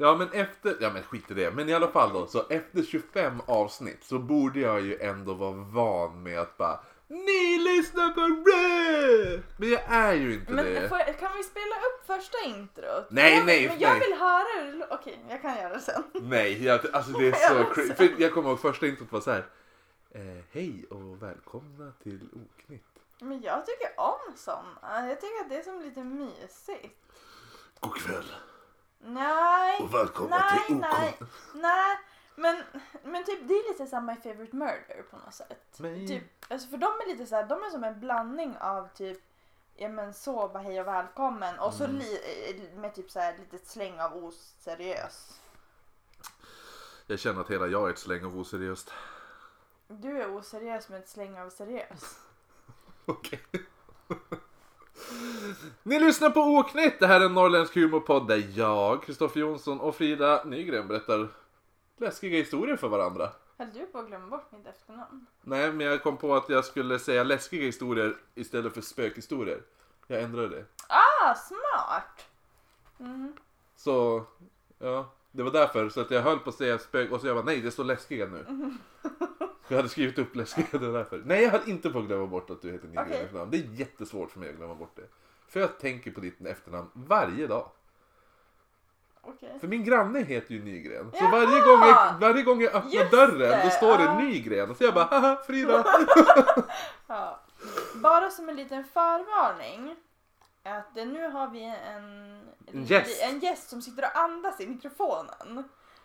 [0.00, 1.50] Ja men efter, ja men skit i det.
[1.50, 5.52] Men i alla fall då, så efter 25 avsnitt så borde jag ju ändå vara
[5.52, 9.40] van med att bara Ni lyssnar på Rö!
[9.56, 10.72] Men jag är ju inte Men det.
[10.72, 13.06] jag, kan vi spela upp första introt?
[13.10, 14.00] Nej, jag, nej, Men jag nej.
[14.08, 16.02] vill höra hur Okej, jag kan göra det sen.
[16.14, 17.94] Nej, jag, alltså det är Jag så crazy.
[17.94, 19.46] För jag kommer ihåg första introt var så här.
[20.10, 22.84] Eh, Hej och välkomna till Oknytt.
[23.20, 25.08] Men jag tycker om såna.
[25.08, 26.98] Jag tycker att det är som lite mysigt.
[27.80, 28.32] God kväll
[29.00, 29.80] Nej.
[29.82, 31.30] och välkomna nej, till nej, Oknytt.
[31.54, 31.96] nej.
[32.34, 32.62] Men,
[33.04, 35.76] men typ det är lite som My Favorite Murder på något sätt.
[35.78, 38.88] Men- Typ, alltså för de är lite så här, de är som en blandning av
[38.94, 39.18] typ
[39.76, 41.96] Ja men så, bara hej och välkommen och så Mm.
[41.96, 45.40] li, med typ så här litet släng av oseriös.
[47.06, 48.92] Jag känner att hela jag är ett släng av oseriöst.
[49.88, 52.18] Du är oseriös med ett släng av seriös.
[53.06, 53.40] Okej.
[55.82, 57.00] Ni lyssnar på Oknytt!
[57.00, 61.28] Det här är en norrländsk humorpodd där jag, Kristoffer Jonsson och Frida Nygren berättar
[61.96, 63.30] läskiga historier för varandra.
[63.58, 65.26] Höll du på att glömma bort mitt efternamn?
[65.42, 69.62] Nej, men jag kom på att jag skulle säga läskiga historier istället för spökhistorier.
[70.06, 70.64] Jag ändrade det.
[70.88, 72.26] Ah, smart!
[72.98, 73.32] Mhm.
[73.76, 74.24] Så,
[74.78, 75.12] ja.
[75.32, 77.44] Det var därför, så att jag höll på att säga spök och så jag bara
[77.44, 78.46] nej, det står läskiga nu.
[79.70, 81.22] Jag hade skrivit upp läskiga, det var därför.
[81.24, 83.24] Nej, jag höll inte på att glömma bort att du heter Nygren i Okej.
[83.24, 83.50] efternamn.
[83.50, 85.02] Det är jättesvårt för mig att glömma bort det.
[85.48, 87.70] För jag tänker på ditt efternamn varje dag.
[89.22, 89.58] Okej.
[89.60, 91.10] För min granne heter ju Nygren.
[91.10, 91.30] Så Jaha!
[91.30, 94.18] varje gång, jag, varje gång jag öppnar Just dörren då det, står det ja.
[94.18, 94.74] Nygren.
[94.74, 95.84] Så jag bara haha Frida.
[97.06, 97.40] Ja.
[97.94, 99.96] Bara som en liten förvarning.
[100.62, 102.04] Att nu har vi en,
[102.66, 103.22] En gäst.
[103.22, 105.64] en gäst som sitter och andas i mikrofonen.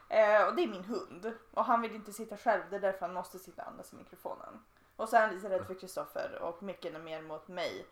[0.10, 1.34] Eh, och det är min hund.
[1.54, 3.96] Och han vill inte sitta själv, det är därför han måste sitta och andas i
[3.96, 4.60] mikrofonen.
[4.96, 7.86] Och så är han lite rädd för Kristoffer och micken är mer mot mig.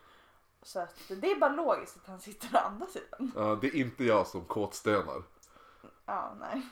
[0.62, 3.31] Så att det är bara logiskt att han sitter och andas i den.
[3.35, 5.23] Ja, det är inte jag som kåtstönar.
[6.06, 6.62] Ja, nej.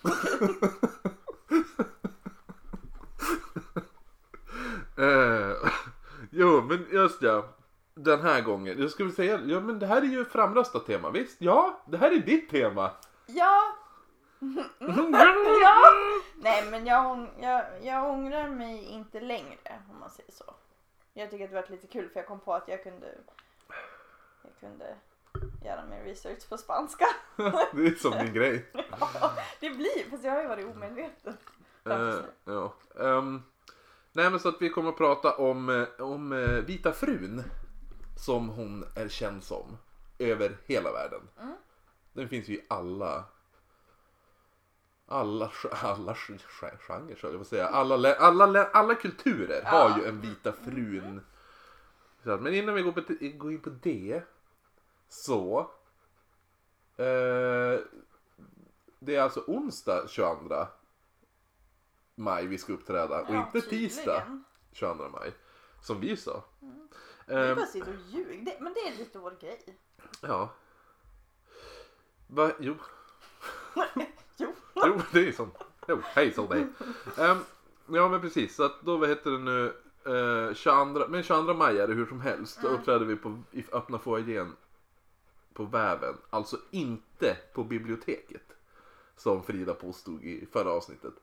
[4.97, 5.71] Eh,
[6.29, 7.45] jo, men just ja.
[7.93, 8.81] Den här gången.
[8.81, 11.41] Jag skulle säga, ja men det här är ju framröstat tema, visst?
[11.41, 12.91] Ja, det här är ditt tema.
[13.25, 13.75] Ja,
[15.61, 15.93] ja.
[16.35, 20.53] Nej men jag, jag, jag ångrar mig inte längre om man säger så.
[21.13, 23.07] Jag tycker att det var lite kul för jag kom på att jag kunde
[24.43, 24.95] jag kunde
[25.65, 27.05] göra min research på spanska.
[27.73, 28.65] det är som din grej.
[29.59, 31.37] det blir, fast jag har ju varit omedveten.
[31.83, 32.23] nu.
[32.43, 32.73] ja.
[32.99, 33.43] Ehm,
[34.11, 37.43] nej men så att vi kommer att prata om, eh, om eh, Vita frun.
[38.17, 39.77] Som hon är känd som.
[40.19, 41.21] Över hela världen.
[41.39, 41.55] Mm.
[42.13, 43.23] Den finns ju i alla
[45.11, 47.67] alla, alla genrer, så jag vill säga.
[47.67, 51.21] Alla, alla, lä- alla kulturer har ju en vita frun.
[52.23, 53.01] Men innan vi går, på,
[53.37, 54.23] går in på det.
[55.09, 55.59] Så.
[56.97, 57.79] Eh,
[58.99, 60.67] det är alltså onsdag 22
[62.15, 63.21] maj vi ska uppträda.
[63.21, 64.43] och inte tisdag tydligen.
[64.71, 65.33] 22 maj.
[65.81, 66.43] Som vi sa.
[67.27, 68.45] Vi Ehm, bara sitter och ljug.
[68.45, 69.77] Det, men det är lite vår grej.
[70.21, 70.49] ja.
[72.27, 72.51] Va?
[72.59, 72.75] Jo.
[74.41, 74.53] Jo.
[74.75, 75.57] Jo, det är sånt.
[75.87, 76.67] Jo, hej så dig.
[77.17, 77.37] Ehm,
[77.87, 79.73] ja men precis, så att då vad heter det nu?
[80.07, 82.59] Uh, 22, men 22 maj är det hur som helst.
[82.61, 84.55] Då uppträder vi på i öppna foajén
[85.53, 86.17] på Väven.
[86.29, 88.53] Alltså inte på biblioteket.
[89.17, 91.13] Som Frida påstod i förra avsnittet.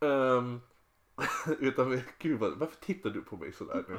[0.00, 0.60] Ehm,
[1.58, 3.98] utan gud vad, varför tittar du på mig sådär nu?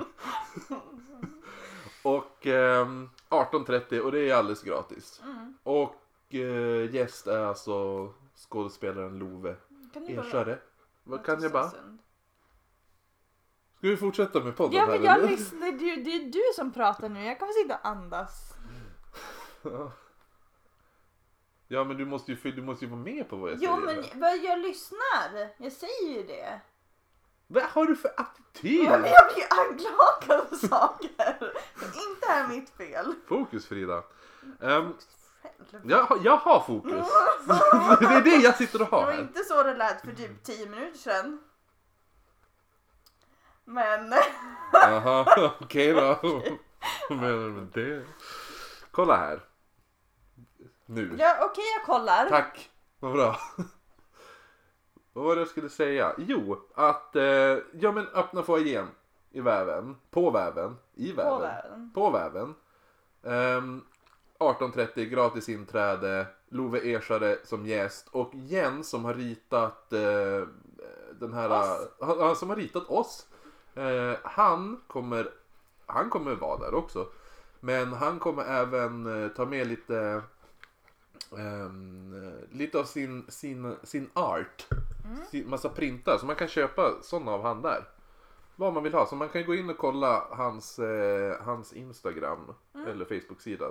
[2.04, 5.22] och ehm, 18.30 och det är alldeles gratis.
[5.24, 5.54] Mm.
[5.64, 5.96] Och
[6.30, 9.56] eh, gäst är alltså skådespelaren Love
[10.08, 10.60] Ersare.
[11.04, 11.70] Vad kan jag bara?
[11.70, 11.80] Ska
[13.88, 15.28] vi fortsätta med podden Ja här men jag eller?
[15.28, 17.26] lyssnar, det, är ju- det är du som pratar nu.
[17.26, 18.54] Jag kan få sitta och andas.
[19.62, 19.92] Ja.
[21.68, 23.86] Ja men du måste ju, du måste ju vara med på vad jag Jo säger.
[23.96, 24.12] men här.
[24.16, 25.50] vad jag lyssnar.
[25.58, 26.62] Jag säger ju det.
[27.48, 28.84] Vad har du för attityd?
[28.84, 31.54] Ja, men jag blir anklagad för saker.
[31.84, 33.14] Inte är mitt fel.
[33.28, 34.04] Fokus Frida.
[34.60, 34.94] Um,
[35.84, 36.92] Jag, har- jag har fokus.
[38.00, 39.22] det är det jag sitter och Det har var här.
[39.22, 41.40] inte så det lät för typ 10 minuter sedan.
[43.66, 44.14] Men
[44.74, 46.20] Jaha, okej då.
[47.10, 48.06] Vad menar du med det?
[48.92, 49.40] Kolla här.
[50.86, 51.16] Nu.
[51.20, 52.30] ja, okej jag kollar.
[52.30, 52.70] Tack,
[53.00, 53.36] vad bra.
[55.14, 56.14] vad var det jag skulle säga?
[56.18, 57.24] Jo, att eh,
[57.74, 58.88] ja men öppna foajén
[59.32, 61.92] i väven, på väven, i väven, På väven.
[61.94, 62.56] på väven.
[63.24, 63.86] Ehm,
[64.40, 70.48] 18.30 gratis inträde, Love Ersare som gäst och Jens som har ritat eh,
[71.20, 71.50] den här,
[72.00, 73.28] han, han som har ritat oss.
[73.76, 75.30] Eh, han kommer,
[75.86, 77.08] han kommer vara där också.
[77.60, 80.22] Men han kommer även eh, ta med lite
[81.38, 84.68] ehm, lite av sin, sin, sin art.
[85.06, 85.26] Mm.
[85.26, 87.88] Sin, massa printar, så man kan köpa sådana av han där.
[88.56, 92.54] Vad man vill ha, så man kan gå in och kolla hans, eh, hans Instagram
[92.76, 92.88] Mm.
[92.88, 93.66] eller Facebook-sida.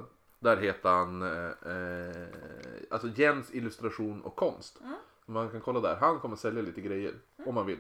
[0.45, 2.27] Där heter han eh, eh,
[2.91, 4.81] alltså Jens illustration och konst.
[4.81, 4.95] Mm.
[5.27, 5.97] Man kan kolla där.
[5.97, 7.15] Han kommer sälja lite grejer
[7.47, 7.79] om man vill.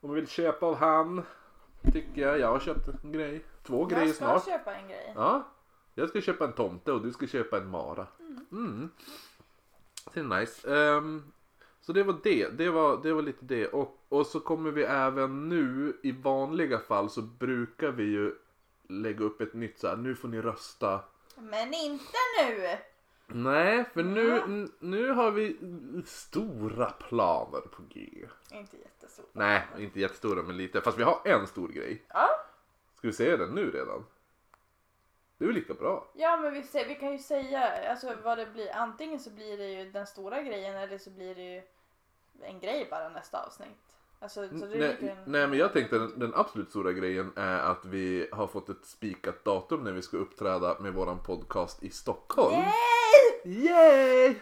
[0.00, 1.22] Om man vill köpa av han
[1.92, 2.38] tycker jag.
[2.38, 3.44] Jag har köpt en grej.
[3.62, 4.44] Två grejer Jag ska snart.
[4.44, 5.12] köpa en grej.
[5.16, 5.48] Ja.
[5.94, 8.06] Jag ska köpa en tomte och du ska köpa en mara.
[8.52, 8.88] Mm.
[10.14, 10.76] Det är nice.
[10.76, 11.32] Ehm,
[11.80, 12.48] så det var det.
[12.48, 13.66] Det var, det var lite det.
[13.68, 18.34] Och, och så kommer vi även nu i vanliga fall så brukar vi ju
[18.88, 19.96] lägga upp ett nytt så här.
[19.96, 21.00] Nu får ni rösta.
[21.36, 22.78] Men inte nu!
[23.26, 25.56] Nej, för nu, n- nu har vi
[26.06, 28.26] stora planer på G.
[28.50, 29.24] Inte jättestor.
[29.32, 30.80] Nej, inte jättestora men lite.
[30.80, 32.02] Fast vi har en stor grej.
[32.08, 32.28] Ja.
[32.98, 34.04] Ska vi säga den nu redan?
[35.38, 36.10] Det är väl lika bra.
[36.14, 38.76] Ja men vi, vi kan ju säga alltså, vad det blir.
[38.76, 41.62] Antingen så blir det ju den stora grejen eller så blir det ju
[42.42, 43.91] en grej bara nästa avsnitt.
[44.22, 48.28] Alltså, Nej, en- nej men jag tänkte den, den absolut stora grejen är att vi
[48.32, 52.54] har fått ett spikat datum när vi ska uppträda med våran podcast i Stockholm.
[53.44, 53.64] Yay!
[53.64, 54.34] Yay!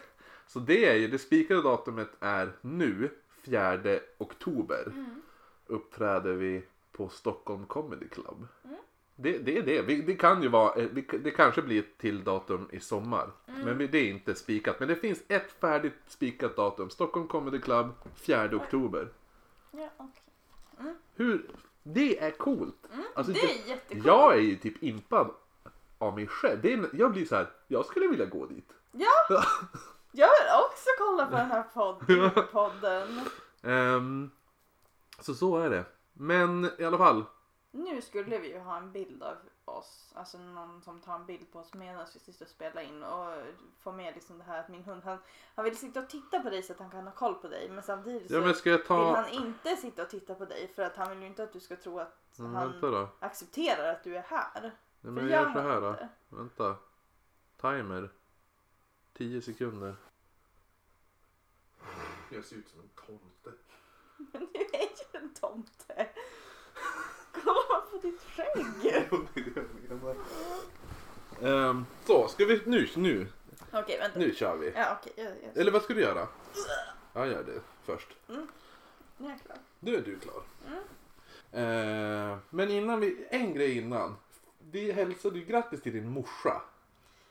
[0.47, 3.11] Så det är ju, det spikade datumet är nu,
[3.43, 3.81] 4
[4.19, 4.83] oktober.
[4.87, 5.23] Mm.
[5.67, 6.63] Uppträder vi
[6.93, 8.47] på Stockholm Comedy Club.
[8.65, 8.77] Mm.
[9.17, 9.83] Det, det är det.
[9.83, 10.89] Vi, det kan ju vara, eh,
[11.23, 13.31] det kanske blir ett till datum i sommar.
[13.49, 13.61] Mm.
[13.61, 14.81] Men det är inte spikat.
[14.81, 16.91] Men det finns ett färdigt spikat datum.
[16.91, 19.09] Stockholm Comedy Club, 4 oktober.
[19.71, 20.95] Ja, okej.
[21.15, 21.51] Hur,
[21.83, 22.87] det är coolt.
[23.15, 24.07] Alltså, Mm, det är jättekul.
[24.07, 25.31] Jag är ju typ impad
[25.99, 26.61] av mig själv.
[26.63, 28.73] Det är, jag blir så här, jag skulle vilja gå dit.
[28.93, 29.07] Ja!
[30.13, 32.07] Jag vill också kolla på den här podd,
[32.53, 33.21] podden.
[33.63, 34.31] Ehm,
[35.19, 35.85] så så är det.
[36.13, 37.25] Men i alla fall.
[37.71, 41.53] Nu skulle vi ju ha en bild av oss, alltså någon som tar en bild
[41.53, 43.35] på oss medan vi sitter och spelar in och
[43.79, 45.19] får med liksom det här att min hund han,
[45.55, 47.69] han vill sitta och titta på dig så att han kan ha koll på dig
[47.71, 49.15] men samtidigt så Ja men ska jag vill ta...
[49.17, 51.61] han inte sitta och titta på dig för att han vill ju inte att du
[51.61, 54.61] ska tro att Mm, han accepterar att du är här.
[55.01, 55.91] Nej, men det jag gör så här då.
[55.91, 56.09] inte.
[56.29, 56.77] Vänta.
[57.57, 58.11] Timer.
[59.13, 59.97] 10 sekunder.
[62.31, 63.53] Jag ser ut som en tomte.
[64.33, 66.09] Men du är ju en tomte.
[67.33, 68.67] Kolla på ditt skägg.
[71.43, 72.63] Ehm, så, ska vi...
[72.67, 73.27] Nu, nu.
[73.73, 74.19] Okej vänta.
[74.19, 74.73] Nu kör vi.
[74.77, 76.29] Ja okej, jag, jag, Eller vad ska du göra?
[77.13, 78.09] Jag gör det först.
[78.27, 79.57] nu är jag klar.
[79.81, 80.43] Nu är du klar.
[80.67, 82.33] Mm.
[82.33, 83.27] Eh, men innan vi...
[83.31, 84.17] En grej innan.
[84.71, 86.63] Vi hälsade ju grattis till din morsa.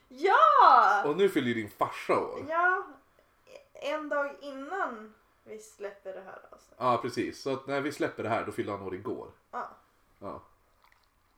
[0.08, 1.04] Ja!
[1.06, 2.46] Och nu fyller ju din farsa år.
[2.50, 2.88] Ja,
[3.74, 5.14] en dag innan
[5.44, 6.78] vi släpper det här avsnittet.
[6.78, 7.42] Ja, precis.
[7.42, 9.32] Så att när vi släpper det här då fyller han år igår.
[9.52, 9.70] Ja,
[10.20, 10.44] Ja.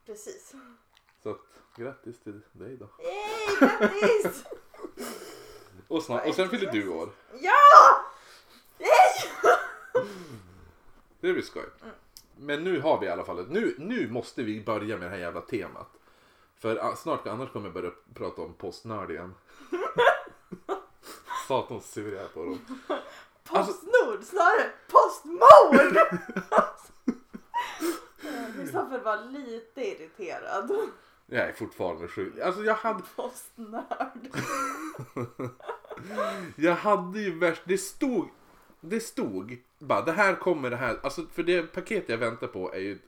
[0.06, 0.54] precis.
[1.22, 1.38] Så att
[1.76, 2.88] grattis till dig då.
[2.98, 4.44] Yay, grattis!
[5.88, 7.10] Och, snart, och sen fyller du år.
[7.40, 8.04] ja!
[8.78, 9.52] Yay!
[11.20, 11.64] Det blir skoj.
[12.36, 15.16] Men nu har vi i alla fall nu, nu måste vi börja med det här
[15.18, 15.88] jävla temat.
[16.58, 19.34] För ah, snart, annars kommer jag börja prata om postnörd igen.
[21.48, 22.58] Satans sur jag är på dem.
[23.48, 25.98] Alltså- Postnord, snarare Postmord!
[28.62, 30.70] Kristoffer var lite irriterad.
[31.26, 32.38] Jag är fortfarande sjuk.
[32.38, 34.28] Alltså jag hade, Postnörd.
[36.56, 38.28] jag hade ju värst, det stod,
[38.80, 42.74] det stod bara det här kommer det här, alltså för det paket jag väntar på
[42.74, 42.98] är ju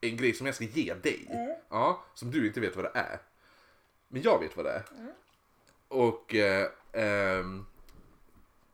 [0.00, 1.28] en grej som jag ska ge dig.
[1.68, 3.20] Ja, som du inte vet vad det är.
[4.08, 4.84] Men jag vet vad det är.
[5.88, 7.64] Och eh, ehm,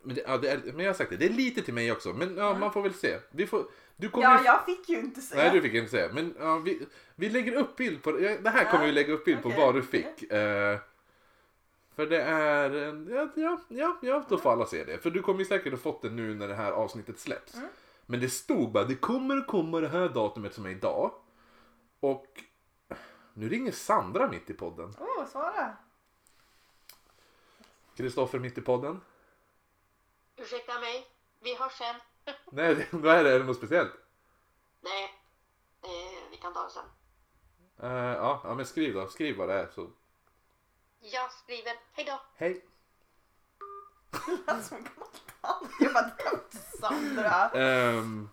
[0.02, 1.92] men, det, ja, det är, men jag har sagt det, det är lite till mig
[1.92, 2.12] också.
[2.12, 3.18] Men ja, man får väl se.
[3.30, 3.64] Vi får,
[3.96, 5.42] du kommer Ja, ju- jag fick ju inte säga.
[5.42, 6.12] Nej, du fick inte säga.
[6.12, 8.38] Men ja, vi, vi lägger upp bild på det.
[8.38, 10.22] Det här kommer vi lägga upp bild på vad du fick.
[10.32, 10.78] Eh,
[11.94, 12.70] för det är...
[12.70, 14.98] en- Ja, ja, ja, ja, då får alla se det.
[14.98, 17.54] För du kommer ju säkert ha fått det nu när det här avsnittet släpps.
[17.54, 17.68] Mm.
[18.06, 21.10] Men det stod bara, det kommer att komma det här datumet som är idag.
[22.00, 22.44] Och
[23.34, 24.94] nu ringer Sandra mitt i podden.
[25.00, 25.76] Åh, oh, svara.
[27.96, 29.00] Kristoffer mitt i podden.
[30.36, 31.06] Ursäkta mig,
[31.42, 31.94] vi hörs sen.
[32.52, 33.30] Nej, vad är det?
[33.30, 33.92] Är det något speciellt?
[34.80, 35.04] Nej,
[35.82, 36.84] eh, vi kan ta det sen.
[37.82, 39.08] Eh, ja, ja, men skriv då.
[39.08, 39.68] Skriv vad det är.
[39.74, 39.90] Så.
[41.00, 42.20] Jag skriver hej då.
[42.36, 42.64] Hej.
[44.62, 45.08] Som en gammal
[45.40, 45.70] tant.
[45.80, 47.50] Jag bara, det kan inte Sandra.
[47.50, 48.28] Ehm,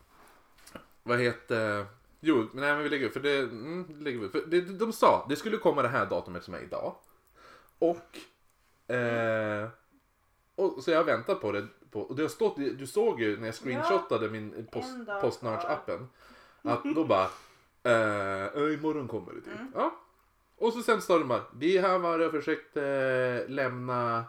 [1.03, 1.85] vad heter...
[2.19, 3.13] Jo, men nej men vi lägger upp.
[3.13, 4.31] För det, mm, det lägger vi upp.
[4.31, 6.95] För det, de sa, det skulle komma det här datumet som är idag.
[7.79, 8.19] Och...
[8.95, 9.69] Eh,
[10.55, 11.67] och så jag har väntat på det.
[11.91, 15.23] På, och det har stått, du såg ju när jag screenshotade min post, en dag
[15.23, 16.05] Postnörds-appen.
[16.61, 17.27] Att då bara...
[17.83, 19.59] Eh, imorgon kommer det typ.
[19.75, 19.95] Ja.
[20.57, 24.23] Och så sen står det bara, vi har varit och försökt eh, lämna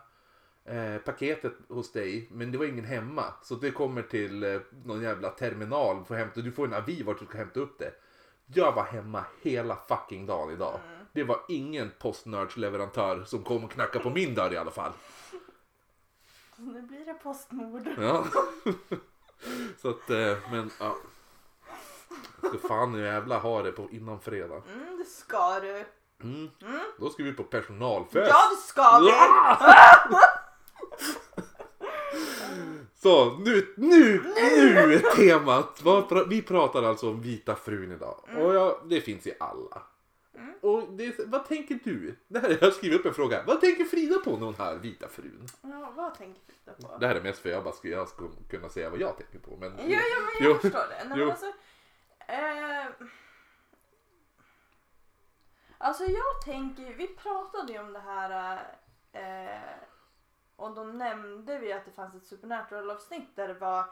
[0.64, 3.24] eh, paketet hos dig men det var ingen hemma.
[3.42, 6.40] Så det kommer till eh, någon jävla terminal för att hämta.
[6.40, 7.92] Du får en avi vart du ska hämta upp det.
[8.54, 10.80] Jag var hemma hela fucking dagen idag.
[11.12, 14.92] Det var ingen postnördsleverantör som kom och knackade på min dörr i alla fall.
[16.62, 17.88] Nu blir det postmord.
[17.98, 18.24] Ja.
[19.82, 20.96] Så att, eh, men ja.
[22.38, 24.62] Ska fan jävla ha det på innan fredag.
[24.74, 25.84] Mm, det ska du.
[26.22, 26.50] Mm.
[26.98, 28.28] Då ska vi på personalfest.
[28.30, 29.12] Ja, det ska vi.
[33.02, 35.80] Så nu, nu, nu är temat.
[35.82, 38.20] Vad pra- Vi pratar alltså om Vita frun idag.
[38.38, 39.82] Och ja, det finns i alla.
[40.62, 42.16] Och det, vad tänker du?
[42.28, 43.42] Det här, jag har skrivit upp en fråga.
[43.46, 45.46] Vad tänker Frida på när hon hör Vita frun?
[45.62, 46.96] Ja, vad tänker du på?
[46.98, 49.38] Det här är mest för jag bara ska, jag ska kunna säga vad jag tänker
[49.38, 49.56] på.
[49.56, 50.54] Men, Ja, ja men jag Jo.
[50.54, 51.08] förstår det.
[51.14, 51.46] Nej, alltså,
[52.18, 53.06] eh,
[55.78, 58.58] alltså jag tänker, vi pratade ju om det här
[59.12, 59.60] eh,
[60.56, 63.84] och då nämnde vi att det fanns ett supernatural avsnitt där det var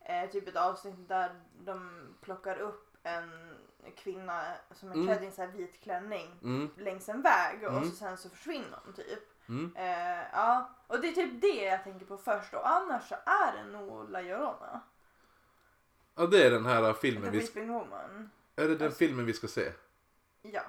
[0.00, 3.56] eh, typ ett avsnitt där de plockar upp en
[3.96, 4.42] kvinna
[4.74, 5.06] som är Mm.
[5.06, 7.84] klädd i en så här vit klänning Mm, längs en väg och Mm.
[7.90, 9.48] så sen så försvinner hon typ.
[9.48, 9.72] mm.
[9.76, 13.52] Eh, ja, och det är typ det jag tänker på först och annars så är
[13.56, 14.80] det nog La Llorona.
[16.14, 18.30] Ja, det är den här The filmen vi ska, Weeping Woman.
[18.56, 19.72] Är det den Alltså- filmen vi ska se?
[20.42, 20.62] Ja,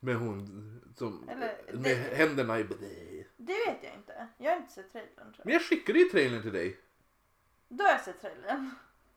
[0.00, 1.28] Med hon som...
[1.28, 2.62] Eller, med det- händerna i...
[3.36, 4.28] det vet jag inte.
[4.38, 5.54] Jag har inte sett trailern tror Men jag.
[5.54, 6.80] jag skickade ju trailern till dig.
[7.68, 8.70] Då har jag sett trailern.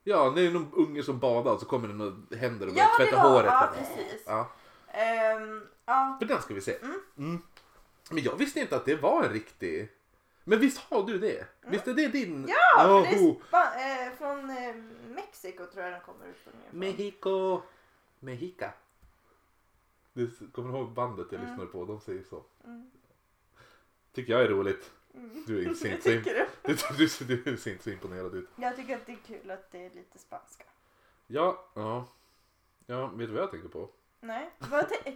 [0.09, 2.87] Ja, det är någon unge som badar och så kommer det några händer och börjar
[2.87, 3.45] Ja, det tvätta håret.
[3.45, 4.23] ja precis.
[4.25, 4.51] Ja,
[4.91, 6.15] Ehm, ja.
[6.19, 6.77] för den ska vi se.
[7.17, 7.41] Mm.
[8.11, 9.91] Men jag visste inte att det var en riktig...
[10.43, 11.47] Men visst har du det?
[11.61, 12.35] Visst är det din...
[12.35, 12.49] Mm.
[12.49, 14.75] Ja, för det är Oh, eh, från eh,
[15.15, 16.79] Mexiko tror jag den kommer ursprungligen.
[16.79, 17.61] Mexico.
[18.19, 18.71] Mexica.
[20.13, 21.49] Du kommer ihåg bandet jag Mm.
[21.51, 21.85] lyssnade på?
[21.85, 22.43] De säger så.
[22.65, 22.91] Mm.
[24.13, 24.91] Tycker jag är roligt.
[25.17, 25.43] Mm.
[25.47, 26.45] Du är inte så, tycker du?
[26.61, 28.49] du, du, ser inte så imponerad ut.
[28.55, 30.63] Jag tycker att det är kul att det är lite spanska.
[31.27, 32.07] Ja, ja.
[32.85, 33.89] Ja, vet du vad jag tänker på?
[34.19, 34.51] Nej,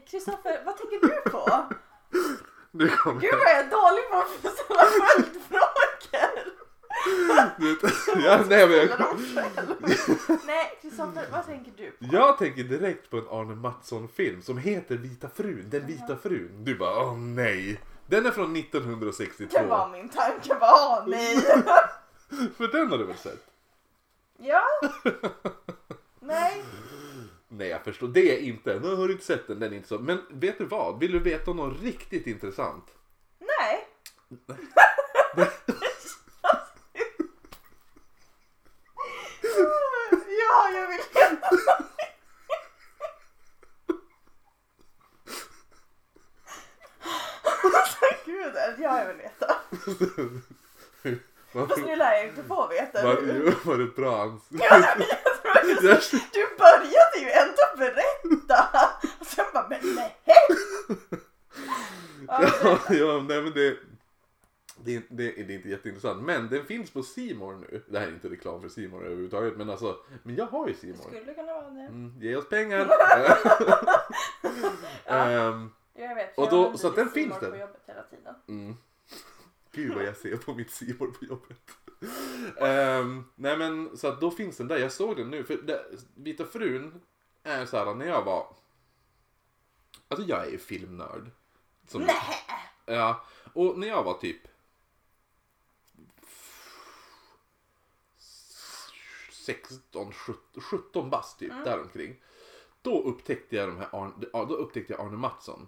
[0.07, 1.65] Kristoffer, vad tänker du på?
[2.73, 5.71] Nu kommer Gud vad jag är dålig på att ställa följdfrågor.
[8.25, 8.89] ja, nej, men jag.
[10.45, 12.15] Nej, Kristoffer, vad tänker du på?
[12.15, 15.65] jag tänker direkt på en Arne Mattsson-film som heter Vita frun.
[15.69, 16.63] Den vita frun.
[16.63, 17.79] Du bara, åh nej.
[18.11, 19.57] Den är från 1962.
[19.59, 21.35] Det var min tanke, åh nej.
[22.57, 23.45] För den har du väl sett?
[24.37, 24.63] Ja?
[26.19, 26.63] Nej?
[27.47, 28.07] Nej, jag förstår.
[28.07, 28.79] Det är inte.
[28.79, 29.99] Nu har du inte sett den, den är inte så.
[29.99, 30.99] Men vet du vad?
[30.99, 32.85] Vill du veta något riktigt intressant?
[33.39, 33.87] Nej?
[40.49, 41.47] ja, jag vill veta.
[47.73, 49.55] Alltså gud, ja jag vill veta.
[51.53, 53.03] Var, Fast nu lär jag inte få veta.
[53.03, 53.53] var, nu.
[53.63, 54.43] var det bra ans...
[54.49, 58.89] Ja, men jag tror Jag- att Du började ju ändå berätta.
[59.19, 60.17] Och sen bara, men nej.
[60.25, 60.35] Ja,
[62.27, 63.77] Ja, ja, nej men det,
[64.83, 66.23] det, är- det, det är inte jätteintressant.
[66.23, 67.83] Men den finns på Simor nu.
[67.87, 69.57] Det här är inte reklam för Simor överhuvudtaget.
[69.57, 71.03] Men alltså, men jag har ju Simor.
[71.07, 71.81] skulle kunna vara det.
[71.81, 72.87] Mm, ge oss pengar!
[75.05, 76.37] Ehm, Jag vet.
[76.37, 77.49] Och då- så att den finns där.
[77.51, 78.35] på jobbet hela tiden.
[78.47, 78.75] mm.
[79.71, 81.57] Gud vad jag ser på mitt Simor på jobbet.
[82.61, 84.77] Ehm, nej men så att då finns den där.
[84.77, 85.43] Jag såg den nu.
[85.43, 87.01] För det, Vita frun
[87.43, 88.55] är så här när jag var...
[90.07, 91.31] Alltså jag är ju filmnörd.
[91.87, 92.15] Som- Nej!
[92.85, 94.41] Ja, och när jag var typ
[99.31, 102.15] 16, 17, 17 bast typ, däromkring.
[102.81, 104.11] Då upptäckte jag de här
[104.47, 105.67] då upptäckte jag Arne Mattsson.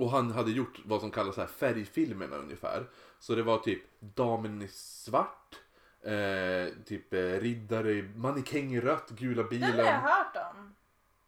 [0.00, 2.86] Och han hade gjort vad som kallas så här färgfilmerna ungefär.
[3.18, 5.60] Så det var typ Damen i svart,
[6.02, 9.94] eh, typ eh, Riddare i rött, Gula Den har jag bilen.
[9.94, 10.74] hört om.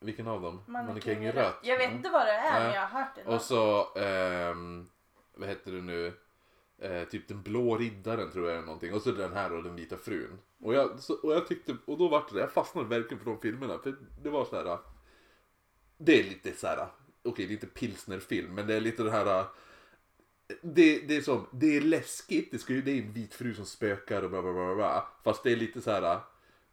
[0.00, 0.62] Vilken av dem?
[0.66, 1.58] Mannekäng i rött.
[1.62, 3.24] Jag vet inte vad det är men jag har hört det.
[3.24, 4.88] Och så, ehm,
[5.34, 6.12] vad heter det nu?
[6.78, 8.94] Eh, typ den blå riddaren tror jag eller någonting.
[8.94, 10.38] Och så den här och den vita frun.
[10.60, 13.40] Och jag, så, och jag tyckte, och då vart det, jag fastnade verkligen för de
[13.40, 13.78] filmerna.
[13.78, 14.78] För det var så här.
[15.96, 16.86] Det är lite så här.
[17.22, 19.44] Okej det är inte pilsnerfilm men det är lite det här.
[20.62, 23.54] Det, det är som, det är läskigt, det, ska ju, det är en vit fru
[23.54, 25.08] som spökar och bla bla bla bla.
[25.24, 26.20] Fast det är lite så här.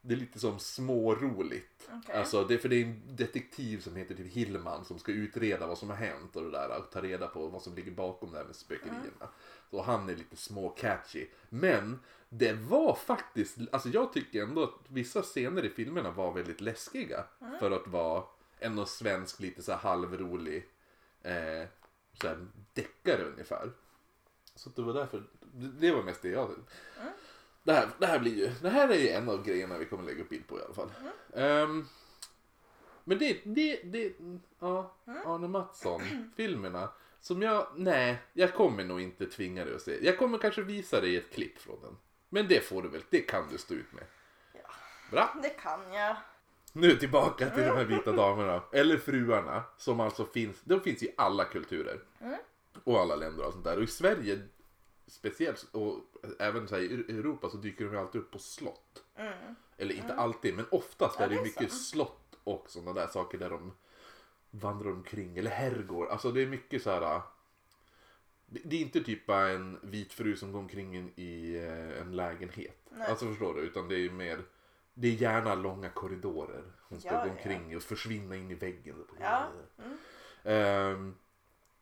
[0.01, 1.89] Det är lite som småroligt.
[1.93, 2.15] Okej.
[2.15, 5.77] Alltså det, för det är en detektiv som heter typ Hillman som ska utreda vad
[5.77, 8.37] som har hänt och det där och ta reda på vad som ligger bakom det
[8.37, 9.29] här med spökerierna.
[9.71, 11.25] Så han är lite små catchy.
[11.49, 16.61] Men det var faktiskt, alltså jag tycker ändå att vissa scener i filmerna var väldigt
[16.61, 17.23] läskiga.
[17.59, 18.23] För att vara
[18.59, 20.67] ändå svensk, lite så här halvrolig
[21.21, 21.67] eh,
[22.21, 23.71] så här deckare ungefär.
[24.55, 25.23] Så det var därför,
[25.53, 26.49] det var mest det jag...
[27.63, 30.03] Det, här, det här blir ju, det här är ju en av grejerna vi kommer
[30.03, 30.91] lägga upp bild på i alla fall.
[31.33, 31.87] Ehm,
[33.03, 34.13] men det, det, det,
[34.59, 36.89] ja, Arne Mattsson-filmerna.
[37.21, 40.05] Som jag, nej, jag kommer nog inte tvinga dig att se.
[40.05, 41.97] Jag kommer kanske visa dig ett klipp från den.
[42.29, 44.03] Men det får du väl, det kan du stå ut med.
[44.53, 44.69] Ja.
[45.11, 45.35] Bra.
[45.43, 46.15] Det kan jag.
[46.79, 48.61] Nu tillbaka till de här vita damerna.
[48.71, 49.63] Eller fruarna.
[49.77, 51.99] Som alltså finns, de finns i alla kulturer.
[52.83, 53.77] Och alla länder och sånt där.
[53.77, 54.39] Och i Sverige
[55.07, 55.97] speciellt och
[56.39, 59.03] även så här, i Europa så dyker de ju alltid upp på slott.
[59.77, 61.81] Eller inte alltid men oftast Ja, är det det är mycket sant.
[61.81, 63.71] slott och sådana där saker där de
[64.51, 65.37] vandrar omkring.
[65.37, 66.07] Eller herrgård.
[66.07, 67.21] Alltså det är mycket så här.
[68.45, 72.01] Det det är inte typ bara en vit fru som går omkring in i eh,
[72.01, 72.77] en lägenhet.
[72.89, 73.07] Nej.
[73.07, 73.61] Alltså förstår du?
[73.61, 74.41] Utan det är mer
[74.93, 76.63] det är gärna långa korridorer.
[76.81, 77.31] Hon ska Ja, gå ja.
[77.31, 79.05] omkring och försvinna in i väggen.
[79.19, 79.47] Ja.
[79.77, 79.97] Mm.
[80.43, 81.15] Ehm,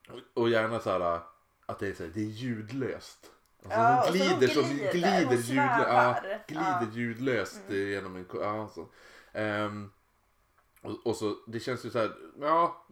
[0.09, 1.21] och- och gärna så här
[1.65, 3.31] att det är, så här, det är ljudlöst.
[3.63, 6.77] Alltså Ja, hon och så hon glider, som, glider, glider, hon ljudlöst, ja, glider Ja.
[6.81, 6.91] Mm.
[6.93, 8.87] ljudlöst eh, genom en ja, så.
[9.33, 9.91] Ehm,
[10.81, 12.85] och, och så det känns ju så här, ja,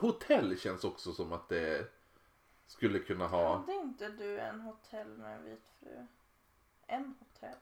[0.00, 1.92] hotell känns också som att det
[2.66, 3.56] skulle kunna ha.
[3.56, 6.06] Hade inte du en hotell med en vit fru?
[6.86, 7.58] En hotell?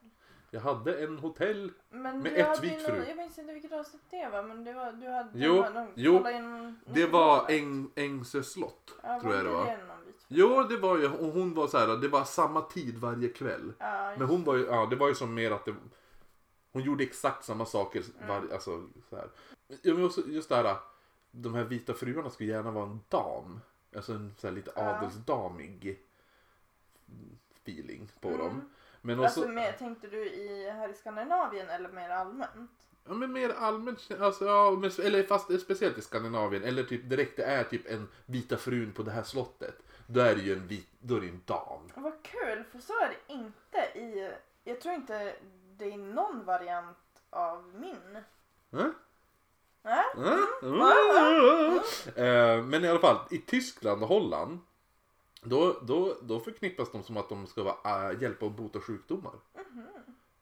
[0.53, 1.73] Jag hade en hotell.
[1.91, 3.05] Men Med vit fru.
[3.09, 5.89] jag minns inte vilket avsnitt det var men det var, du hade Jo, de, de
[5.95, 9.65] jo, in Det var Äng, Ängsö slott, ja, tror jag det var.
[9.65, 10.13] fru?
[10.29, 13.73] Jo, det var ju, och hon var så här, det var samma tid varje kväll.
[13.79, 15.75] Ja, Men hon var ju, ja det var ju som mer att det,
[16.73, 19.29] hon gjorde exakt samma saker var, alltså så här.
[19.83, 20.77] Ja, men också just det här,
[21.31, 23.61] de här vita fruarna skulle gärna vara en dam.
[23.97, 24.83] Alltså en så här lite Ja.
[24.83, 25.99] adelsdamig
[27.65, 28.41] feeling på Mm.
[28.41, 28.63] dem.
[29.01, 32.71] Men också, Alltså mer, tänkte du i här i Skandinavien eller mer allmänt?
[33.05, 37.37] ja men mer allmänt, alltså ja, men, eller fast speciellt i Skandinavien, eller typ direkt
[37.37, 39.83] det är typ en vita frun på det här slottet.
[40.07, 41.91] Då är det ju en vit, då är det en dam.
[41.95, 44.33] Vad kul för så är det inte i,
[44.65, 45.35] jag tror inte
[45.77, 46.97] det är någon variant
[47.31, 48.17] av min.
[48.73, 48.87] Äh?
[49.83, 50.05] Nej?
[52.17, 54.59] Eh, Men i alla fall, i Tyskland och Holland
[55.43, 59.33] då, då, då förknippas de som att de ska vara, äh, hjälpa och bota sjukdomar.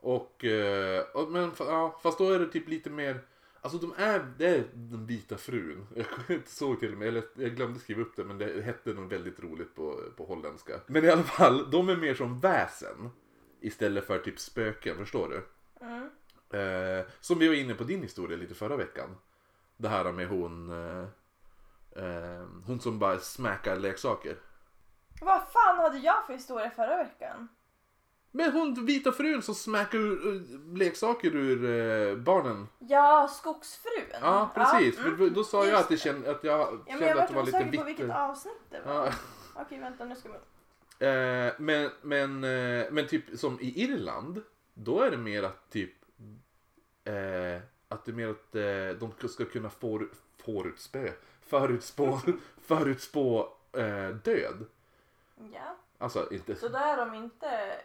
[0.01, 3.21] Och, eh, och, men ja, fast då är det typ lite mer
[3.61, 5.87] Alltså de är, det är den vita frun.
[6.29, 9.11] Jag såg till och med, eller jag glömde skriva upp det men det hette nog
[9.11, 10.81] väldigt roligt på, på holländska.
[10.87, 13.11] Men i alla fall, de är mer som väsen.
[13.61, 15.43] Istället för typ spöken, förstår du?
[15.87, 16.11] Mm.
[16.51, 19.17] Eh, som vi var inne på din historia lite förra veckan.
[19.77, 21.07] Det här med hon eh,
[22.05, 24.37] eh, Hon som bara smackar leksaker.
[25.20, 27.48] Vad fan hade jag för historia förra veckan?
[28.31, 32.68] Men hon vita frun som ur, ur, leksaker ur eh, barnen.
[32.78, 34.04] Ja, skogsfrun.
[34.20, 34.98] Ja precis.
[34.98, 35.16] mm.
[35.16, 37.35] För då sa jag Just att, det kände, att jag Ja, kände jag att det
[37.35, 39.07] var var inte lite säker på vilket avsnitt det var.
[39.07, 39.12] Ja.
[39.54, 41.07] Okej, vänta nu ska vi...
[41.07, 44.42] Eh, men, men, eh, men typ som i Irland.
[44.74, 45.92] Då är det mer att typ
[47.04, 50.09] eh, Att det är mer att eh, de ska kunna for,
[50.44, 51.09] förutspå
[51.46, 52.20] Förutspå
[52.66, 54.66] Förutspå eh, död.
[55.55, 57.81] Ja, Alltså inte så då är de inte...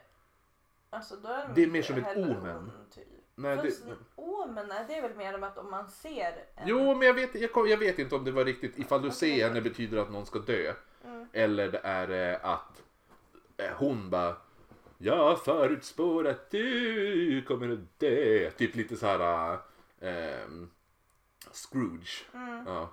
[0.90, 2.72] Alltså då är de Det är mer som ett omen.
[2.92, 3.04] Typ.
[3.36, 3.84] Nej, det, Fast
[4.16, 6.68] omen, nej, det är väl mer om att om man ser en...
[6.68, 9.48] Jo men jag vet, jag, jag vet inte om det var riktigt ifall du ser
[9.48, 10.74] henne betyder att någon ska dö.
[11.04, 11.28] Mm.
[11.34, 12.84] Eller det är eh, att
[13.58, 14.36] eh, hon bara
[14.98, 18.52] Jag förutspår att du kommer att dö.
[18.52, 19.54] Typ lite så här
[20.00, 20.48] eh,
[21.52, 22.26] Scrooge.
[22.34, 22.64] Mm.
[22.68, 22.90] Ja.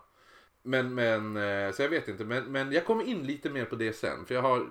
[0.63, 2.25] Men, men, eh, så jag vet inte.
[2.25, 4.27] Men, men jag kommer in lite mer på det sen.
[4.27, 4.67] För jag har,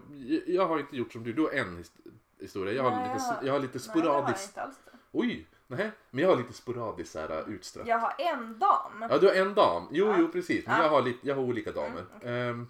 [0.48, 1.34] jag har inte gjort som du.
[1.34, 1.92] Du har en his-
[2.40, 2.74] historia.
[2.74, 4.56] Jag har Nej, lite, jag har- lite Nej, sporadiskt.
[4.56, 4.72] det.
[5.12, 5.92] Oj, nej.
[6.12, 7.88] Men jag har lite sporadiskt så här utsträckt.
[7.90, 9.08] Jag har en dam.
[9.10, 9.88] Ja, du har en dam.
[9.92, 10.16] Jo, Ja.
[10.20, 10.66] jo, precis.
[10.68, 10.84] Men Ja.
[10.84, 12.06] jag, har lite, jag har olika damer.
[12.22, 12.68] Mm, Ehm,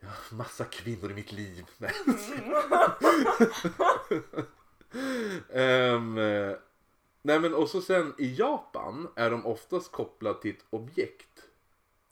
[0.00, 1.66] jag har massa kvinnor i mitt liv.
[1.78, 1.92] Nej.
[5.52, 6.52] Ehm, eh,
[7.22, 11.48] nej, men och så sen i Japan är de oftast kopplade till ett objekt.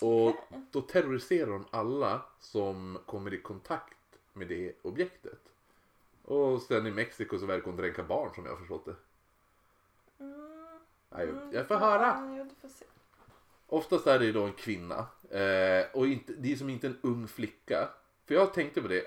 [0.03, 0.61] Och Okej.
[0.71, 3.97] då terroriserar de alla som kommer i kontakt
[4.33, 5.41] med det objektet.
[6.23, 8.97] Och sen i Mexiko så verkar hon dränka barn som jag har förstått det.
[10.19, 10.79] Mm.
[11.11, 12.37] Nej, Mm, jag får höra.
[12.39, 12.85] Ja, får se.
[13.67, 15.07] Oftast är det ju då en kvinna.
[15.31, 17.89] Eh, och inte, det är som inte en ung flicka.
[18.27, 19.05] För jag tänkte på det.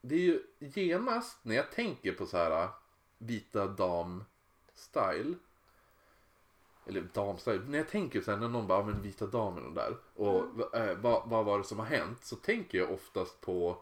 [0.00, 2.68] Det är ju genast när jag tänker på så här
[3.18, 3.66] vita
[4.92, 5.34] dam-style.
[6.86, 7.60] Eller damstyle.
[7.68, 9.96] När jag tänker så här när någon bara, "Ja, men vita damen och där.
[10.14, 12.24] Och eh, vad, vad var det som har hänt?
[12.24, 13.76] Så tänker jag oftast på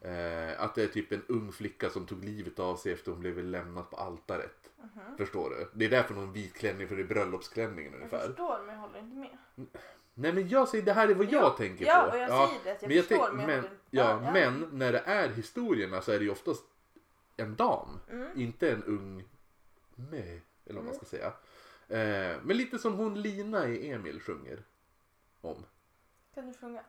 [0.00, 3.20] eh, att det är typ en ung flicka som tog livet av sig efter hon
[3.20, 4.70] blev lämnad på altaret.
[5.18, 5.68] Förstår du?
[5.74, 8.26] Det är därför någon vit klänning för det är bröllopsklänningen Jag ungefär.
[8.26, 9.28] förstår men jag håller inte med.
[10.14, 12.16] Nej men jag säger det här är vad jag Ja, tänker ja, på.
[12.16, 14.20] och jag säger det, att jag men förstår, tänk- men jag men, vill- ja, ja,
[14.24, 14.32] ja.
[14.32, 16.64] men när det är historierna så är det ju oftast
[17.36, 17.88] en dam.
[18.10, 18.40] Mm.
[18.40, 19.24] Inte en ung
[19.96, 21.26] med, eller vad man ska säga.
[21.88, 24.62] Eh, men lite som hon Lina i Emil sjunger
[25.40, 25.64] om.
[26.34, 26.82] Kan du sjunga?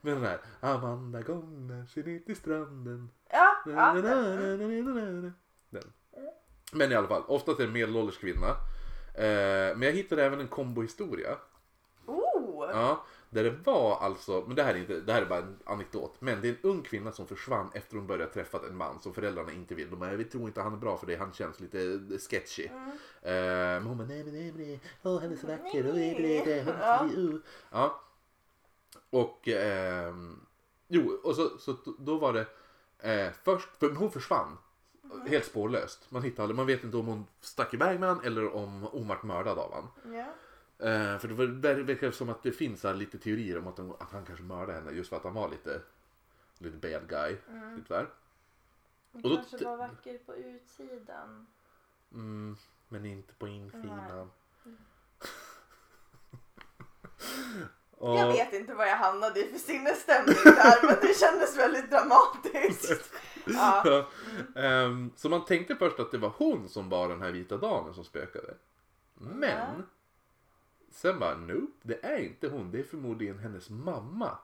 [0.00, 3.10] Med den här Amanda gångar sig ner till stranden.
[3.30, 3.92] Ja, ja.
[5.70, 5.92] Den.
[6.72, 8.48] Men i alla fall, oftast är det medelålders kvinna.
[9.14, 11.36] Eh, men jag hittade även en kombohistoria.
[12.06, 12.70] Oh!
[12.70, 15.58] Ja, där det var alltså, men det här är inte, det här är bara en
[15.64, 16.16] anekdot.
[16.18, 19.14] Men det är en ung kvinna som försvann efter hon började träffa en man som
[19.14, 19.90] föräldrarna inte vill.
[19.90, 21.78] De bara, vi tror inte han är bra för det, han känns lite
[22.30, 22.66] sketchy.
[22.66, 22.88] Mm.
[23.22, 25.94] Eh, men hon bara, nej men nej men nej, åh han är så vacker, och
[25.94, 27.08] det, det, det, Ja.
[27.16, 27.36] uh.
[27.70, 28.00] ja.
[29.10, 30.46] Och, ehm,
[30.88, 32.46] jo, och så, så då var det
[32.98, 34.58] eh, först, för hon försvann.
[35.26, 36.10] Helt spårlöst.
[36.10, 39.08] Man hittar aldrig, man vet inte om hon stack iväg med han eller om hon
[39.08, 40.14] vart mördad av han.
[40.14, 40.26] Ja.
[40.84, 44.12] Eh, för det verkar som att det finns här lite teorier om att, hon, att
[44.12, 45.80] han kanske mördade henne just för att han var lite,
[46.58, 47.36] lite bad guy.
[47.76, 48.06] Typ där.
[49.12, 51.46] Hon Och kanske var vacker på utsidan.
[52.12, 52.56] Mm,
[52.88, 54.30] men inte på insidan.
[57.90, 61.90] Och- Jag vet inte vad jag hamnade i för sinnesstämning där men det kändes väldigt
[61.90, 63.12] dramatiskt.
[63.46, 63.82] Ja.
[63.84, 64.06] Ja.
[64.60, 67.94] Ehm, så man tänkte först att det var hon som var den här vita damen
[67.94, 68.54] som spökade.
[69.14, 69.82] Men.
[70.94, 72.70] Sen bara, nope, det är inte hon.
[72.70, 74.38] Det är förmodligen hennes mamma.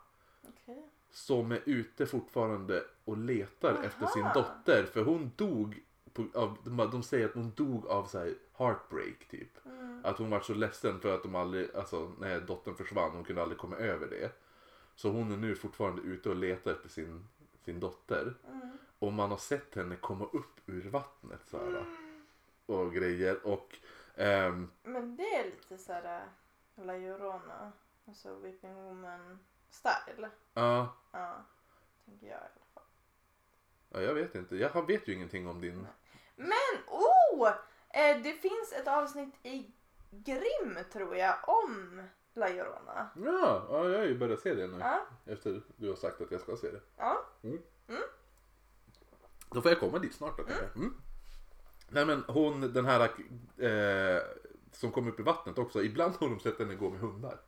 [0.49, 0.83] Okej.
[1.11, 3.83] Som är ute fortfarande och letar Aha.
[3.83, 4.85] efter sin dotter.
[4.93, 5.83] För hon dog,
[6.13, 9.67] på, av, de, de säger att hon dog av så här heartbreak typ.
[9.67, 10.01] Mm.
[10.05, 13.43] Att hon var så ledsen för att de aldrig, alltså när dottern försvann, hon kunde
[13.43, 14.33] aldrig komma över det.
[14.95, 17.29] Så hon är nu fortfarande ute och letar efter sin,
[17.65, 18.35] sin dotter.
[18.49, 18.79] Mm.
[18.99, 21.85] Och man har sett henne komma upp ur vattnet så här,
[22.67, 23.47] och grejer.
[23.47, 23.77] Och
[24.17, 26.25] ehm, Men det är lite såhär
[26.87, 27.73] La Llorona,
[28.09, 29.39] alltså Whipping Woman
[29.71, 30.31] style.
[30.55, 31.45] ja, Ja,
[32.05, 32.83] tänker jag i alla fall.
[33.91, 34.57] ja, jag vet inte.
[34.57, 35.87] Jag vet ju ingenting om din...
[36.37, 37.49] Men oh!
[37.89, 39.71] Eh, det finns ett avsnitt i
[40.11, 42.03] Grimm tror jag om
[42.35, 43.11] La Llorona.
[43.17, 44.79] Ja, ja, jag har ju börjat se det nu.
[44.79, 46.81] Ja, Efter du har sagt att jag ska se det.
[46.97, 47.25] ja.
[49.53, 50.65] Då får jag komma dit snart då kanske.
[50.65, 50.95] Mm.
[51.89, 53.01] Nej men hon, den här
[53.59, 54.23] eh,
[54.73, 55.83] som kom upp i vattnet också.
[55.85, 57.41] Ibland har de sett henne gå med hundar.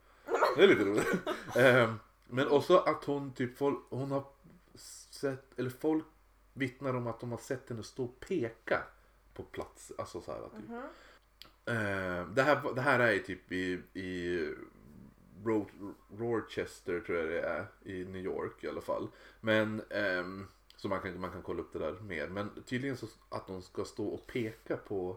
[0.57, 1.09] Det är lite roligt.
[1.57, 1.95] eh,
[2.27, 4.25] men också att hon typ, folk, hon har
[5.11, 6.05] sett, eller folk
[6.53, 8.83] vittnar om att de har sett henne stå och peka
[9.35, 9.93] på plats.
[9.99, 10.69] Alltså så här typ.
[10.69, 10.83] Mhm.
[11.65, 14.39] Eh, det, här, det här är typ i, i
[15.45, 19.09] Ro- Rochester tror jag det är i New York i alla fall.
[19.41, 22.29] Men ehm, så man kan, man kan kolla upp det där mer.
[22.29, 25.17] Men tydligen så att de ska stå och peka på,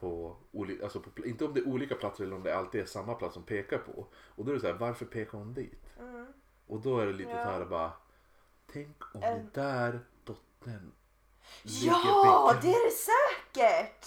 [0.00, 2.86] på, oli, alltså på inte om det är olika platser eller om det alltid är
[2.86, 4.06] samma plats som pekar på.
[4.14, 5.84] Och då är det så här, varför pekar hon dit?
[5.98, 6.26] Mm.
[6.66, 7.36] Och då är det lite Ja.
[7.36, 7.92] här bara,
[8.72, 10.92] tänk om En- det där dottern
[11.62, 14.06] Ja, det är det säkert!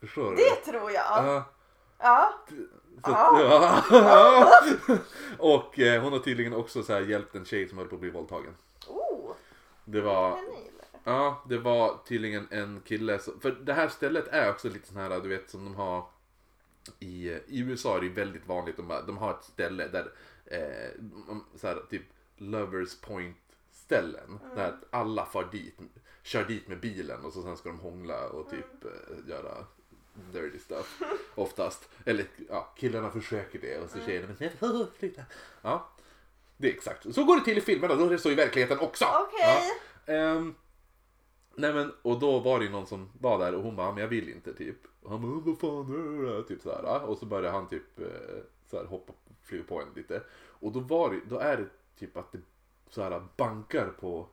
[0.00, 0.36] Förstår du?
[0.36, 1.24] Det tror jag.
[1.26, 1.44] Ja.
[1.98, 2.34] Ja.
[2.48, 3.82] Så, Ja.
[3.90, 4.62] ja.
[5.38, 8.10] och eh, hon har tydligen också så hjälpt en tjej som höll på att bli
[8.10, 8.56] våldtagen.
[8.88, 9.32] Oh,
[9.84, 10.38] Det var.
[11.04, 13.18] Ja, det var tydligen en kille.
[13.18, 16.04] Som, för det här stället är också lite sån här, du vet som de har
[16.98, 18.76] i, i USA är det väldigt vanligt.
[18.76, 20.12] De, de har ett ställe där,
[20.44, 20.90] eh,
[21.56, 22.02] så här, typ
[22.36, 23.36] Lovers Point
[23.72, 24.38] ställen.
[24.54, 25.78] Där alla far dit,
[26.22, 29.66] kör dit med bilen och så sen ska de hångla och typ eh, göra
[30.32, 31.00] dirty stuff.
[31.34, 31.88] Oftast.
[32.04, 35.22] Eller ja, killarna försöker det och så tjejerna men sluta.
[35.62, 35.88] Ja.
[36.56, 37.14] Det är exakt.
[37.14, 39.04] Så går det till i filmerna, då är det så i verkligheten också.
[39.04, 39.62] Okej.
[40.06, 40.12] Ja.
[40.14, 40.54] Ehm,
[41.60, 44.00] nej men, och då var det ju någon som var där och hon bara, men
[44.00, 44.76] jag vill inte typ.
[45.02, 46.42] Och han bara, vad fan är det?
[46.42, 47.04] Typ sådär.
[47.04, 48.06] Och så började han typ eh,
[48.66, 50.22] såhär hoppa, flyga på en lite.
[50.48, 51.66] Och då var det, då är det
[51.98, 52.38] typ att det
[52.90, 54.26] såhär bankar på,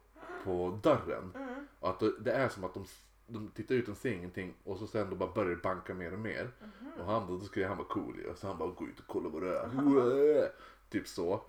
[0.43, 1.31] på dörren.
[1.35, 1.67] Mm.
[1.79, 2.85] Och att det är som att de,
[3.27, 6.13] de tittar ut och ser ingenting och så sen då bara börjar det banka mer
[6.13, 6.51] och mer.
[6.99, 8.35] Och han då, då skulle han vara cool ju.
[8.35, 10.51] Så han bara, gå ut och kolla vad det är.
[10.89, 11.41] Typ så.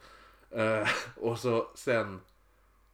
[0.51, 2.21] Eh, och så sen,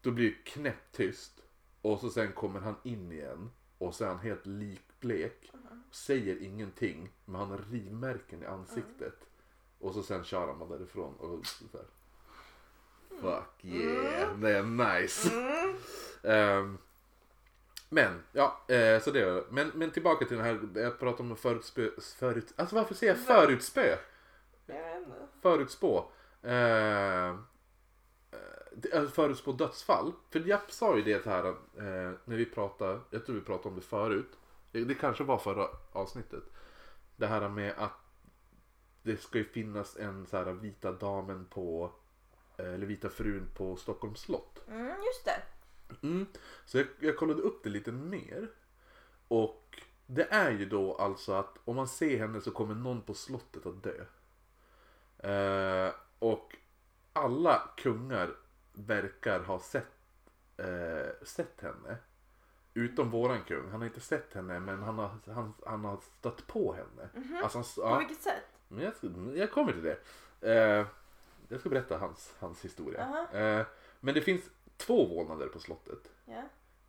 [0.00, 1.43] då blir det knäpptyst.
[1.84, 3.50] Och så sen kommer han in igen.
[3.78, 5.52] Och så är han helt likblek.
[5.90, 7.12] Säger ingenting.
[7.24, 9.26] Men han har rivmärken i ansiktet.
[9.78, 11.14] Och så sen kör han bara därifrån.
[11.14, 11.86] Och så här.
[13.20, 15.30] Fuck yeah, det är nice.
[15.34, 15.76] Mm.
[16.22, 16.78] Ehm,
[17.88, 19.44] men, ja, eh, så det är det.
[19.50, 23.26] men, men tillbaka till den här, jag pratade om förutspö, förut, alltså varför säger jag
[23.26, 23.96] förutspö?
[24.66, 25.26] Jag vet inte.
[25.42, 26.10] Förutspå.
[26.42, 27.36] Eh,
[29.12, 30.12] förutspå dödsfall.
[30.30, 33.74] För jag sa ju det här eh, när vi pratade, jag tror vi pratade om
[33.76, 34.38] det förut.
[34.72, 36.42] Det, det kanske var förra avsnittet.
[37.16, 37.92] Det här med att
[39.02, 41.92] det ska ju finnas en så här vita damen på,
[42.56, 44.60] eh, eller vita frun på Stockholms slott.
[44.68, 45.42] Mm, just det.
[46.06, 46.26] Mm.
[46.64, 48.48] Så jag, jag kollade upp det lite mer.
[49.28, 53.14] Och det är ju då alltså att om man ser henne så kommer någon på
[53.14, 54.04] slottet att dö.
[55.30, 56.56] Eh, och
[57.12, 58.37] alla kungar
[58.74, 59.92] verkar ha sett,
[60.56, 61.96] eh, sett henne.
[62.74, 63.70] Utom våran kung.
[63.70, 67.08] Han har inte sett henne men han har, han, han har stött på henne.
[67.42, 68.44] Alltså, han, På ja, vilket sätt?
[68.68, 69.98] men jag, ska, jag kommer till det.
[70.40, 70.87] Eh,
[71.48, 73.04] jag ska berätta hans, hans historia.
[73.04, 73.38] Aha.
[73.38, 73.66] Eh,
[74.00, 74.42] men det finns
[74.76, 76.12] två vålnader på slottet.
[76.24, 76.42] Ja.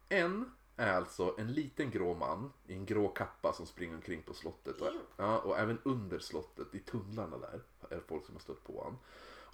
[0.09, 4.33] En är alltså en liten grå man i en grå kappa som springer omkring på
[4.33, 4.81] slottet.
[4.81, 8.77] Och, ja, och även under slottet, i tunnlarna där, är folk som har stött på
[8.77, 8.97] honom.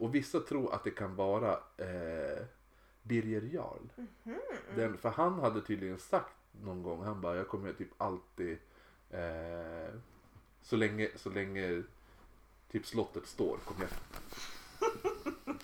[0.02, 2.44] Och vissa tror att det kan vara eh,
[3.04, 3.82] Birger Jarl.
[3.96, 4.40] Mhm.
[4.76, 8.58] Den, för han hade tydligen sagt någon gång, han bara, jag kommer typ alltid,
[9.10, 9.94] eh,
[10.62, 11.84] så länge, så länge
[12.72, 13.92] typ slottet står, kommer jag...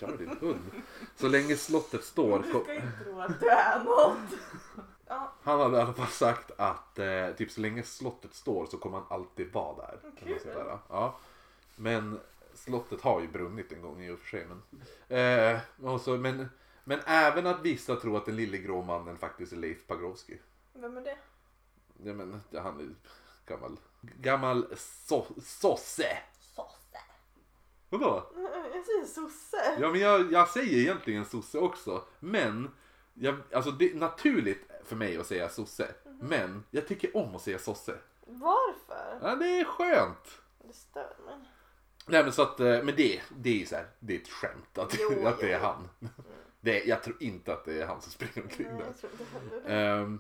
[0.09, 0.71] Gör din hund.
[1.15, 4.17] Så länge slottet står, Du ska inte tro att du är något.
[5.09, 8.77] Ja, Han hade i alla fall sagt att eh, typ så länge slottet står så
[8.77, 9.99] kommer han alltid vara där.
[10.19, 10.39] Kul.
[10.89, 11.19] Ja.
[11.75, 12.19] Men
[12.57, 14.47] slottet har ju brunnit en gång i och för sig.
[14.47, 14.61] Men,
[15.17, 15.59] eh,
[15.93, 16.49] och så, men,
[16.83, 20.37] men även att vissa tror att den lille grå mannen faktiskt är Leif Pagrotsky.
[20.73, 21.17] vem är det?
[22.03, 22.95] Ja, men, han är
[23.45, 26.17] gammal, gammal so, sosse.
[26.39, 26.97] Sosse.
[27.89, 28.23] Vadå?
[28.73, 29.77] Jag säger sosse.
[29.79, 32.03] Ja men jag, jag säger egentligen sosse också.
[32.19, 32.71] Men,
[33.13, 35.87] jag, alltså det är naturligt för mig att säga sosse.
[36.21, 37.97] Men jag tycker om att säga sosse.
[38.25, 39.19] Varför?
[39.21, 40.41] Ja, det är skönt.
[40.63, 41.51] Det stör mig.
[42.07, 44.77] Nej men så att, eh, men det, det är så här, det är ett skämt
[44.77, 45.89] att, Jo, att det är han.
[46.59, 48.85] Det, är- jag tror inte att det är han som springer omkring Nej,
[49.65, 50.17] där.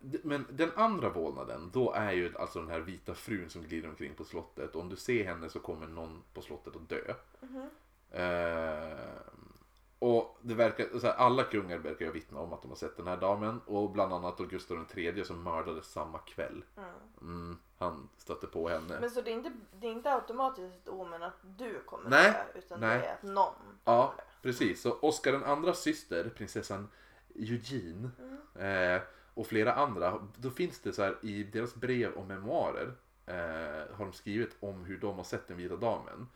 [0.00, 3.88] d- men den andra vålnaden, då är ju alltså den här vita frun som glider
[3.88, 4.74] omkring på slottet.
[4.74, 7.14] Och om du ser henne så kommer någon på slottet att dö.
[7.40, 7.68] Mhm.
[8.10, 9.52] Ehm,
[9.98, 12.96] och det verkar, så här, alla kungar verkar ju vittna om att de har sett
[12.96, 13.60] den här damen.
[13.66, 16.64] Och bland annat Gustav III som mördades samma kväll.
[16.76, 16.90] Mm.
[17.20, 19.00] Mm, han stötte på henne.
[19.00, 22.32] Men så det är, inte, det är inte automatiskt ett omen att du kommer Nej,
[22.32, 22.98] dö, utan nej.
[22.98, 24.22] det är att någon Ja, kommer dö.
[24.42, 24.82] precis.
[24.82, 26.88] Så Oscar den andras syster, prinsessan
[27.34, 28.10] Eugene
[28.54, 29.02] eh,
[29.34, 32.92] och flera andra, då finns det så här i deras brev och memoarer
[33.26, 36.28] eh, har de skrivit om hur de har sett den vita damen.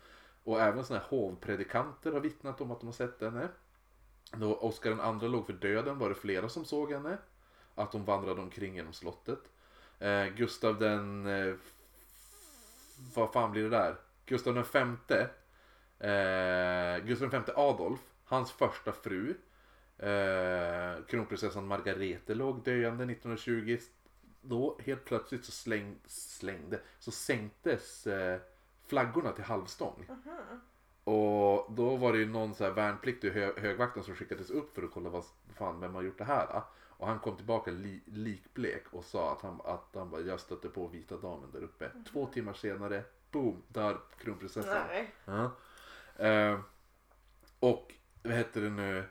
[0.44, 3.48] Och även såna här hovpredikanter har vittnat om att de har sett henne.
[4.32, 7.18] Då Oscar den andra låg för döden var det flera som såg henne.
[7.74, 9.38] Att hon vandrade omkring genom slottet.
[9.98, 11.26] Eh, Gustav den...
[11.26, 11.54] Eh,
[13.14, 13.96] vad fan blir det där?
[14.26, 15.30] Gustav den femte.
[15.98, 18.00] Eh, Gustav den femte Adolf.
[18.24, 19.34] Hans första fru.
[19.98, 23.78] Eh, kronprinsessan Margarete låg döende 1920.
[24.40, 28.40] Då helt plötsligt så släng, slängde, så sänktes eh,
[28.86, 30.06] flaggorna till halvstång.
[30.08, 30.60] Mhm.
[31.04, 34.82] Och då var det ju någon så här värnpliktig hö, högvakten som skickades upp för
[34.82, 36.46] att kolla vad fan, vem har gjort det här.
[36.46, 36.64] Då?
[36.98, 40.68] Och han kom tillbaka li, likblek och sa att han, att han bara, jag stötte
[40.68, 41.90] på vita damen där uppe.
[42.12, 44.86] Två timmar senare, boom, dör kronprinsessan.
[44.88, 45.14] Nej.
[45.24, 45.50] Ja.
[46.26, 46.60] Eh,
[47.60, 49.04] och vad heter det nu?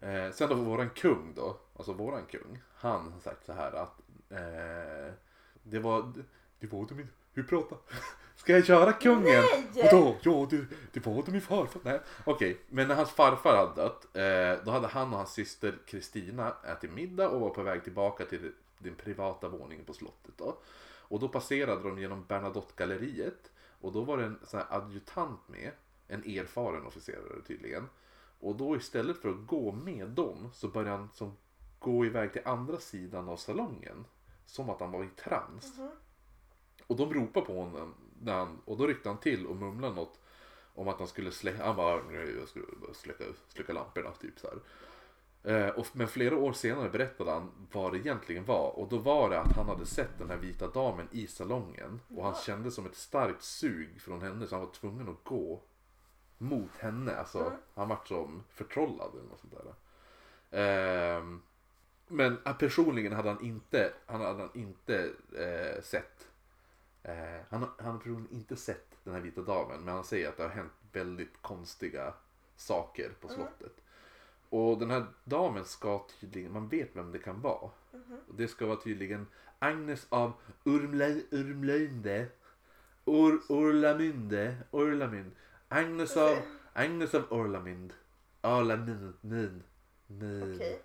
[0.00, 2.62] Eh, sen då våran kung då, alltså våran kung.
[2.74, 4.00] Han har sagt så här att
[4.30, 5.14] eh,
[5.62, 6.12] det var,
[6.58, 7.76] det var det min, hur prata?
[8.38, 9.24] Ska jag köra kungen?
[9.24, 9.66] Nej!
[9.74, 10.16] Vadå?
[10.22, 11.80] Ja, det, det var det min farfar.
[11.84, 12.60] Nej, okej.
[12.68, 16.92] Men när hans farfar hade dött, eh, då hade han och hans syster Kristina ätit
[16.92, 20.34] middag och var på väg tillbaka till den privata våningen på slottet.
[20.36, 20.58] Då.
[21.00, 25.70] Och då passerade de genom Bernadotte-galleriet och då var det en sån här adjutant med,
[26.08, 27.88] en erfaren officerare tydligen.
[28.40, 31.36] Och då istället för att gå med dem så började han som
[31.78, 34.04] gå iväg till andra sidan av salongen.
[34.46, 35.78] Som att han var i trans.
[35.78, 35.90] Mhm.
[36.86, 40.20] Och de ropade på honom när han, och då ryckte han till och mumlade något
[40.74, 44.48] om att han skulle släcka, han bara, "Nej, jag skulle släcka, släcka lamporna typ så
[44.48, 44.58] här.
[45.42, 49.30] Eh, och, men flera år senare berättade han vad det egentligen var och då var
[49.30, 52.86] det att han hade sett den här vita damen i salongen och han kände som
[52.86, 55.60] ett starkt sug från henne så han var tvungen att gå
[56.38, 57.16] mot henne.
[57.16, 57.52] Alltså, Mm.
[57.74, 59.74] Han vart som förtrollad eller något sånt där.
[60.50, 61.42] Ehm,
[62.06, 66.27] men eh, personligen hade han inte, han hade han inte eh, sett
[67.08, 70.28] Eh, han, har- han har personligen inte sett den här vita damen men han säger
[70.28, 72.14] att det har hänt väldigt konstiga
[72.56, 73.72] saker på slottet.
[74.50, 77.70] Och den här damen ska tydligen, man vet vem det kan vara.
[78.28, 79.26] Och det ska vara tydligen
[79.58, 80.32] Agnes av
[80.64, 82.26] Urmle, Urmlöjnde.
[83.04, 84.56] Ur, Urlamynde.
[84.72, 85.30] Urlamynd.
[85.68, 86.36] Agnes av,
[86.72, 87.92] Agnes av Orlamynd.
[88.42, 89.12] Orlamynd.
[89.20, 89.62] Min.
[90.06, 90.54] Min.
[90.54, 90.82] Okej.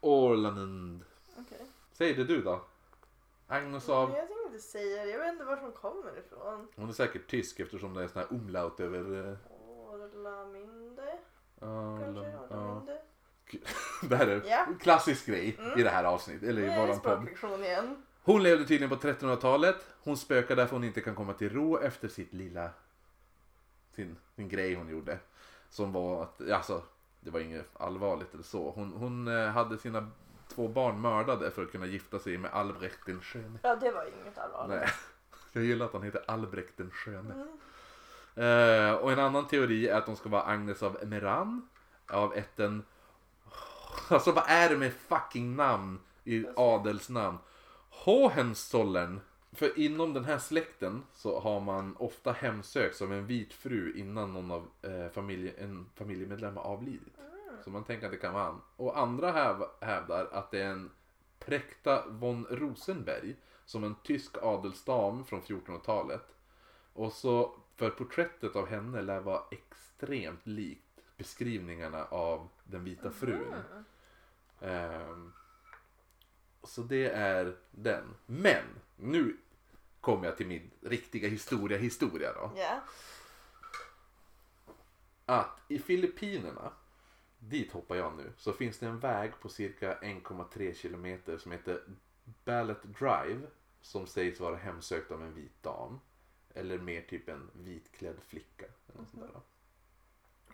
[0.00, 1.04] Orlamynd.
[1.36, 1.66] Okej.
[1.92, 2.64] Säg det du då.
[3.46, 4.08] Agnes av...
[4.08, 5.10] Men Jag tänker inte säga det.
[5.10, 6.68] Jag vet inte var som kommer ifrån.
[6.76, 9.30] Hon är säkert tysk eftersom det är sån här umlaut över...
[9.30, 9.36] eh,
[9.94, 11.18] Orlaminde
[11.60, 12.36] ja, kanske?
[12.36, 13.00] Orlaminde?
[14.08, 17.62] Det här är en klassisk grej i det här avsnittet, eller i våran podd.
[17.62, 18.02] igen.
[18.22, 19.76] Hon levde tydligen på 1300-talet.
[20.02, 22.70] Hon spökar därför hon inte kan komma till ro efter sitt lilla...
[23.94, 25.18] Sin, sin grej hon gjorde.
[25.68, 26.82] Som var att, alltså,
[27.20, 28.70] det var inget allvarligt eller så.
[28.70, 30.10] Hon, hon eh, hade sina
[30.48, 33.58] två barn mördade för att kunna gifta sig med Albrecht den sköne.
[33.62, 34.76] Ja, det var inget allvarligt.
[34.76, 34.88] Nej,
[35.52, 37.34] jag gillar att han heter Albrecht den sköne.
[37.34, 37.48] Mm.
[38.36, 41.68] Eh, och en annan teori är att de ska vara Agnes av Meran.
[42.06, 42.84] Av ätten...
[44.08, 47.38] Alltså vad är det med fucking namn i adelsnamn?
[47.90, 49.20] Hohenzollern.
[49.52, 54.32] För inom den här släkten så har man ofta hemsökts av en vit fru innan
[54.32, 57.14] någon av eh, familje, en familjemedlem har avlidit.
[57.64, 58.62] Så man tänker att det kan vara han.
[58.76, 60.90] Och andra häv, hävdar att det är en
[61.38, 66.34] Präkta von Rosenberg som en tysk adelsdam från 1400-talet.
[66.92, 73.54] Och så för porträttet av henne lär vara extremt likt beskrivningarna av den vita frun.
[74.60, 75.32] Ehm,
[76.62, 78.14] så det är den.
[78.26, 78.64] Men
[78.96, 79.36] nu
[80.00, 82.52] kommer jag till min riktiga historia historia då.
[82.56, 82.80] Ja.
[85.26, 86.72] Att i Filippinerna,
[87.48, 91.82] dit hoppar jag nu, så finns det en väg på cirka 1,3 kilometer som heter
[92.44, 93.46] Ballet Drive.
[93.80, 96.00] Som sägs vara hemsökt av en vit dam.
[96.54, 98.66] Eller mer typ en vitklädd flicka.
[98.88, 99.40] Eller något sånt där.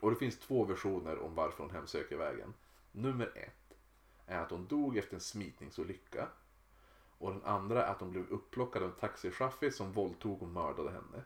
[0.00, 2.55] Och det finns två versioner om varför hon hemsöker vägen.
[2.92, 3.79] Nummer ett
[4.26, 6.29] är att hon dog efter en smitningsolycka.
[7.18, 10.90] Och den andra är att hon blev upplockad av en taxichaufför som våldtog och mördade
[10.90, 11.24] henne.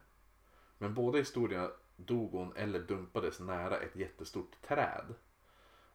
[0.78, 5.14] Men båda historierna dog hon eller dumpades nära ett jättestort träd.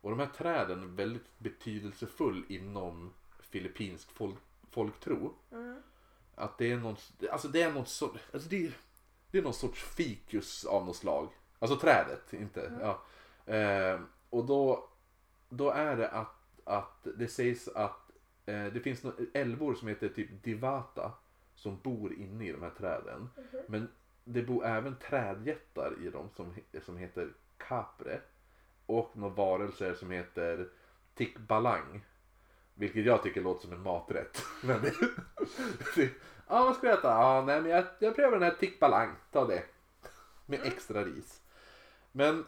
[0.02, 4.38] Och de här träden är väldigt betydelsefull inom filippinsk folk,
[4.72, 5.34] folktro.
[5.52, 5.82] Mm.
[6.36, 6.96] Att det är någon,
[7.32, 8.72] alltså det är någon sorts, alltså det,
[9.32, 11.30] det är någon sorts fikus av något slag.
[11.60, 13.04] Alltså trädet, inte, ja.
[13.54, 14.90] Eh, och då,
[15.50, 18.12] då är det att, att det sägs att
[18.46, 21.12] eh, det finns älvor som heter typ Divata
[21.56, 23.30] som bor inne i de här träden.
[23.68, 23.88] Men
[24.24, 26.54] det bor även trädjättar i dem som,
[26.86, 28.22] som heter Capre.
[28.90, 30.68] Och några varelser som heter
[31.16, 32.06] Tikbalang.
[32.74, 34.44] Vilket jag tycker låter som en maträtt.
[34.64, 34.94] Men det,
[35.96, 36.12] det,
[36.48, 37.08] ja, vad ska jag äta?
[37.08, 39.16] Ja, nej, men jag, jag prövar den här Tikbalang.
[39.32, 39.64] Ta det.
[40.46, 41.42] Med extra ris.
[42.12, 42.46] Men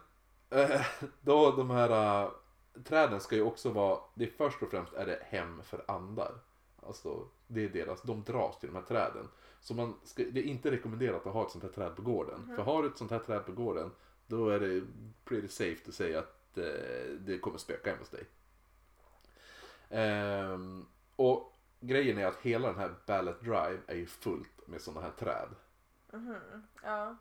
[0.50, 0.82] eh,
[1.22, 2.32] då de här eh,
[2.84, 6.32] träden ska ju också vara, det är först och främst är det hem för andar.
[6.86, 9.28] Alltså, det är deras, de dras till de här träden.
[9.60, 12.54] Så man ska, det är inte rekommenderat att ha ett sånt här träd på gården.
[12.56, 13.92] För har du ett sånt här träd på gården,
[14.32, 14.82] då är det
[15.26, 18.24] pretty safe att säga att eh, det kommer spöka hemma hos dig.
[19.90, 25.02] Ehm, och grejen är att hela den här Ballet Drive är ju fullt med sådana
[25.02, 25.50] här träd.
[26.14, 26.64] Mhm.
[26.84, 27.16] Ja.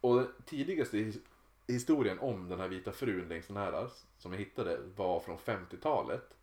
[0.00, 1.20] Och den tidigaste his-
[1.66, 6.34] historien om den här vita frun längs den här som jag hittade var från 50-talet.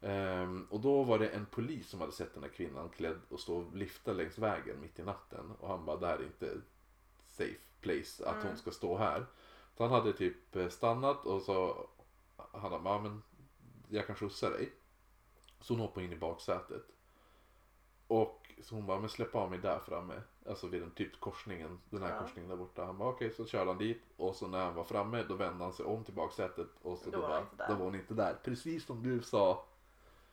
[0.00, 3.40] Ehm, och då var det en polis som hade sett den här kvinnan klädd och
[3.40, 5.50] stå och lifta längs vägen mitt i natten.
[5.60, 6.54] Och han bara, det här är inte
[7.26, 9.26] safe place att hon ska stå här.
[9.76, 11.86] Så han hade typ eh, stannat och så
[12.36, 13.22] han bara, ja men
[13.88, 14.72] jag kan skjutsa dig.
[15.60, 16.82] Så hon hoppade in i baksätet.
[18.06, 20.22] Och så hon bara, men släpp av mig där framme.
[20.48, 22.20] Alltså vid den typ korsningen, den här Ja.
[22.20, 22.84] korsningen där borta.
[22.84, 24.02] Han bara okej, så körde han dit.
[24.16, 26.68] Och så när han var framme då vände han sig om till baksätet.
[26.82, 28.34] Och så Då då, var bara, då var hon inte där.
[28.44, 29.64] Precis som du sa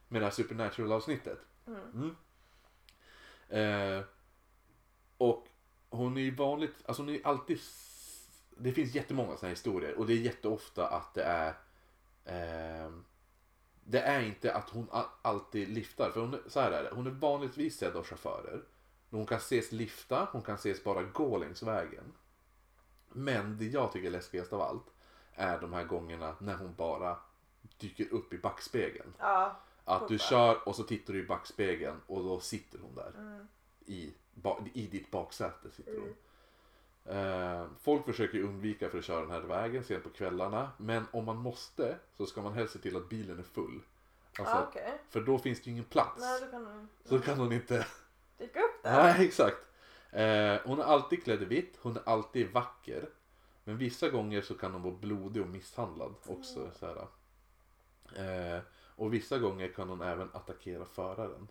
[0.08, 1.40] med det här Supernatural avsnittet.
[1.68, 1.82] Mm.
[1.94, 2.16] Mm.
[4.00, 4.04] Eh,
[5.18, 5.48] och
[5.98, 7.60] hon är ju vanligt, alltså hon är ju alltid,
[8.58, 9.94] det finns jättemånga sådana här historier.
[9.94, 11.54] Och det är jätteofta att det är
[12.26, 13.04] ehm,
[13.86, 14.88] det är inte att hon
[15.22, 16.12] alltid liftar.
[16.12, 18.64] För hon, så här är det, hon är vanligtvis sedd av chaufförer.
[19.10, 22.14] Hon kan ses lifta, hon kan ses bara gå längs vägen.
[23.10, 24.94] Men det jag tycker är läskigast av allt
[25.34, 27.18] är de här gångerna när hon bara
[27.78, 29.14] dyker upp i backspegeln.
[29.20, 29.60] Ja.
[29.86, 33.14] Att du kör och så tittar du i backspegeln och då sitter hon där.
[33.18, 33.48] Mm.
[33.86, 34.14] I,
[34.74, 36.16] I ditt baksäte sitter hon.
[37.06, 40.72] Eh, folk försöker undvika för att köra den här vägen sent på kvällarna.
[40.78, 43.82] Men om man måste så ska man helst se till att bilen är full.
[44.40, 45.00] Alltså, Ja, okej.
[45.10, 46.22] För då finns det ju ingen plats.
[46.22, 47.88] Nej, då kan Så kan hon inte...
[48.38, 49.04] dyka upp där.
[49.04, 49.58] Nej, exakt.
[50.12, 53.10] Eh, hon är alltid klädd i vitt, hon är alltid vacker.
[53.64, 56.72] Men vissa gånger så kan hon vara blodig och misshandlad också.
[56.80, 57.08] Så här.
[58.56, 58.62] Eh,
[58.96, 61.48] och vissa gånger kan hon även attackera föraren.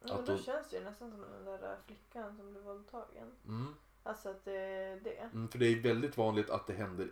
[0.00, 3.32] Men att då hon- känns det ju nästan som den där flickan som blev våldtagen.
[3.46, 3.74] Mm.
[4.02, 5.16] Alltså att det är det.
[5.16, 7.10] Mm, för det är väldigt vanligt att det händer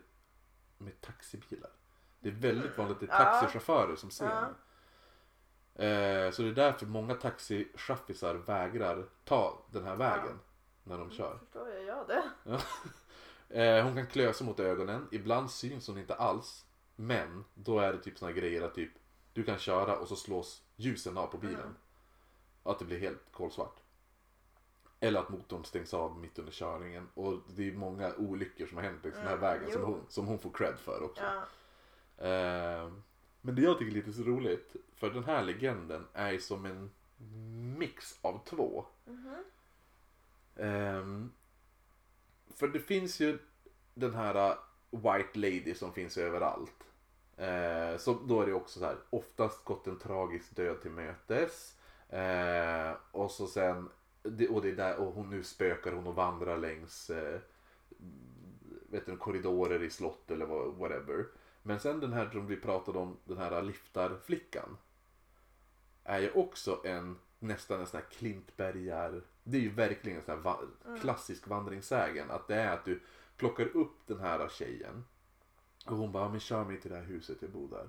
[0.78, 1.70] med taxibilar.
[2.20, 3.41] Det är väldigt vanligt att det är Ja.
[3.41, 4.49] taxichaufförer som ser Ja.
[5.84, 10.39] Eh, så det är därför många taxichaffisar vägrar ta den här vägen
[10.84, 11.39] när de kör.
[11.39, 12.22] Förstår jag, jag det.
[13.51, 15.09] Eh, hon kan klösa mot ögonen.
[15.11, 16.66] Ibland syns hon inte alls.
[16.97, 18.93] Men då är det typ såna grejer att typ
[19.32, 21.61] du kan köra och så slås ljusen av på bilen.
[21.61, 21.74] Mm.
[22.62, 23.80] Att det blir helt kolsvart.
[25.00, 27.09] Eller att motorn stängs av mitt under körningen.
[27.14, 30.00] Och det är många olyckor som har hänt längs den här Mm, vägen som hon,
[30.09, 31.22] som hon får cred för också.
[31.22, 31.42] Ja.
[32.26, 32.92] Eh,
[33.40, 36.90] men det jag tycker är lite så roligt, för den här legenden är som en
[37.78, 38.84] mix av två.
[39.04, 39.44] Mhm.
[40.56, 41.32] Ehm,
[42.54, 43.38] för det finns ju
[43.94, 44.56] den här uh,
[44.90, 46.84] White Lady som finns överallt.
[47.36, 51.78] Eh, så då är det också så här, oftast gått en tragisk död till mötes.
[52.09, 53.88] Eh, och så sen,
[54.50, 57.40] och det är där, och hon nu spökar hon och vandrar längs eh,
[58.90, 61.26] vet du, korridorer i slott eller vad- whatever.
[61.62, 64.76] Men sen den här som vi pratade om, den här liftarflickan.
[66.04, 69.22] Är ju också en nästan en sån här klintbergar.
[69.44, 70.61] Det är ju verkligen en sån här va-
[71.00, 72.30] klassisk vandringssägen.
[72.30, 73.00] Att det är att du
[73.36, 75.04] plockar upp den här tjejen.
[75.86, 77.88] Och hon bara, "Ja, men kör mig till det här huset, jag bor där.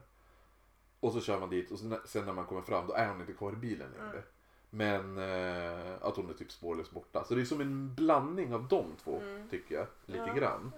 [0.99, 3.33] Och så kör man dit och sen, när man kommer fram då är hon inte
[3.33, 4.23] kvar i bilen längre.
[4.69, 7.23] Men eh, att hon är typ spårlöst borta.
[7.23, 9.87] Så det är som en blandning av de två tycker jag.
[10.05, 10.33] Lite Ja.
[10.33, 10.71] grann.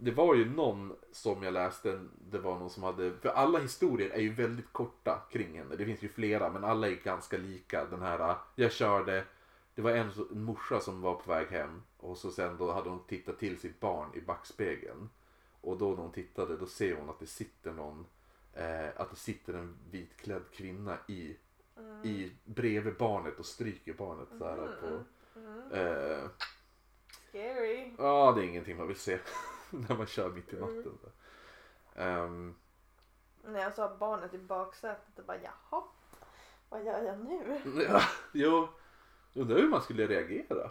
[0.00, 2.00] Det var ju någon som jag läste,
[2.30, 5.76] det var någon som hade, för alla historier är ju väldigt korta kring henne.
[5.76, 7.84] Det finns ju flera men alla är ganska lika.
[7.84, 9.24] Den här, jag körde,
[9.74, 12.88] det var en, en morsa som var på väg hem och så sen då hade
[12.90, 15.08] hon tittat till sitt barn i backspegeln.
[15.60, 18.06] Och då när hon tittade då ser hon att det sitter någon,
[18.58, 21.36] eh, att det sitter en vitklädd kvinna i,
[22.04, 25.04] i bredvid barnet och stryker barnet så här på.
[25.76, 26.28] Eh,
[27.28, 27.92] Scary.
[27.98, 29.18] Ja, det är ingenting man vill se
[29.70, 30.98] när man kör mitt i natten.
[31.94, 32.54] Ehm,
[33.44, 35.82] När jag sa barnet i baksätet och bara jaha,
[36.68, 37.60] vad gör jag nu?
[37.88, 38.02] ja,
[38.32, 38.68] jo,
[39.34, 40.70] undrar hur man skulle reagera.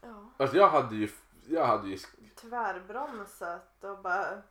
[0.00, 0.30] Ja.
[0.36, 1.08] Alltså jag hade ju,
[1.48, 1.98] jag hade ju,
[2.34, 4.42] Tvärbromsat och bara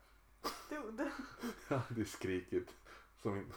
[0.70, 1.12] dude.
[1.68, 2.76] jag hade skrikit
[3.22, 3.54] som en,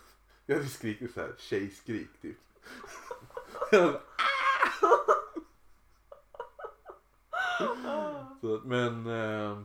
[0.46, 2.38] jag hade skrikit så här tjejskrik typ.
[3.70, 4.00] Jag hade,
[8.40, 9.62] så, men eh,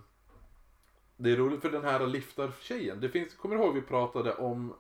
[1.18, 3.00] det är roligt för den här liftartjejen.
[3.00, 4.74] Det finns, kommer du ihåg vi pratade om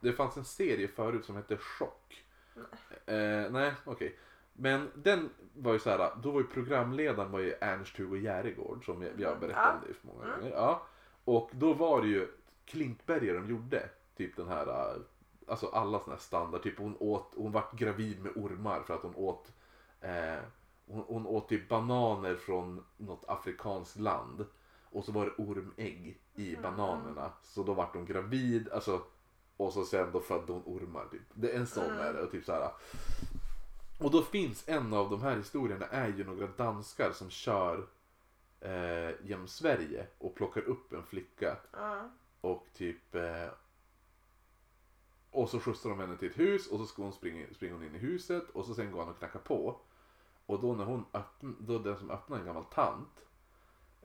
[0.00, 2.24] det fanns en serie förut som hette Chock.
[3.06, 4.18] Eh, nej, okej.
[4.52, 9.02] Men den var ju så här, då var ju programledaren var ju Ernst-Hugo Järegård som
[9.02, 10.50] jag, jag berättade om det för många gånger.
[10.50, 10.86] Ja.
[11.24, 12.28] Och då var det ju
[12.64, 13.88] Klintberger de gjorde.
[14.16, 15.00] Typ den här, eh,
[15.46, 16.62] alltså alla såna här standard.
[16.62, 19.52] Typ hon åt, hon vart gravid med ormar för att hon åt
[20.00, 20.38] eh,
[20.86, 24.46] hon, hon åt typ bananer från något afrikanskt land.
[24.82, 27.32] Och så var det ormägg i bananerna.
[27.42, 28.68] Så då vart hon gravid.
[28.72, 29.00] Alltså,
[29.56, 31.06] och så sen då födde hon ormar.
[31.10, 31.22] Typ.
[31.34, 32.22] Det är en sån är det.
[32.22, 32.70] Och, typ så här.
[34.00, 37.86] och då finns en av de här historierna är ju några danskar som kör
[38.60, 41.56] eh, genom Sverige och plockar upp en flicka.
[41.72, 42.10] Ja.
[42.40, 43.48] Och typ eh,
[45.30, 47.84] och så skjutsar de henne till ett hus och så ska hon springa, springer hon
[47.84, 49.80] in i huset och så sen går han och knackar på.
[50.46, 53.24] Och då när hon öppnar, då den som öppnar en gammal tant.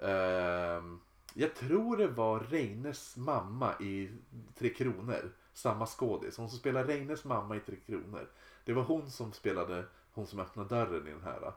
[0.02, 1.00] ehm,
[1.34, 4.12] jag tror det var Reines mamma i
[4.56, 5.32] Tre Kronor.
[5.54, 6.38] Samma skådis.
[6.38, 8.30] Hon som spelar Reines mamma i Tre Kronor.
[8.66, 11.54] Det var hon som spelade hon som öppnade dörren i den här.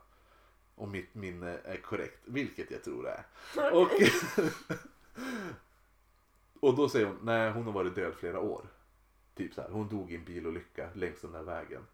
[0.83, 2.19] Om mitt minne är korrekt.
[2.25, 3.73] Vilket jag tror det är.
[3.73, 3.91] Och,
[6.71, 8.67] och då säger hon, nej hon har varit död flera år.
[9.35, 11.87] Typ så här, hon dog i en bilolycka längs den där vägen.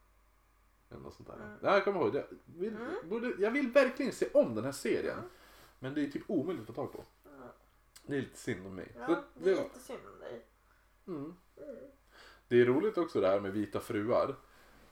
[0.90, 1.56] Eller något sånt där.
[1.62, 2.14] Ja, jag kommer ihåg.
[2.14, 5.18] Jag vill, borde, jag vill verkligen se om den här serien.
[5.78, 7.04] Men det är typ omöjligt att få tag på.
[8.06, 8.92] Det är lite synd om mig.
[8.94, 10.44] Så Ja, det är det, lite synd om dig.
[11.06, 11.34] mm.
[12.48, 14.36] det är roligt också det här med vita fruar.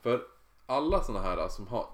[0.01, 0.27] För
[0.67, 1.91] alla såna här som har,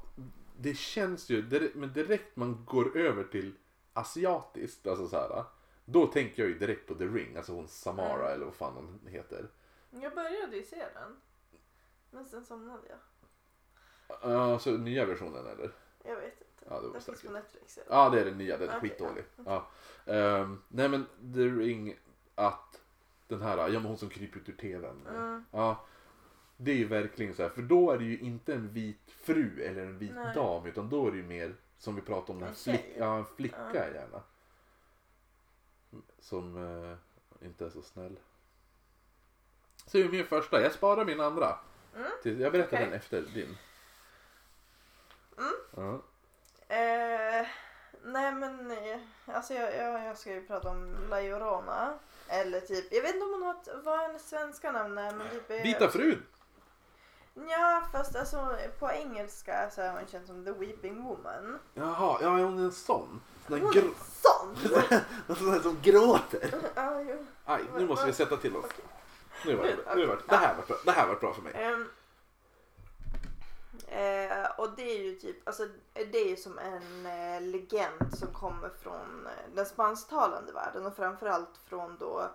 [0.63, 3.55] det känns ju, men direkt man går över till
[3.93, 5.45] asiatiskt, alltså så här.
[5.85, 9.01] Då tänker jag ju direkt på The Ring, alltså hon Samara eller vad fan hon
[9.07, 9.49] heter.
[9.91, 11.17] Jag började ju se den.
[12.11, 12.99] Men sen somnade jag.
[14.33, 15.73] Alltså nya versionen eller?
[16.05, 16.65] Jag vet inte.
[16.69, 17.79] Ja, det den finns på Netflix.
[17.79, 17.97] eller?
[17.97, 19.25] Ja det är den nya, den är Okej, skitdålig.
[19.47, 19.69] Ja.
[20.07, 21.97] Ehm, nej men The Ring,
[22.35, 22.81] att
[23.29, 25.07] den här, ja men hon som kryper ut ur tvn.
[25.07, 25.45] Mm.
[25.51, 25.87] Ja.
[26.65, 29.63] Det är ju verkligen så här, för då är det ju inte en vit fru
[29.63, 30.35] eller en vit Nej.
[30.35, 32.77] dam utan då är det ju mer som vi pratade om, den här En tjej.
[32.83, 33.87] flick, ja, en flicka Ja.
[33.87, 34.23] gärna.
[36.19, 38.19] Som eh, inte är så snäll.
[39.87, 41.59] Så är min första, jag sparar min andra.
[41.97, 42.11] Mm.
[42.23, 42.85] Till, jag berättar Okej.
[42.87, 43.57] den efter din.
[45.39, 45.53] Mm.
[45.77, 46.03] Ja.
[46.77, 47.47] Eh,
[48.05, 51.99] nej men eh, alltså jag, jag, jag ska ju prata om La Llorona.
[52.29, 55.29] Eller typ, jag vet inte om hon har ett, vad hennes svenska namn är men
[55.31, 56.23] typ är- Vita frun!
[57.35, 61.59] Ja fast alltså på engelska så är hon känd som The Weeping Woman.
[61.75, 63.21] Jaha, ja hon är en sån.
[63.47, 64.73] Sån där Hon gr- är sån!
[65.29, 66.55] en sån där som gråter.
[66.75, 67.27] ja, jo.
[67.45, 68.65] Aj, nu måste vi sätta till oss.
[68.65, 68.85] Okej.
[69.47, 70.77] Nu var det, nu var det, det här var bra.
[70.85, 71.53] Det här var bra för mig.
[71.55, 71.89] Ehm,
[73.89, 78.29] eh, och det är ju typ, alltså det är ju som en eh, legend som
[78.29, 82.31] kommer från eh, den spansktalande världen och framförallt från då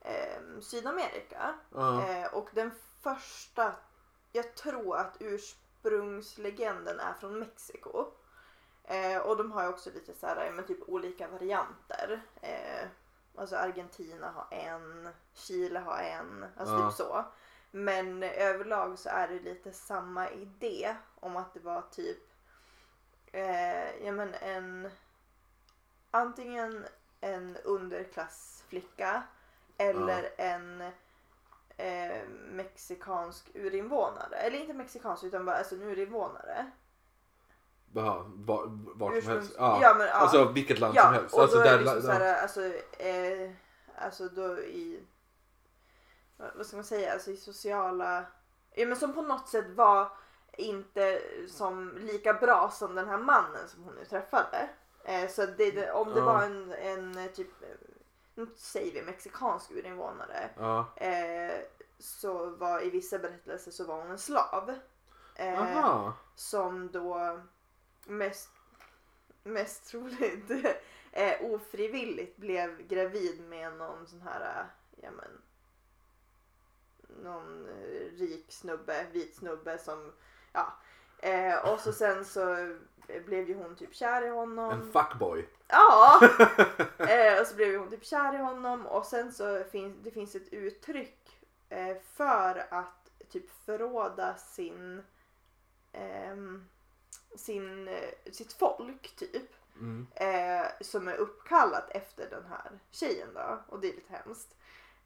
[0.00, 1.54] eh, Sydamerika.
[1.74, 2.08] Ja.
[2.08, 2.70] Eh, och den
[3.02, 3.72] första,
[4.36, 8.06] jag tror att ursprungslegenden är från Mexiko.
[8.84, 12.22] Eh, och de har ju också lite så här, men typ olika varianter.
[12.40, 12.88] Eh,
[13.36, 16.88] alltså Argentina har en, Chile har en, alltså Ja.
[16.90, 17.24] typ så.
[17.70, 22.18] Men överlag så är det lite samma idé om att det var typ
[23.32, 24.90] eh, ja, men en
[26.10, 26.86] antingen
[27.20, 29.22] en underklassflicka
[29.78, 30.90] eller en
[31.76, 34.36] eh, mexikansk urinvånare.
[34.36, 36.70] Eller inte mexikansk utan bara alltså en urinvånare.
[37.94, 38.62] Jaha, var,
[38.94, 39.54] vart som Ursprungs- helst.
[39.58, 39.78] Ja.
[39.82, 40.12] Ja, men, ja.
[40.12, 41.34] Alltså vilket land som helst.
[41.34, 42.02] och Alltså, då är det liksom ja.
[42.02, 42.64] såhär, alltså,
[42.98, 43.50] eh,
[43.98, 45.00] alltså då i,
[46.56, 48.24] vad ska man säga, alltså i sociala,
[48.74, 50.10] ja men som på något sätt var
[50.58, 54.68] inte som lika bra som den här mannen som hon nu träffade.
[55.04, 57.48] Eh, så det, om det var en, en typ,
[58.36, 60.86] nu säger vi mexikansk urinvånare, Ja.
[60.96, 61.60] eh,
[61.98, 64.74] så var i vissa berättelser så var hon en slav.
[65.34, 65.54] Eh,
[66.34, 67.40] som då
[68.06, 68.50] mest,
[69.42, 70.50] mest troligt
[71.12, 74.66] eh, ofrivilligt blev gravid med någon sån här, eh,
[75.04, 75.42] ja men,
[77.22, 80.12] någon eh, rik snubbe, vit snubbe som,
[80.52, 80.72] ja.
[81.18, 82.74] Eh, och så sen så
[83.26, 84.70] blev ju hon typ kär i honom.
[84.70, 85.48] En fuckboy.
[85.68, 86.20] Ja!
[86.98, 90.34] eh, och så blev hon typ kär i honom och sen så finns det finns
[90.34, 95.02] ett uttryck eh, för att typ förråda sin,
[95.92, 96.68] ehm,
[97.36, 99.50] sin eh, sitt folk typ.
[99.80, 100.06] Mm.
[100.14, 104.56] Eh, som är uppkallat efter den här tjejen då och det är lite hemskt.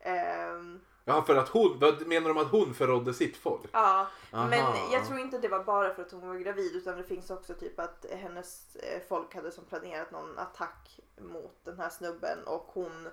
[0.01, 3.61] Ehm, Ja, för att hon, menar de att hon förrådde sitt folk?
[3.73, 4.47] ja, Aha.
[4.49, 7.31] men jag tror inte det var bara för att hon var gravid utan det finns
[7.31, 12.39] också typ att hennes eh, folk hade som planerat någon attack mot den här snubben
[12.47, 13.07] och hon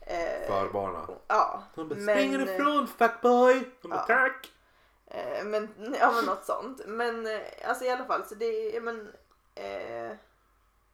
[0.00, 1.08] eh, Förbarna.
[1.26, 3.70] Ja, Hon bara, men- springer ifrån fuckboy!
[3.82, 4.14] Hon bara, Ja.
[4.16, 4.52] tack!
[5.06, 5.68] eh, men,
[6.00, 6.80] ja men något sånt.
[6.86, 9.12] Men eh, alltså i alla fall så det är men,
[9.54, 10.16] eh,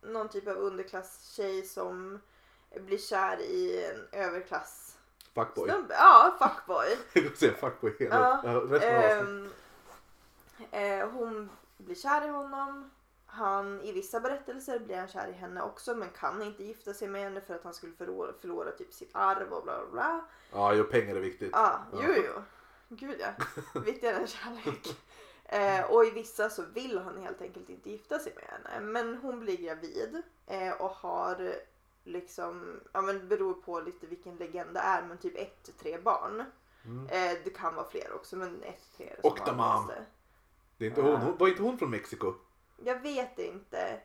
[0.03, 2.21] någon typ av underklasstjej som
[2.81, 4.94] blir kär i en överklass
[5.35, 5.71] Fuckboy.
[5.71, 5.95] snubbe.
[5.95, 6.99] Ja, fuckboy.
[7.25, 8.79] Jag säga fuckboy hela Ja.
[8.79, 9.51] Ehm,
[10.71, 12.91] eh, hon blir kär i honom.
[13.27, 17.09] Han, I vissa berättelser blir han kär i henne också men kan inte gifta sig
[17.09, 20.25] med henne för att han skulle förlora, förlora typ sitt arv och bla bla bla.
[20.53, 21.51] Ja, jo, pengar är viktigt.
[21.53, 21.99] Ja, Ja.
[22.03, 22.43] jo jo.
[22.89, 23.81] Gud ja.
[23.81, 24.97] Viktigare än kärlek.
[25.45, 28.87] Eh, och i vissa så vill han helt enkelt inte gifta sig med henne.
[28.87, 31.55] Men hon blir gravid eh, och har
[32.05, 35.99] liksom, ja men beror på lite vilken legend det är men typ ett till tre
[35.99, 36.45] barn.
[36.85, 37.07] Mm.
[37.07, 39.91] Eh, det kan vara fler också men ett till tre är det Octamam.
[40.77, 41.17] Det är inte hon.
[41.17, 41.37] hon.
[41.37, 42.35] Var inte hon från Mexiko?
[42.85, 44.01] Jag vet inte.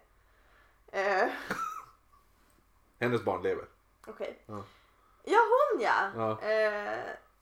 [0.92, 1.30] Eh,
[3.00, 3.66] Hennes barn lever.
[4.08, 4.44] Okej.
[4.46, 4.64] Ja.
[5.24, 6.12] Ja hon ja!
[6.16, 6.42] Ja.
[6.42, 7.00] Eh,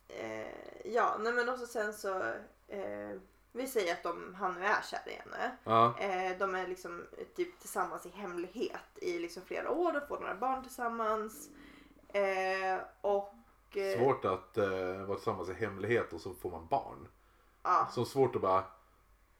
[0.07, 0.51] eh,
[0.85, 2.17] ja, nej men också sen så
[2.67, 3.15] eh,
[3.57, 5.57] vi säger att de, han nu är kär i henne.
[5.63, 5.95] Ja.
[5.99, 9.91] Eh, de är liksom eh, typ tillsammans i hemlighet i liksom flera år.
[9.91, 11.49] De får några barn tillsammans.
[12.13, 13.33] Eh, och...
[13.77, 17.07] eh, Svårt att uh, vara tillsammans i hemlighet och så får man barn.
[17.63, 17.87] Ja.
[17.91, 18.63] Så svårt att bara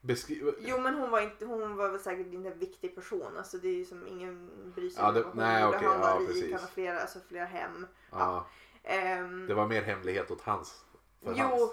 [0.02, 0.52] beskriva.
[0.60, 3.38] Jo men hon var, inte, hon var väl säkert inte en viktig person.
[3.38, 5.78] Alltså det är ju som ingen bryr sig Ja, om det- vad hon nej, gjorde.
[5.78, 7.88] okej, Han var ja, rik, han har flera, alltså flera hem.
[8.12, 8.46] Ja.
[8.84, 10.86] Ehm, Det var mer hemlighet åt hans.
[11.24, 11.72] För jo, hans,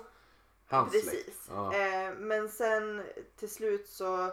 [0.75, 1.49] hans precis.
[1.49, 1.75] Ja.
[1.75, 3.03] Eh, men sen
[3.37, 4.25] till slut så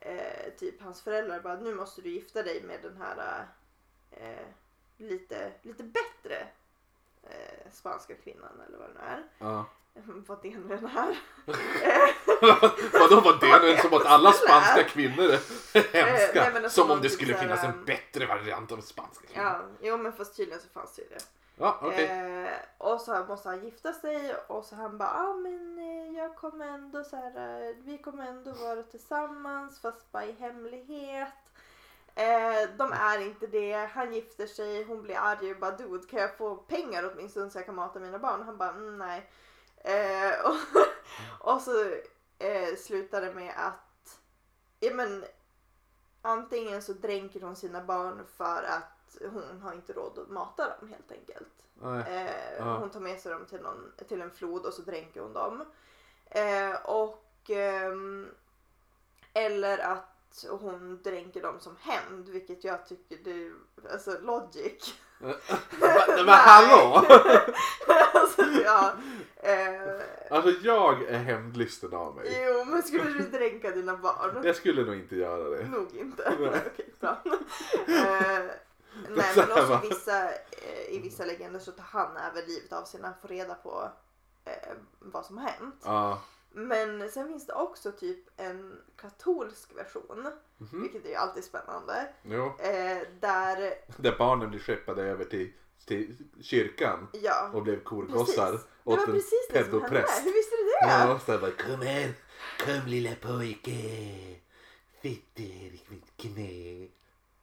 [0.00, 3.46] eh, typ hans föräldrar bara nu måste du gifta dig med den här
[4.10, 4.46] eh,
[4.96, 6.46] lite, lite bättre
[7.22, 9.24] eh, spanska kvinnan eller vad det nu är.
[9.38, 9.66] Ja.
[10.26, 11.18] vad det nu än är.
[12.98, 15.38] Vadå var det nu som att alla spanska kvinnor är
[15.92, 16.50] hemska?
[16.52, 19.44] nej, alltså som om det typ skulle finnas en um, bättre variant av spanska kvinnor.
[19.44, 21.24] ja, jo men fast tydligen så fanns det ju det.
[21.56, 22.04] Ja, okay.
[22.04, 26.36] Eh, och så måste han gifta sig och så han bara, ah, men eh, jag
[26.36, 31.28] kommer ändå så här, eh, vi kommer ändå vara tillsammans fast bara i hemlighet.
[32.14, 36.20] Eh, de är inte det, han gifter sig, hon blir arg och bara dude kan
[36.20, 38.42] jag få pengar åtminstone så jag kan mata mina barn?
[38.42, 39.30] Han bara mm, nej.
[39.76, 41.84] Eh, och, och så
[42.38, 44.20] eh, slutar det med att,
[44.80, 45.24] ja men
[46.22, 50.88] antingen så dränker hon sina barn för att hon har inte råd att mata dem
[50.88, 51.48] helt enkelt.
[52.08, 52.78] Eh.
[52.78, 55.64] Hon tar med sig dem till, någon, till en flod och så dränker hon dem.
[56.30, 58.28] Eh, och ehm,
[59.34, 63.52] Eller att hon dränker dem som hämnd vilket jag tycker det är
[63.92, 64.94] alltså logic.
[66.16, 66.94] Men, hallå!
[68.14, 68.92] alltså, ja,
[69.36, 70.00] eh,
[70.30, 72.44] Alltså jag är hämndlysten av mig.
[72.48, 74.40] jo men skulle du dränka dina barn?
[74.44, 75.68] Jag skulle nog inte göra det.
[75.68, 76.32] Nog inte.
[76.72, 77.22] Okej, bra.
[77.86, 78.44] eh,
[79.10, 79.80] nej men också va?
[79.90, 83.28] vissa, eh, i vissa legender så tar han även livet av sig när han får
[83.28, 83.88] reda på
[84.44, 85.74] eh, vad som har hänt.
[85.84, 86.22] Ja.
[86.56, 90.28] Men sen finns det också typ en katolsk version,
[90.58, 90.82] Mhm.
[90.82, 92.08] vilket är ju alltid spännande.
[92.58, 95.52] Eh, där, Där barnen blir skeppade över till,
[95.86, 97.50] till kyrkan ja.
[97.54, 98.66] och blev korgossar Precis.
[98.84, 99.98] Det åt var en precis det som hände.
[100.24, 100.86] Hur visste du det?
[100.92, 102.12] Ja, så bara, kom här,
[102.64, 104.40] kom lilla pojke.
[105.02, 106.88] Fitter, mitt knä.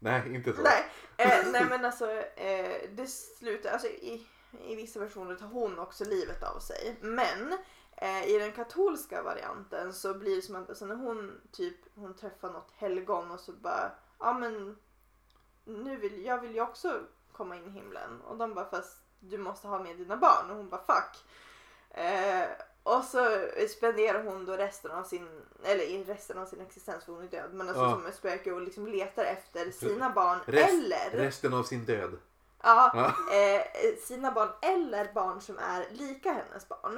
[0.03, 0.61] Nej, inte så.
[0.61, 0.85] Nej,
[1.17, 4.27] eh, nej men alltså eh, det slutar, alltså i,
[4.67, 6.97] i vissa versioner tar hon också livet av sig.
[7.01, 7.57] Men
[7.97, 12.15] eh, i den katolska varianten så blir det som att alltså, när hon typ hon
[12.15, 14.77] träffar något helgon och så bara ja men
[15.63, 16.99] nu vill jag vill ju också
[17.31, 20.57] komma in i himlen och de bara fast du måste ha med dina barn och
[20.57, 21.25] hon bara fuck.
[21.89, 22.47] Eh,
[22.83, 27.13] och så spenderar hon då resten av sin, eller i resten av sin existens för
[27.13, 27.91] hon är död, men alltså Ja.
[27.91, 32.17] som ett spöke och liksom letar efter sina barn Rest- eller Resten av sin död.
[32.63, 32.91] ja,
[33.29, 33.35] Ja.
[33.37, 36.97] eh, sina barn eller barn som är lika hennes barn.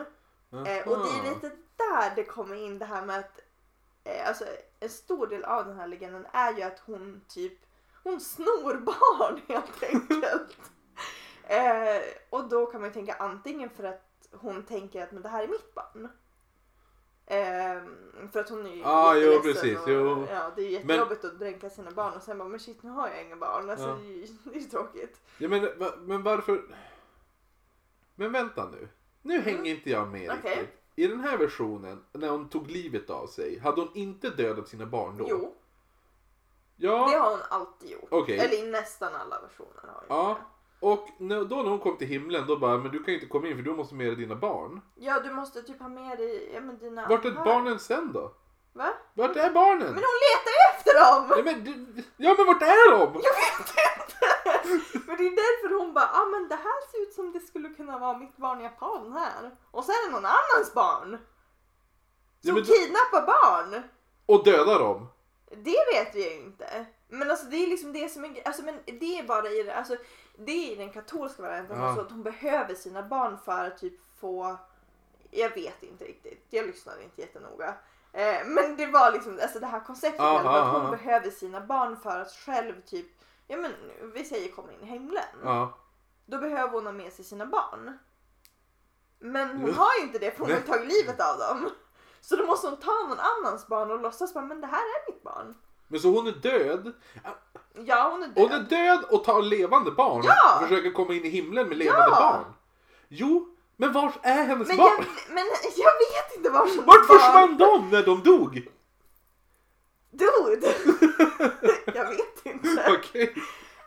[0.52, 3.40] Eh, och det är lite där det kommer in det här med att
[4.04, 4.46] eh, alltså,
[4.80, 7.54] en stor del av den här legenden är ju att hon typ
[8.04, 10.58] hon snor barn helt enkelt.
[11.48, 14.02] eh, och då kan man ju tänka antingen för att
[14.34, 16.10] hon tänker att men det här är mitt barn.
[17.26, 20.26] Ehm, för att hon är ju Ah, jo, precis, och, jo.
[20.30, 22.90] Ja, det är ju jättejobbigt att dränka sina barn och sen bara men shit nu
[22.90, 23.70] har jag inga barn.
[23.70, 23.94] Alltså, Ja.
[23.96, 25.22] det, är ju, det är ju tråkigt.
[25.38, 25.70] Ja, men,
[26.00, 26.62] men varför?
[28.16, 28.90] Men vänta nu.
[29.22, 30.38] Nu hänger inte jag med Mm.
[30.40, 30.58] Okej.
[30.60, 30.80] riktigt.
[30.96, 34.86] I den här versionen, när hon tog livet av sig, hade hon inte dödat sina
[34.86, 35.26] barn då?
[35.30, 35.56] Jo,
[36.76, 37.08] Ja.
[37.12, 38.08] det har hon alltid gjort.
[38.10, 38.40] Okej.
[38.40, 40.30] Eller i nästan alla versioner har hon Ja.
[40.30, 40.44] gjort det.
[40.92, 43.26] Och när, då när hon kom till himlen, då bara, men du kan ju inte
[43.32, 44.82] komma in för du måste med dig dina barn.
[44.96, 47.54] Ja, du måste typ ha med dig ja, men dina Vart är anhöriga.
[47.54, 48.32] barnen sen då?
[48.74, 48.90] Va?
[49.14, 49.80] Vart är barnen?
[49.94, 51.34] Men hon letar ju efter dem!
[51.38, 53.00] Ja men, du- ja, men vart är de?
[53.00, 53.80] Jag vet inte!
[55.08, 57.70] Men det är därför hon bara, ah, men det här ser ut som det skulle
[57.70, 59.52] kunna vara mitt barn Japan här.
[59.72, 61.18] Och sen är det någon annans barn.
[62.46, 63.84] Som Ja, kidnappar barn.
[64.26, 65.08] Och döda dem?
[65.52, 66.86] Det vet vi ju inte.
[67.08, 69.76] Men alltså det är liksom det som är alltså, men det är bara i det,
[69.76, 69.96] alltså
[70.38, 71.86] det är i den katolska varianten Ja.
[71.86, 74.58] alltså att hon behöver sina barn för att typ få
[75.32, 77.76] jag vet inte riktigt, jag lyssnade inte jättenoga.
[78.12, 80.92] Eh, men det var liksom alltså det här konceptet fall, att hon aha.
[80.92, 83.06] behöver sina barn för att själv typ,
[83.48, 83.72] ja men
[84.14, 85.24] vi säger komma in i himlen.
[85.44, 85.78] Ja.
[86.26, 87.98] Då behöver hon ha med sig sina barn.
[89.20, 89.74] Men hon Ja.
[89.76, 91.70] har ju inte det för hon har tagit livet av dem.
[92.22, 95.12] Så då måste hon ta någon annans barn och låtsas bara, men det här är
[95.12, 95.56] mitt barn.
[95.88, 96.94] Men så hon är död?
[97.74, 98.36] Ja, hon är död.
[98.36, 100.56] Hon är död och tar levande barn Ja!
[100.56, 102.20] och försöker komma in i himlen med levande Ja!
[102.20, 102.54] barn.
[103.08, 104.92] Jo, men var är hennes men, barn?
[104.98, 105.44] jag, men
[105.76, 108.68] jag vet inte var som Vart barn försvann de när de dog?
[110.12, 110.74] Dude!
[111.94, 112.98] jag vet inte.
[113.00, 113.36] Okej.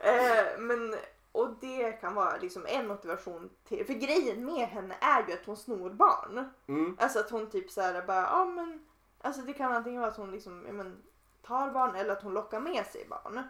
[0.01, 0.95] Eh, men,
[1.33, 5.47] och det kan vara liksom en motivation till, för grejen med henne är ju att
[5.47, 6.51] hon snor barn.
[6.69, 6.97] Mm.
[7.01, 8.87] Alltså att hon typ såhär bara, ja men,
[9.21, 11.03] alltså det kan antingen vara att hon liksom, men,
[11.47, 13.43] tar barn eller att hon lockar med sig barn.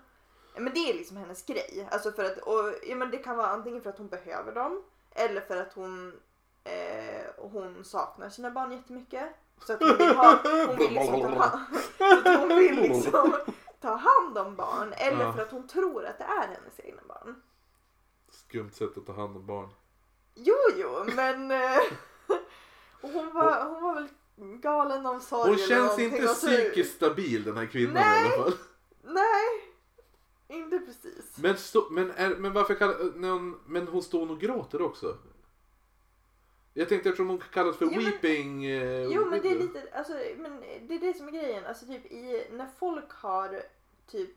[0.59, 1.89] Men det är liksom hennes grej.
[1.91, 4.83] Alltså för att, och, ja, men det kan vara antingen för att hon behöver dem
[5.15, 6.21] eller för att hon,
[6.65, 9.29] eh, hon saknar sina barn jättemycket.
[9.67, 11.77] Så att hon vill, ha, hon vill liksom ta hand,
[12.25, 13.33] så hon vill liksom
[13.81, 14.93] ta hand om barn.
[14.93, 15.33] Eller Ja.
[15.33, 17.43] för att hon tror att det är hennes egna barn.
[18.31, 19.69] Skumt sätt att ta hand om barn.
[20.35, 21.79] Jo, jo, men eh,
[23.01, 24.09] och hon, var, hon var väl
[24.61, 28.31] galen av sorg Hon känns inte och så- psykiskt stabil den här kvinnan Nej.
[28.31, 28.53] i alla fall.
[29.03, 29.76] Nej,
[30.49, 31.37] inte precis.
[31.39, 35.17] Men, stå, men, är, men varför kallar hon, Men hon står och gråter också.
[36.75, 38.65] Jag tänkte eftersom hon kallas för Jo, men- weeping...
[38.65, 41.67] eh, Jo, men det är lite, alltså, men det är det som är grejen.
[41.67, 43.63] Alltså typ i, när folk har
[44.07, 44.31] typ,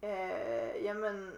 [0.00, 1.32] eh, ja men,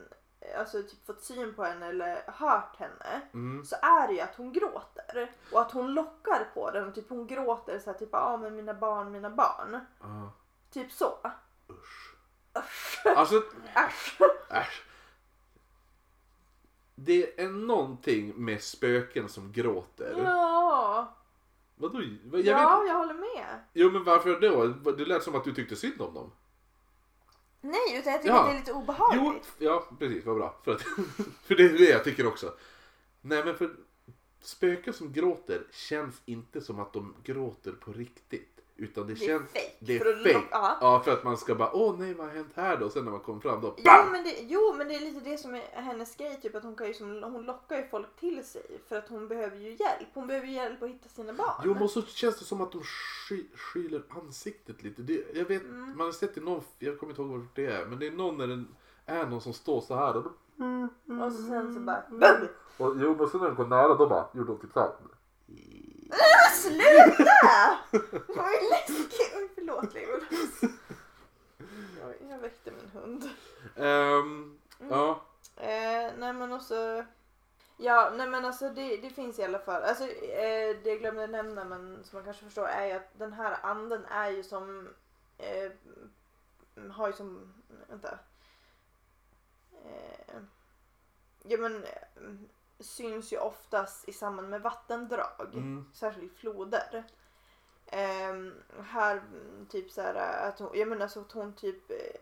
[0.59, 3.21] alltså typ fått syn på henne eller hört henne.
[3.35, 3.65] Mm.
[3.65, 5.31] Så är det ju att hon gråter.
[5.53, 6.93] Och att hon lockar på den.
[6.93, 9.81] Typ hon gråter så här, typ, ja ah, men mina barn, mina barn.
[10.01, 10.29] Ah,
[10.71, 11.19] Typ så.
[11.71, 12.10] usch.
[13.17, 13.43] Alltså,
[13.75, 14.21] Äsch.
[14.51, 14.83] äsch.
[16.95, 20.15] Det är någonting med spöken som gråter.
[20.25, 21.17] Ja,
[21.77, 22.03] Vadå?
[22.03, 23.61] Jag ja vet, jag håller med.
[23.73, 24.67] jo men varför då?
[24.93, 26.33] Det lät som att du tyckte synd om dem.
[27.61, 28.41] Nej, utan jag tycker Ja.
[28.41, 29.23] att det är lite obehagligt.
[29.59, 30.61] Jo, ja precis, vad bra.
[30.65, 30.83] För, att,
[31.45, 32.55] för det är det jag tycker också.
[33.21, 33.71] Nej men för
[34.41, 38.60] spöken som gråter känns inte som att de gråter på riktigt.
[38.81, 39.53] Utan det, Det är känns...
[39.53, 40.47] fake, Det är för att fake.
[40.81, 41.03] ja.
[41.05, 42.87] För att man ska bara, åh nej vad har hänt här då?
[42.87, 44.13] Och sen när man kommer fram då, Jo BAM!
[44.13, 46.75] men, det, jo men det är lite det som är hennes grej, typ att hon,
[46.77, 50.09] kan ju som, hon lockar ju folk till sig för att hon behöver ju hjälp.
[50.15, 51.63] Hon behöver ju hjälp att hitta sina barn.
[51.65, 55.03] Jo men så känns det som att de sky, skyler ansiktet lite.
[55.03, 55.97] Det, jag vet, Mm.
[55.97, 58.11] man har sett i någon, jag kommer inte ihåg vad det är, men det är
[58.11, 58.65] någon när det
[59.07, 60.17] är någon som står så här.
[60.17, 60.31] Och, då,
[61.25, 62.05] Och så sen så bara...
[62.79, 64.73] och jo men sen när den går nära då bara, gjorde de typ
[66.13, 66.51] här.
[66.55, 67.79] Sluta!
[68.29, 69.33] Vad är läskigt.
[69.37, 70.61] Oj förlåt Legolas.
[72.01, 73.31] Jag, jag väckte min hund.
[73.77, 74.59] Ehm,
[74.91, 75.23] Ja,
[75.57, 77.05] Eh, nej men också...
[77.77, 79.83] Ja, nej men alltså det, det finns i alla fall.
[79.83, 83.33] Alltså eh, det jag glömde nämna men som man kanske förstår är ju att den
[83.33, 84.89] här anden är ju som...
[85.39, 85.71] Eh,
[86.91, 87.55] har ju som...
[87.89, 88.19] Vänta.
[89.85, 90.37] Eh,
[91.43, 92.33] ja men eh,
[92.81, 95.51] syns ju oftast i samband med vattendrag.
[95.53, 95.91] Mm.
[95.95, 97.05] Särskilt floder.
[97.87, 98.55] Ehm,
[98.91, 99.23] här
[99.69, 102.21] typ så här att hon, jag menar så att hon typ eh,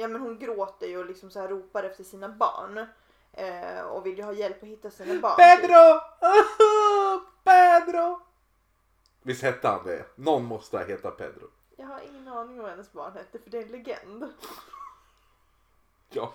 [0.00, 2.86] Ja men hon gråter ju och liksom så här ropar efter sina barn.
[3.32, 5.36] Eh, och vill ju ha hjälp att hitta sina barn.
[5.36, 6.00] Pedro!
[7.44, 8.20] Pedro!
[9.22, 10.04] Visst hette han det?
[10.14, 11.50] Någon måste ha hetat Pedro.
[11.76, 14.32] Jag har ingen aning om vad hennes barn hette för det är en legend.
[16.08, 16.32] Ja,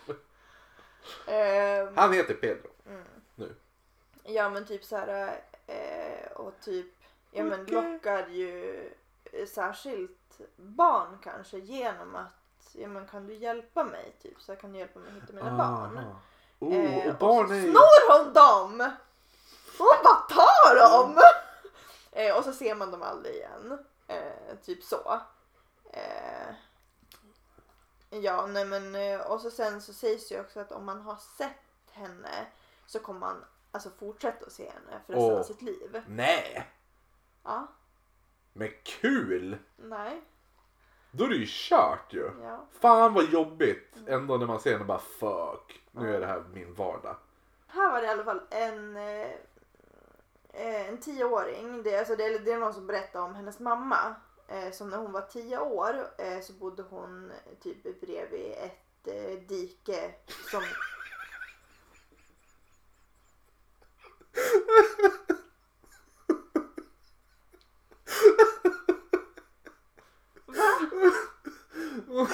[1.25, 2.69] Ehm, han heter Pedro.
[2.95, 3.21] Mm.
[3.35, 3.55] Nu.
[4.23, 6.93] Ja men typ så här eh, och typ
[7.31, 7.73] ja men Okej.
[7.93, 8.89] lockar ju
[9.47, 12.41] särskilt barn kanske genom att
[12.73, 15.33] ja men kan du hjälpa mig typ så här, kan du hjälpa mig att hitta
[15.33, 15.97] mina barn.
[15.97, 16.19] Aha.
[16.59, 18.91] Oh, Eh, och barn så är snor hon dem!
[19.77, 21.21] Hon bara tar dem!
[22.11, 23.85] eh, och så ser man dem aldrig igen.
[24.07, 25.21] Eh, typ så.
[25.93, 26.55] Eh,
[28.09, 31.17] ja, nej men eh, och så sen så sägs ju också att om man har
[31.37, 32.45] sett henne
[32.91, 35.39] så kommer man alltså fortsätta att se henne för resten Åh.
[35.39, 36.01] av sitt liv.
[36.07, 36.67] Nej!
[37.43, 37.67] Ja,
[38.53, 39.57] Men kul!
[39.77, 40.21] nej,
[41.11, 42.31] Då är det ju kört ju.
[42.41, 42.65] ja.
[42.71, 43.95] Fan vad jobbigt.
[44.07, 45.81] Ändå när man ser henne bara fuck.
[45.91, 47.15] Nu är det här min vardag.
[47.67, 49.31] Här var det i alla fall en, eh,
[50.53, 51.83] eh, en tioåring.
[51.83, 54.15] Det, är alltså, det, är- det är någon som berättar om hennes mamma.
[54.47, 59.39] Eh, som när hon var tio år eh, så bodde hon typ bredvid ett eh,
[59.47, 60.11] dike
[60.51, 60.61] som...
[72.07, 72.27] Va?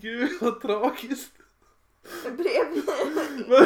[0.00, 1.32] Gud vad tragiskt.
[2.22, 2.90] Bredvid...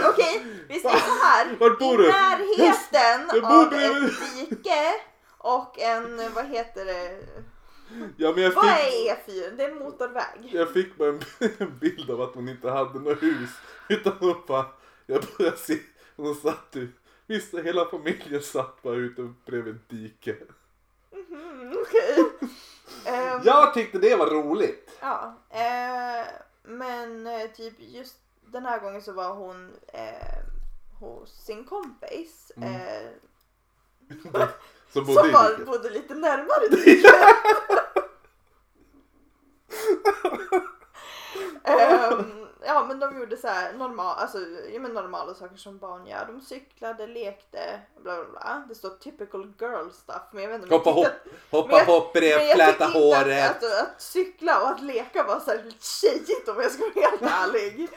[0.09, 1.57] Okej, vi säger så här.
[1.61, 2.13] Vart bor I du?
[2.13, 4.05] närheten Jag bor av bredvid.
[4.09, 4.93] ett dike
[5.39, 7.19] och en, vad heter det?
[8.17, 9.57] Ja men jag Vad fick, är E4?
[9.57, 10.49] Det är en motorväg.
[10.53, 11.21] jag fick bara en,
[11.59, 13.51] en bild av att hon inte hade något hus.
[13.89, 14.67] Utan hon bara,
[15.07, 15.79] jag började se,
[16.17, 16.89] hon satt ju,
[17.27, 20.37] visst hela familjen satt bara ute bredvid ett dike.
[21.13, 22.25] Mm, Okej.
[23.07, 24.91] Ehm, Jag tyckte det var roligt.
[25.01, 26.27] Ja, eh,
[26.63, 30.39] men eh, typ just den här gången så var hon eh,
[31.01, 32.53] hos sin kompis.
[32.57, 32.75] Mm.
[32.75, 33.11] Eh,
[34.93, 37.15] Som bodde som var, bodde lite närmare diket.
[41.65, 44.39] Ehm, ja men de gjorde så här normal, alltså,
[44.73, 46.27] ja, men normala saker som barn gör.
[46.27, 48.65] De cyklade, lekte, bla bla bla.
[48.69, 50.23] Det står typical girl stuff.
[50.33, 51.07] Men jag vet inte Hoppa hopp,
[51.51, 53.51] hoppa jag- hopp, tyckte fläta håret.
[53.51, 57.23] Att, att, att cykla och att leka var särskilt tjejigt om jag ska vara helt
[57.23, 57.89] ärlig.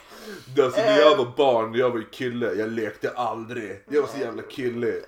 [0.63, 3.83] Alltså när jag var barn, jag var ju kille, jag lekte aldrig.
[3.89, 5.01] Jag var så jävla kille.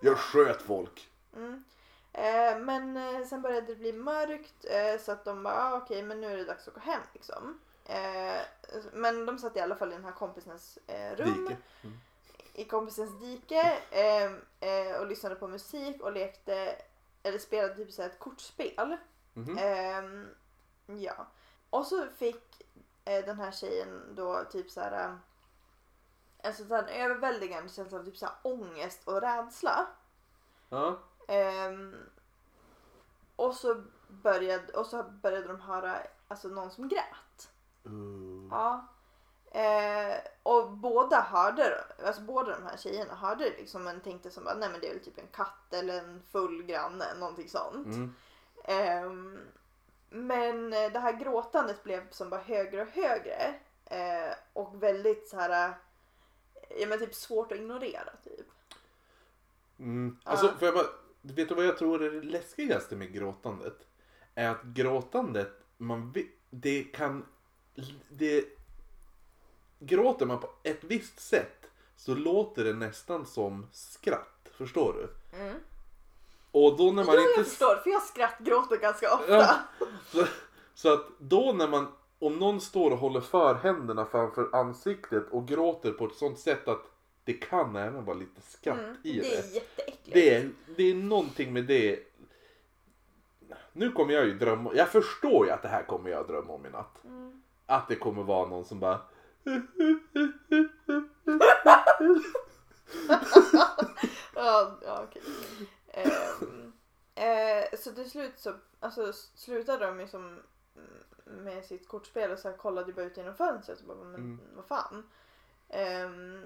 [0.00, 1.08] Jag sköt folk.
[1.36, 1.64] Mm.
[2.12, 6.02] Eh, men eh, sen började det bli mörkt eh, så att de bara ah, okej
[6.02, 7.60] men nu är det dags att gå hem liksom.
[7.84, 8.40] Eh,
[8.92, 11.46] men de satt i alla fall i den här kompisens eh, rum.
[11.82, 11.98] Mm.
[12.52, 14.32] I kompisens dike eh,
[14.70, 16.76] eh, och lyssnade på musik och lekte
[17.22, 18.96] eller spelade typ så ett kortspel.
[19.58, 20.28] Ehm,
[20.86, 21.26] ja.
[21.70, 22.62] Och så fick
[23.04, 25.14] eh, den här tjejen då typ så här eh,
[26.38, 29.86] en sån här överväldigande känsla av typ så här ångest och rädsla.
[30.68, 30.98] Ja.
[31.28, 31.96] Ehm,
[33.36, 37.23] och, så började, och så började de höra alltså, någon som grät.
[37.86, 38.48] Uh.
[38.50, 38.88] Ja.
[39.50, 44.54] Eh, och båda hörde, alltså båda de här tjejerna hörde liksom men tänkte som bara,
[44.54, 47.86] nej men det är väl typ en katt eller en full granne, någonting sånt.
[47.86, 48.14] Mm.
[48.64, 49.38] Ehm,
[50.10, 53.54] men eh, det här gråtandet blev som bara högre och högre.
[53.86, 55.74] Eh, och väldigt så här, eh,
[56.80, 58.46] ja men typ svårt att ignorera typ.
[59.78, 60.18] Mm.
[60.24, 60.52] Alltså, Ja.
[60.58, 60.86] för jag bara,
[61.22, 63.86] vet du vad jag tror är det läskigaste med gråtandet?
[64.34, 66.14] Är att gråtandet man
[66.50, 67.26] det kan,
[68.08, 68.44] det,
[69.78, 71.66] gråter man på ett visst sätt
[71.96, 74.48] så låter det nästan som skratt.
[74.52, 75.38] Förstår du?
[75.40, 75.56] Mm.
[76.50, 77.40] Och då när man Jo, inte...
[77.40, 79.32] jag förstår, för jag skrattgråter ganska ofta.
[79.34, 79.58] Ja.
[80.12, 80.26] Så,
[80.74, 81.86] så att då när man,
[82.18, 86.68] om någon står och håller för händerna framför ansiktet och gråter på ett sånt sätt
[86.68, 86.82] att
[87.24, 89.48] det kan även vara lite skratt Mm, i det är det.
[89.54, 90.12] jätteäckligt.
[90.12, 91.98] Det är, det är någonting med det.
[93.72, 96.66] Nu kommer jag ju drömma, jag förstår ju att det här kommer jag drömma om
[96.66, 97.04] i natt.
[97.04, 97.42] Mm.
[97.66, 99.00] Att det kommer vara någon som bara
[104.34, 105.22] Ja, ja okej.
[105.88, 106.72] Ehm,
[107.14, 110.42] eh, så till slut så alltså, slutade de ju som
[110.76, 114.14] mm, med sitt kortspel och så här kollade bara ut genom fönstret och bara, men
[114.14, 114.40] Mm.
[114.54, 115.10] vad fan.
[115.68, 116.44] Ehm,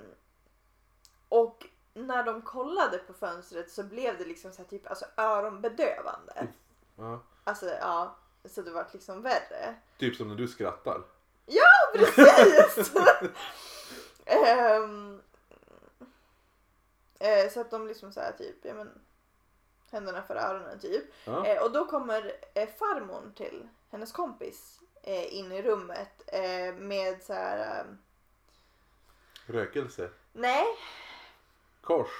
[1.28, 6.48] och när de kollade på fönstret så blev det liksom så här typ alltså öronbedövande.
[6.96, 9.74] ja, Alltså ja, så det var liksom värre.
[9.98, 11.02] Typ som när du skrattar.
[11.94, 12.92] Precis!
[14.30, 15.20] Ehm,
[17.18, 19.00] eh, så att de liksom så här typ, ja men
[19.90, 21.04] händerna för öronen typ.
[21.24, 21.46] Ja.
[21.46, 27.22] Eh, och då kommer eh, farmor till hennes kompis eh, in i rummet eh, med
[27.22, 27.80] så här.
[27.80, 27.98] ehm,
[29.46, 30.10] Rökelse.
[30.32, 30.64] nej,
[31.80, 32.10] Kors.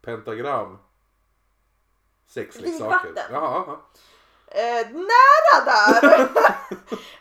[0.00, 0.78] Pentagram.
[2.26, 3.26] Sexleksaker.
[3.30, 3.78] Jaha.
[4.50, 6.18] Eh, nära där!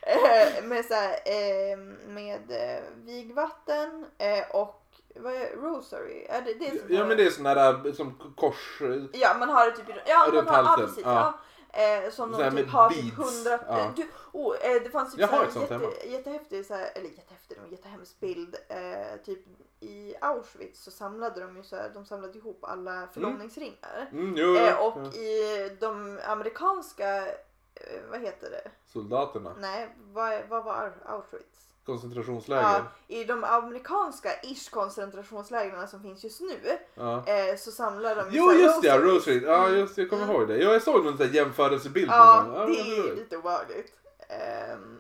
[0.01, 4.83] eh, med så här, eh, med eh, vigvatten eh, och
[5.19, 6.25] vad är rosary?
[6.29, 8.81] Är det, det är Ja men det är sån där som kors...
[9.13, 11.39] Ja man har det typ i ja, man har, ja, precis, ja.
[11.77, 13.59] Eh, som de typ har typ hundra...
[13.67, 13.93] ja.
[13.95, 15.83] Du, oh, eh, det fanns typ Jag så hemma.
[15.83, 18.55] jätte, jättehäftig, så här, eller jättehäftig, en jättehemsk bild.
[18.67, 19.39] Eh, typ
[19.79, 24.09] i Auschwitz så samlade de ju så här, de samlade ihop alla förlovningsringar.
[24.11, 24.55] Mm, jo, jo.
[24.55, 25.21] Eh, och ja.
[25.21, 27.27] i de amerikanska,
[27.75, 28.71] eh, vad heter det?
[28.85, 29.55] Soldaterna.
[29.59, 31.73] Nej, vad, vad var Auschwitz?
[31.87, 32.61] Koncentrationsläger.
[32.61, 37.27] Ja, I de amerikanska ish koncentrationslägren som finns just nu Ja.
[37.27, 39.13] eh, så samlar de ju Jo just det, ja, rosaries.
[39.27, 39.41] Rosary.
[39.45, 39.79] Ja Mm.
[39.79, 40.35] just det, jag kommer Mm.
[40.35, 40.57] ihåg det.
[40.57, 42.11] Ja, jag såg någon jämförelsebild.
[42.11, 42.53] Ja, gång.
[42.73, 43.93] det är lite obehagligt.
[44.29, 44.97] Ehm,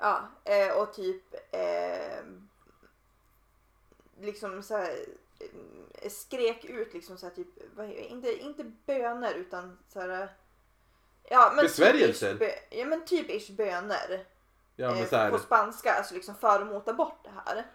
[0.00, 2.48] ja, eh, och typ ehm,
[4.20, 4.90] liksom så här
[6.02, 7.48] eh, skrek ut liksom så här typ,
[8.10, 10.28] inte, inte böner utan så här
[11.30, 12.32] Ja men Besvärjelser?
[12.32, 14.24] Typ, ish ja men typ ish böner.
[14.80, 15.30] Ja men eh, så här.
[15.30, 17.66] på spanska, alltså liksom för att mota bort det här.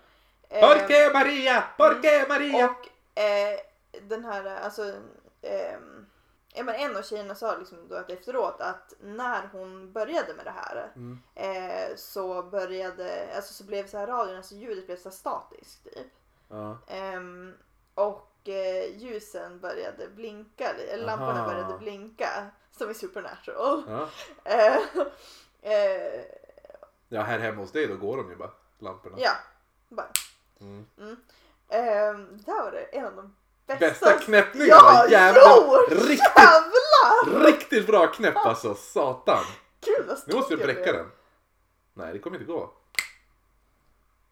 [0.49, 1.63] Ehm, Porque Maria!
[1.77, 2.65] Porque Maria!
[2.65, 3.59] och eh,
[4.01, 4.93] den här, alltså,
[5.41, 6.05] ehm,
[6.53, 10.45] ja, men en av tjejerna sa liksom då att efteråt att när hon började med
[10.45, 11.19] det här Mm.
[11.35, 16.07] eh, så började, alltså så blev så här radion, alltså ljudet blev så statiskt typ.
[16.49, 16.77] Ja.
[16.87, 17.53] Ehm,
[17.95, 21.51] och eh, ljusen började blinka, eller lamporna Aha.
[21.53, 22.47] började blinka
[22.77, 23.83] som i Supernatural.
[23.87, 24.77] Ja.
[27.13, 29.15] Ja, här hemma hos dig då går de ju bara, lamporna.
[29.19, 29.31] ja,
[29.89, 30.07] bara.
[30.61, 30.85] Mm.
[31.69, 33.35] Ehm, det där var det en av de
[33.67, 35.05] bästa, Bästa knäppningarna!
[35.09, 35.77] Ja, jo!
[35.95, 37.45] Riktigt, Jävlar!
[37.45, 39.43] riktigt bra knäpp alltså, satan!
[39.85, 41.11] Gud vad Nu måste du bräcka den.
[41.93, 42.73] Nej, det kommer inte gå.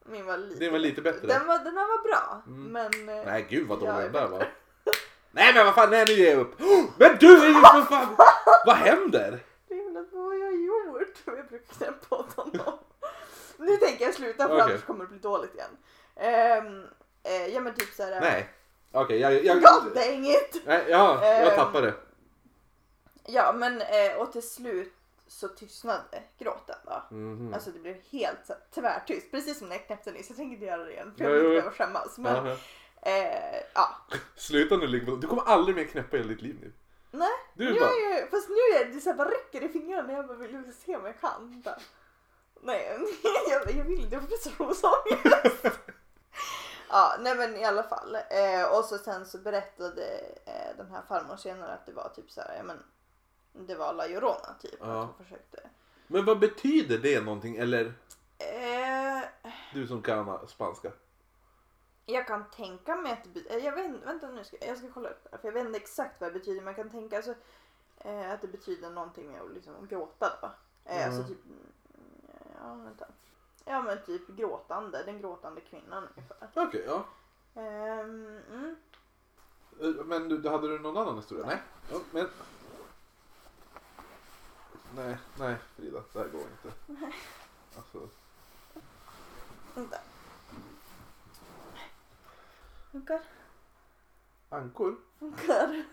[0.05, 1.27] Min var lite, Den var lite bättre.
[1.27, 2.41] Den, var, den här var bra.
[2.47, 2.71] Mm.
[2.71, 3.09] Men...
[3.19, 4.47] eh, Nej, gud vad dålig den där var.
[5.32, 6.59] Nej men vad fan, nej nu ger jag upp.
[6.97, 8.15] Men du är ju för fan...
[8.65, 9.39] Vad händer?
[9.67, 11.13] Det är väl att vad har jag gjort?
[11.25, 12.77] Jag brukar knäppa åt honom.
[13.57, 14.05] nu tänker
[14.62, 14.74] Okej.
[14.74, 15.78] annars kommer det bli dåligt igen.
[16.66, 16.88] Um,
[17.24, 18.22] eh, ja men typ såhär...
[18.22, 18.49] Nej.
[18.91, 19.45] Okej, jag...
[19.45, 20.62] jag, God dang it!
[20.66, 21.55] nej, ja, jag Ehm.
[21.55, 21.93] tappade.
[23.26, 24.93] Ja men eh, och till slut
[25.28, 27.16] så tystnade gråten då.
[27.16, 27.53] Mhm.
[27.53, 29.32] Alltså det blev helt så tvärtyst.
[29.32, 30.30] Precis som när jag knäppte nyss.
[30.30, 31.14] Jag tänker inte göra det igen.
[31.18, 32.18] För Ja, jag vill inte behöva skämmas.
[32.18, 32.57] Men Jaha.
[33.01, 33.95] eh, ja.
[34.36, 35.16] Sluta nu på...
[35.16, 36.74] Du kommer aldrig mer knäppa i hela ditt liv nu.
[37.12, 37.30] Nej.
[37.53, 37.89] Nu bara...
[37.93, 40.14] jag, fast nu är det så här, bara räcker i fingrarna.
[40.14, 41.62] Jag bara vill se om jag kan.
[41.66, 41.78] Bara.
[42.64, 42.97] Nej,
[43.49, 44.20] jag, jag vill inte.
[44.20, 45.80] Får prestationsångest.
[46.89, 48.16] ja, nej men i alla fall.
[48.16, 50.03] Eh, och så sen så berättade
[50.45, 52.84] eh, den här farmor senare att det var typ så här, ja men
[53.68, 54.76] det var La Llorona typ.
[54.80, 55.01] Ja.
[55.01, 55.59] Att hon försökte.
[56.07, 57.55] Men vad betyder det någonting?
[57.57, 57.93] Eller
[58.38, 59.24] Eh,
[59.74, 60.91] du som kan spanska?
[62.05, 65.09] jag kan tänka mig att det betyder, jag vet vänta nu ska jag ska kolla
[65.09, 67.16] upp det här, för jag vet inte exakt vad det betyder men jag kan tänka
[67.18, 67.34] alltså,
[67.97, 70.47] eh, att det betyder någonting med att liksom gråta då.
[70.86, 71.07] Eh, Mm.
[71.09, 71.38] Alltså typ,
[72.62, 73.05] ja vänta.
[73.66, 76.49] Ja men typ gråtande, den gråtande kvinnan ungefär.
[76.55, 77.05] Okej, ja.
[77.62, 78.76] Ehm, mm.
[79.82, 81.45] Eh, Men du, hade du någon annan historia?
[81.45, 81.62] Nej.
[81.91, 82.28] Ja, men...
[84.95, 86.78] Nej, nej Frida, det här går inte.
[87.78, 88.09] Alltså,
[89.76, 89.97] Vänta.
[92.91, 93.22] Funkar?
[94.49, 94.95] ankor?
[95.20, 95.84] Funkar?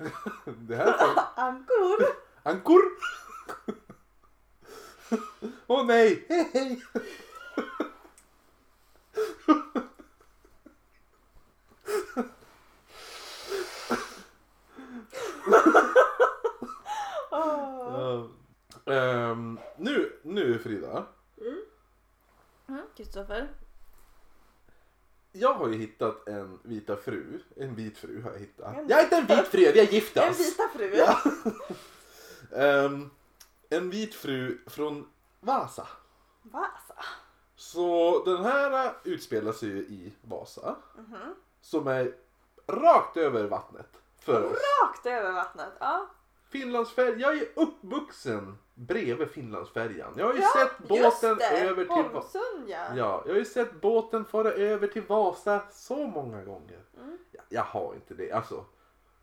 [0.69, 2.07] Det här är Ankor?
[2.43, 2.83] Ankor?
[5.67, 6.83] Åh nej, hej hej!
[17.31, 18.25] Åh.
[18.87, 21.07] Ehm, nu, nu Frida.
[21.41, 23.49] Mm, Kristoffer.
[25.33, 27.41] Jag har ju hittat en vita fru.
[27.57, 28.77] En vit fru har jag hittat.
[28.77, 30.39] En- Jag har hittat en vit fru, vi har gift En oss.
[30.41, 30.97] vita fru.
[30.97, 31.21] Ja.
[32.57, 33.11] Ehm,
[33.69, 35.09] en vit fru från
[35.41, 35.87] Vasa.
[36.43, 36.95] Vasa.
[37.57, 40.77] Så den här utspelar sig ju i Vasa.
[40.97, 41.35] Mhm.
[41.61, 42.15] Som är
[42.67, 43.89] rakt över vattnet
[44.21, 44.59] för oss.
[44.83, 45.73] Rakt över vattnet.
[45.81, 46.07] Ja.
[46.51, 50.13] Finlandsfärjan, jag är uppvuxen bredvid Finlandsfärjan.
[50.17, 51.61] Jag har ju Ja, sett båten det.
[51.61, 52.39] över till Vasa.
[52.67, 52.79] Ja.
[52.97, 56.81] Ja, jag har ju sett båten fara över till Vasa så många gånger.
[56.97, 57.19] Mm.
[57.33, 58.65] Ja, jag har inte det, alltså.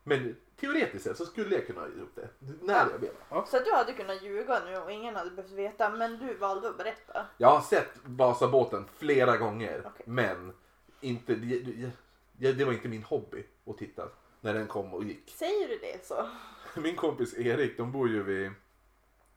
[0.03, 2.29] Men teoretiskt sett så skulle jag kunna ha gjort det.
[2.61, 3.09] När jag vill.
[3.29, 3.45] Ja.
[3.47, 6.69] Så att du hade kunnat ljuga nu och ingen hade behövt veta men du valde
[6.69, 7.25] att berätta.
[7.37, 9.81] Jag har sett Vasabåten flera gånger.
[9.85, 10.05] Okej.
[10.05, 10.53] Men
[11.01, 11.91] inte, det,
[12.31, 14.09] det, det var inte min hobby att titta
[14.41, 15.29] när den kom och gick.
[15.29, 16.27] Säger du det så?
[16.81, 18.51] Min kompis Erik, de bor ju vid...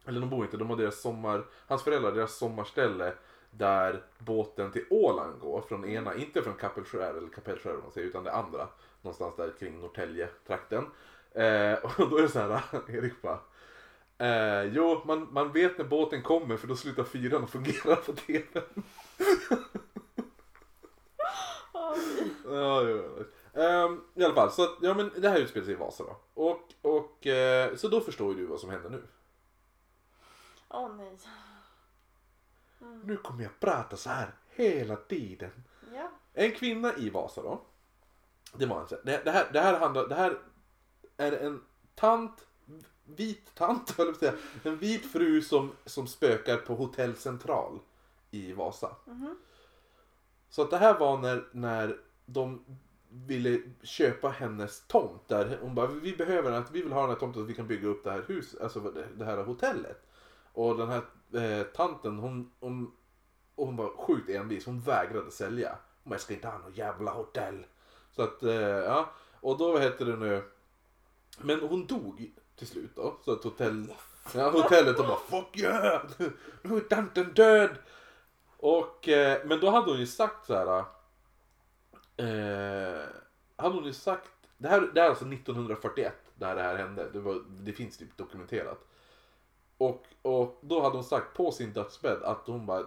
[0.05, 1.45] Eller de bor inte, de har deras sommar...
[1.67, 3.13] Hans föräldrar, deras sommarställe
[3.51, 8.07] där båten till Åland går från ena, inte från Kapellskär eller Kapellskär om man säger,
[8.07, 8.67] utan det andra.
[9.01, 10.85] Någonstans där kring Norrtälje-trakten.
[11.31, 13.39] Eh, och då är det så här, Erik bara...
[14.17, 18.13] Eh, jo, man, man vet när båten kommer för då slutar fyran att fungera på
[18.13, 18.63] tvn.
[21.73, 22.31] Ja, okej.
[22.45, 23.25] Ja, det var det.
[23.53, 26.17] Ehm, I alla fall, så att, ja men det här utspelar sig i Vasa då.
[26.33, 29.03] Och, och eh, så då förstår ju du vad som händer nu.
[30.69, 31.17] Åh nej.
[33.03, 35.63] Nu kommer jag prata så här hela tiden.
[35.93, 36.11] Ja.
[36.33, 37.61] En kvinna i Vasa då.
[38.57, 40.37] Det var så- det, det, här, det här handlar, det här
[41.17, 41.61] är en
[41.95, 42.47] tant,
[43.05, 44.33] vit tant höll jag säga.
[44.63, 47.79] En vit fru som, som spökar på Hotell Central
[48.31, 48.95] i Vasa.
[49.05, 49.35] Mhm.
[50.49, 52.65] Så att det här var när, när de
[53.11, 57.17] ville köpa hennes tomt där hon bara vi behöver den, vi vill ha den här
[57.19, 58.79] tomten så att vi kan bygga upp det här huset, alltså
[59.15, 60.05] det, här hotellet.
[60.53, 61.01] Och den här
[61.43, 62.91] eh, tanten hon, hon,
[63.55, 65.69] hon var sjukt envis, hon vägrade sälja.
[66.03, 67.65] Hon bara, jag ska inte ha något jävla hotell.
[68.19, 69.09] Så att, eh, ja.
[69.39, 70.43] Och då, vad heter det nu?
[71.37, 73.17] Men hon dog till slut då.
[73.25, 73.93] Så att hotell,
[74.35, 76.01] ja, hotellet de bara, fuck yeah!
[76.61, 77.69] Nu är tanten död!
[78.57, 80.77] Och, eh, men då hade hon ju sagt så här.
[82.17, 83.05] Eh,
[83.55, 87.09] hade hon ju sagt, det här, det här är alltså 1941 när det här hände.
[87.13, 88.87] Det, var, det finns typ dokumenterat.
[89.77, 92.85] Och, och då hade hon sagt på sin dödsbädd att hon bara,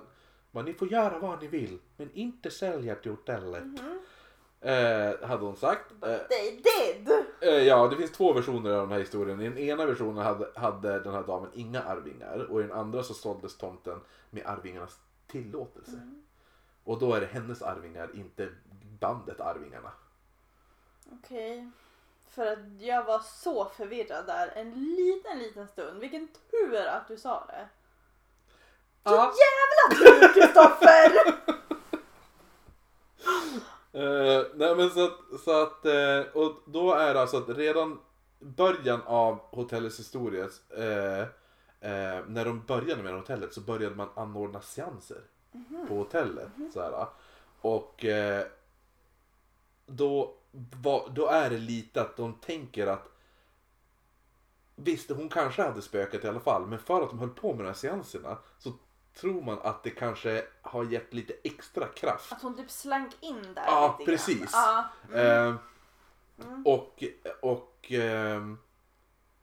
[0.51, 3.62] bara ni får göra vad ni vill men inte sälja till hotellet.
[3.62, 4.01] Mm-hmm.
[4.64, 5.92] Eh, hade hon sagt.
[6.02, 7.10] Eh, They did!
[7.40, 9.40] Eh, Ja, det finns två versioner av den här historien.
[9.40, 13.02] I den ena versionen hade, hade den här damen inga arvingar och i den andra
[13.02, 14.00] så såldes tomten
[14.30, 16.00] med arvingarnas tillåtelse.
[16.84, 18.48] Och då är det hennes arvingar, inte
[19.00, 19.92] bandet Arvingarna.
[21.12, 21.70] Okej.
[22.30, 26.00] För att jag var så förvirrad där en liten, liten stund.
[26.00, 27.68] Vilken tur att du sa det.
[29.04, 29.32] Ja.
[29.42, 31.12] Jävla tur Kristoffer!
[33.93, 38.01] Eh, nej men så att, så att eh, och då är det alltså att redan
[38.38, 41.26] början av hotellets historia, eh,
[42.26, 45.20] när de började med hotellet så började man anordna seanser
[45.88, 46.49] på hotellet.
[46.74, 47.07] Så här,
[47.61, 48.05] och
[49.86, 50.34] då,
[50.82, 53.09] var, då är det lite att de tänker att
[54.76, 57.64] Visst, hon kanske hade spökat i alla fall, men för att de höll på med
[57.64, 58.72] de här seanserna så
[59.14, 62.32] tror man att det kanske har gett lite extra kraft.
[62.32, 64.50] Att hon typ slank in där Ja, lite precis.
[64.52, 64.88] Ja.
[65.14, 65.54] Eh,
[66.64, 67.04] Och,
[67.40, 68.58] och ehm,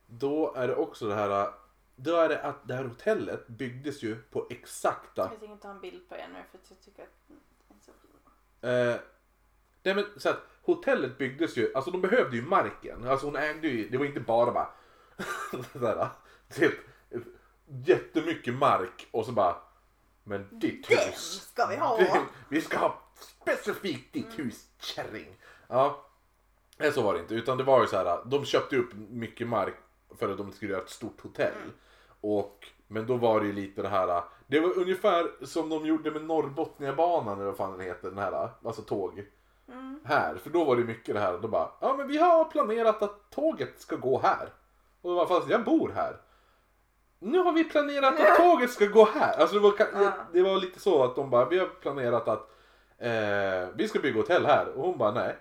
[0.08, 1.54] då är det också det här.
[1.96, 5.22] Då är det att det här hotellet byggdes ju på exakta.
[5.32, 7.10] Jag tänker ta en bild på er nu för att jag tycker att.
[8.62, 9.02] Eh,
[9.84, 13.08] nej men så att hotellet byggdes ju, alltså de behövde ju marken.
[13.08, 14.70] Alltså hon ägde ju, det var inte bara bara
[15.74, 16.08] sådär,
[16.54, 16.74] typ,
[17.86, 19.56] jättemycket mark och så bara
[20.24, 21.50] men ditt Den hus.
[21.54, 21.98] ska vi ha!
[21.98, 25.36] Det- Vi ska ha specifikt ditt hus, kärring.
[25.68, 26.06] Ja.
[26.78, 27.34] Nej, så var det inte.
[27.36, 29.74] Utan det var ju så här, de köpte upp mycket mark
[30.20, 31.54] för att de skulle göra ett stort hotell.
[32.22, 36.12] Och, men då var det ju lite det här, det var ungefär som de gjorde
[36.12, 39.26] med Norrbotniabanan eller vad fan den heter, den här, alltså tåg.
[40.04, 43.02] Här, för då var det mycket det här, då bara, ja men vi har planerat
[43.02, 44.54] att tåget ska gå här.
[45.02, 46.18] Och då bara, fast jag bor här.
[47.20, 49.40] Nu har vi planerat att tåget ska gå här.
[49.40, 49.74] Alltså det var,
[50.34, 52.50] det var lite så att de bara, vi har planerat att
[52.98, 54.68] eh, vi ska bygga hotell här.
[54.68, 55.36] Och hon bara, nej.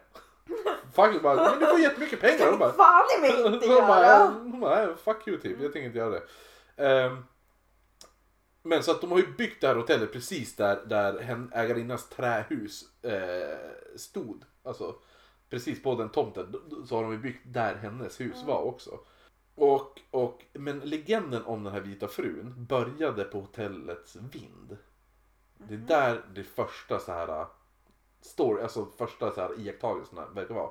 [0.95, 2.51] Faktiskt bara, men du får jättemycket pengar.
[2.51, 4.27] Hon bara, Fan i mig inte hon bara, göra!
[4.29, 6.23] hon bara, "Nej, fuck you typ, jag tänker inte göra det.
[6.77, 7.25] Ehm,
[8.63, 12.09] Men så att de har ju byggt det här hotellet precis där, där hen, ägarinnans
[12.09, 13.59] trähus eh,
[13.97, 14.45] stod.
[14.65, 14.95] Alltså
[15.51, 16.55] precis på den tomten.
[16.89, 18.99] Så har de ju byggt där hennes hus var också.
[19.59, 24.77] Och, och, men legenden om den här vita frun började på hotellets vind.
[25.57, 27.47] Det är där det första så här
[28.21, 30.71] story, alltså första så här iakttagelserna verkar vara.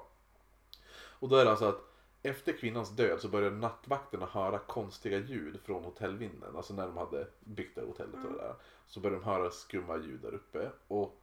[1.19, 1.81] Och då är det alltså att
[2.23, 6.55] efter kvinnans död så började nattvakterna höra konstiga ljud från hotellvinden.
[6.55, 8.55] Alltså när de hade byggt det hotellet och det där.
[8.87, 10.71] Så började de höra skumma ljud där uppe.
[10.87, 11.21] Och,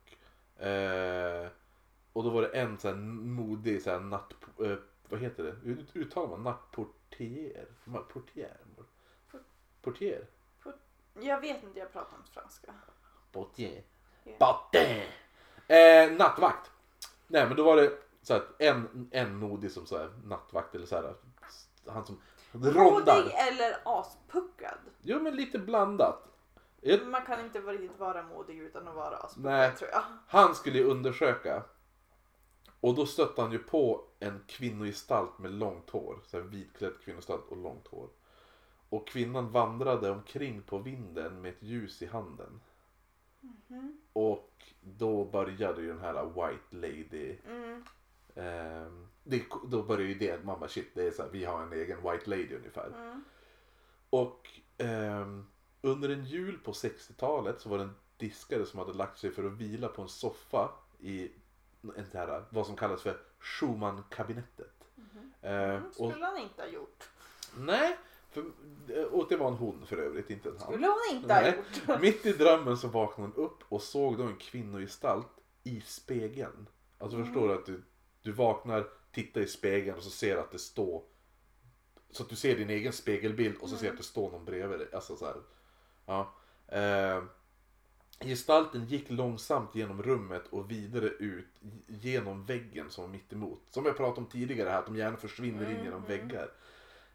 [0.67, 1.49] eh,
[2.13, 4.35] och då var det en så här modig så här natt...
[4.65, 4.77] Eh,
[5.09, 5.55] vad heter det?
[5.63, 6.43] Hur uttalar man?
[6.43, 7.67] Nattportier?
[7.85, 8.57] Ma- Portier?
[9.83, 10.27] Portier?
[11.21, 12.75] Jag vet inte, jag pratar inte franska.
[13.33, 13.83] Portier.
[14.39, 15.11] Portier.
[15.69, 16.71] Eh, nattvakt.
[17.27, 20.87] Nej men då var det så att en, en modig som så här, nattvakt eller
[20.87, 21.15] så här.
[21.87, 22.21] Han som
[22.53, 23.17] rondar.
[23.23, 24.79] Modig eller aspuckad.
[25.03, 26.27] Jo men lite blandat.
[26.81, 29.77] Jag, Man kan inte riktigt vara modig utan att vara aspuckad Nej.
[29.77, 30.03] tror jag.
[30.27, 31.63] han skulle ju undersöka.
[32.85, 36.21] Och då stötte han ju på en kvinnogestalt med långt hår.
[36.27, 38.09] Så här vitklädd kvinnogestalt och långt hår.
[38.89, 42.61] Och kvinnan vandrade omkring på vinden med ett ljus i handen.
[43.41, 43.99] Mhm.
[44.13, 47.37] Och då började ju den här White Lady.
[47.47, 47.85] Mm.
[48.35, 51.63] ehm, det, då började ju det, man bara shit, det är så här, vi har
[51.63, 52.87] en egen White Lady ungefär.
[52.87, 53.25] Mm.
[54.11, 55.47] Och ehm,
[55.81, 59.45] under en jul på 60-talet så var det en diskare som hade lagt sig för
[59.45, 61.31] att vila på en soffa i
[62.13, 64.71] så här, vad som kallas för Schumann-kabinettet.
[65.43, 67.09] Eh, Mm, och, Skulle han inte ha gjort.
[67.59, 67.97] nej,
[68.31, 68.45] för,
[69.15, 70.73] och det var en hon för övrigt, inte en han.
[70.73, 71.57] Skulle hon inte ha Nej.
[71.87, 72.01] gjort.
[72.01, 75.29] Mitt i drömmen så vaknade hon upp och såg då en kvinnogestalt
[75.65, 76.67] i spegeln.
[76.99, 77.27] Alltså Mm.
[77.29, 77.83] förstår du att du,
[78.23, 81.03] du vaknar, tittar i spegeln och så ser att det står
[82.11, 84.79] så att du ser din egen spegelbild och så ser att det står någon bredvid
[84.79, 84.89] dig.
[84.93, 85.37] Alltså så här.
[86.07, 86.35] Ja.
[86.69, 87.23] Eh,
[88.21, 91.49] gestalten gick långsamt genom rummet och vidare ut
[91.87, 93.61] genom väggen som var mitt emot.
[93.71, 96.51] Som jag pratade om tidigare här, att de gärna försvinner in genom väggar.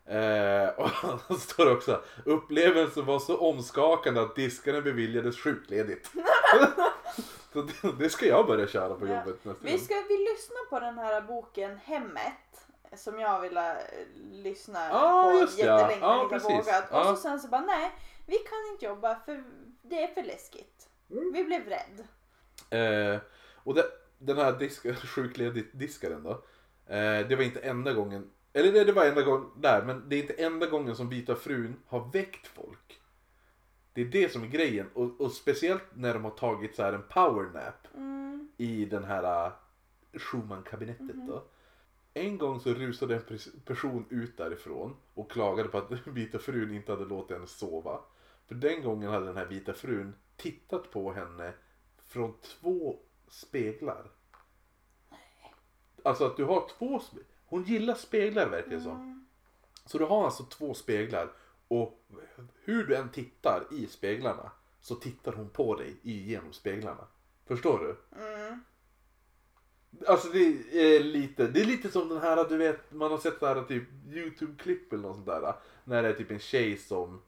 [0.06, 0.90] Eh, och
[1.28, 6.12] så står också upplevelsen var så omskakande att diskaren beviljades sjukledigt.
[7.54, 9.20] så det, det ska jag börja köra på Ja.
[9.20, 12.34] jobbet nästa Vi ska vi lyssna på den här boken Hemmet.
[12.96, 13.82] Som jag ville eh,
[14.32, 16.92] lyssna Ja, på just jättelänge Ja, men inte vågat.
[16.92, 17.04] Och Ja.
[17.06, 17.92] så sen så bara nej,
[18.26, 19.44] vi kan inte jobba för
[19.82, 20.79] det är för läskigt.
[21.12, 21.32] Mm.
[21.34, 22.08] Vi blev rädd.
[22.70, 23.20] Eh,
[23.56, 23.86] och det,
[24.18, 26.32] den här disk, sjukledigt diskaren då.
[26.86, 30.16] Eh, det var inte enda gången, eller det, det var enda gången där, men det
[30.16, 33.00] är inte enda gången som Vita frun har väckt folk.
[33.94, 34.90] Det är det som är grejen.
[34.94, 38.50] Och, och speciellt när de har tagit så här en powernap Mm.
[38.58, 39.52] i den här uh,
[40.14, 41.44] Schumann-kabinettet då.
[42.14, 46.76] En gång så rusade en pers- person ut därifrån och klagade på att vita frun
[46.76, 48.00] inte hade låtit henne sova.
[48.50, 51.54] För den gången hade den här vita frun tittat på henne
[52.08, 54.12] från två speglar.
[56.04, 58.96] Alltså att du har två spe- Hon gillar speglar verkar det som.
[58.96, 59.28] Mm.
[59.86, 61.32] Så du har alltså två speglar
[61.68, 62.06] och
[62.64, 67.08] hur du än tittar i speglarna så tittar hon på dig genom speglarna.
[67.46, 68.20] Förstår du?
[68.24, 68.64] Mm.
[70.08, 70.40] Alltså det
[70.96, 73.64] är lite, det är lite som den här, du vet, man har sett så här
[73.64, 75.54] typ YouTube-klipp eller något sånt där.
[75.84, 77.22] När det är typ en tjej som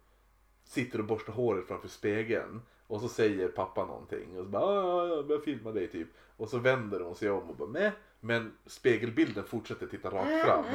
[0.72, 2.62] sitter och borstar håret framför spegeln.
[2.88, 6.08] Och så säger pappa någonting och så bara "Ah, jag börjar filma dig typ.
[6.38, 7.92] Och så vänder hon sig om och bara Mäh.
[8.20, 10.66] Men spegelbilden fortsätter titta rakt fram.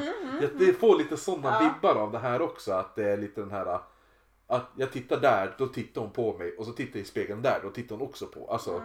[0.41, 1.73] Jag, det får lite sådana Ja.
[1.73, 2.71] vibbar av det här också.
[2.71, 3.79] Att det är lite den här
[4.47, 6.57] att jag tittar där, då tittar hon på mig.
[6.57, 8.51] Och så tittar jag i spegeln där, då tittar hon också på.
[8.51, 8.83] Alltså,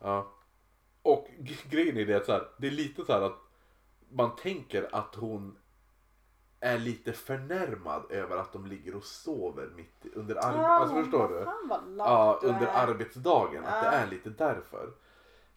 [0.00, 0.32] ja.
[1.02, 1.28] Och
[1.70, 3.38] grejen är det att så här, det är lite så här att
[4.12, 5.56] man tänker att hon
[6.60, 10.64] är lite förnärmad över att de ligger och sover mitt i- under arbetet.
[10.70, 11.34] alltså förstår du?
[11.98, 13.64] Ja, under arbetsdagen.
[13.64, 13.92] Att det Ja.
[13.92, 14.90] är lite därför.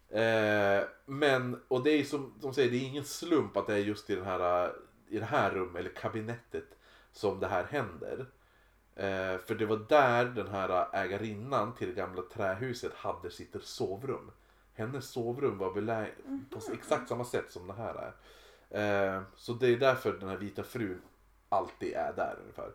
[0.09, 3.77] Eh, men, och det är som de säger, det är ingen slump att det är
[3.77, 4.71] just i, den här,
[5.07, 6.77] i det här rummet, eller kabinettet,
[7.11, 8.25] som det här händer.
[8.95, 14.31] Eh, för det var där den här ägarinnan till det gamla trähuset hade sitt sovrum.
[14.73, 16.17] Hennes sovrum var beläget
[16.49, 18.11] på exakt samma sätt som det här är.
[18.71, 21.01] Eh, så det är därför den här vita frun
[21.49, 22.71] alltid är där ungefär.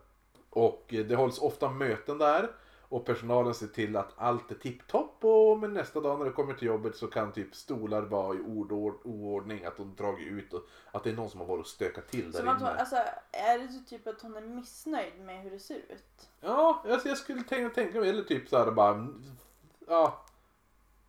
[0.50, 2.50] Och eh, det hålls ofta möten där.
[2.88, 6.54] Och personalen ser till att allt är tipptopp och men nästa dag när det kommer
[6.54, 8.72] till jobbet så kan typ stolar vara i ord-
[9.04, 10.62] oordning, att de dragit ut och
[10.92, 12.58] att det är någon som har varit och stökat till där Som inne.
[12.58, 12.96] hon, alltså,
[13.32, 16.28] är det typ att hon är missnöjd med hur det ser ut?
[16.40, 19.08] Ja, alltså jag skulle tänka, tänka mig, eller typ så här bara,
[19.88, 20.24] ja,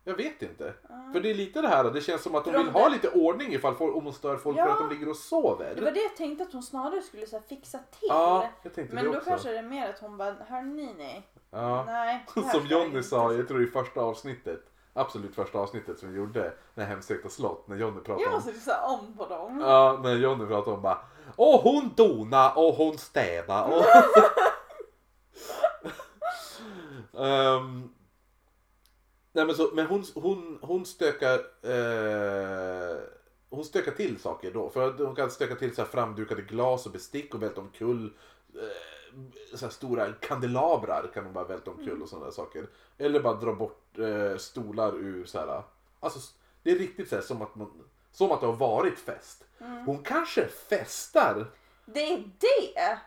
[0.08, 0.74] jag vet inte.
[1.12, 3.08] För det är lite det här, det känns som att de För vill ha lite
[3.08, 4.72] ordning ifall folk, om de stör folk för Ja.
[4.72, 5.74] att de ligger och sover.
[5.74, 8.08] Det var det jag tänkte att hon snarare skulle så här, fixa till.
[8.08, 8.48] Ja,
[8.90, 9.30] Men då också.
[9.30, 11.84] kanske det är mer att hon bara, hörni ni, Ja.
[11.86, 12.24] Nej.
[12.34, 14.60] det här Som Jonny sa, jag tror i första avsnittet.
[14.92, 16.52] Absolut första avsnittet som vi gjorde.
[16.74, 17.68] När hemsökta slott.
[17.68, 18.34] När Jonny pratade Jag om.
[18.34, 19.60] måste lyssna om på dem.
[19.60, 20.98] Ja, när Jonny pratade om bara.
[21.36, 23.64] Och hon dona och hon städa.
[23.64, 23.84] Och...
[27.24, 27.88] Ehm,
[29.32, 32.96] nej men, så, men hon, hon, hon stökar eh,
[33.50, 34.70] Hon stökar till saker då.
[34.70, 38.12] För hon kan stöka till så här framdukade glas och bestick och välta omkull
[38.54, 42.66] eh, så här stora kandelabrar kan hon bara välta omkull och sådana saker.
[42.98, 45.62] Eller bara dra bort eh, stolar ur så här.
[46.00, 49.44] Alltså det är riktigt så här, som att man som att det har varit fest.
[49.86, 51.46] Hon kanske festar.
[51.86, 52.98] Det är det!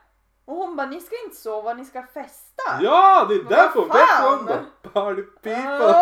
[0.46, 2.64] Och hon bara, ni ska inte sova, ni ska festa.
[2.82, 4.38] Ja, det är därför hon fan?
[4.38, 5.24] hon då.
[5.42, 5.96] People.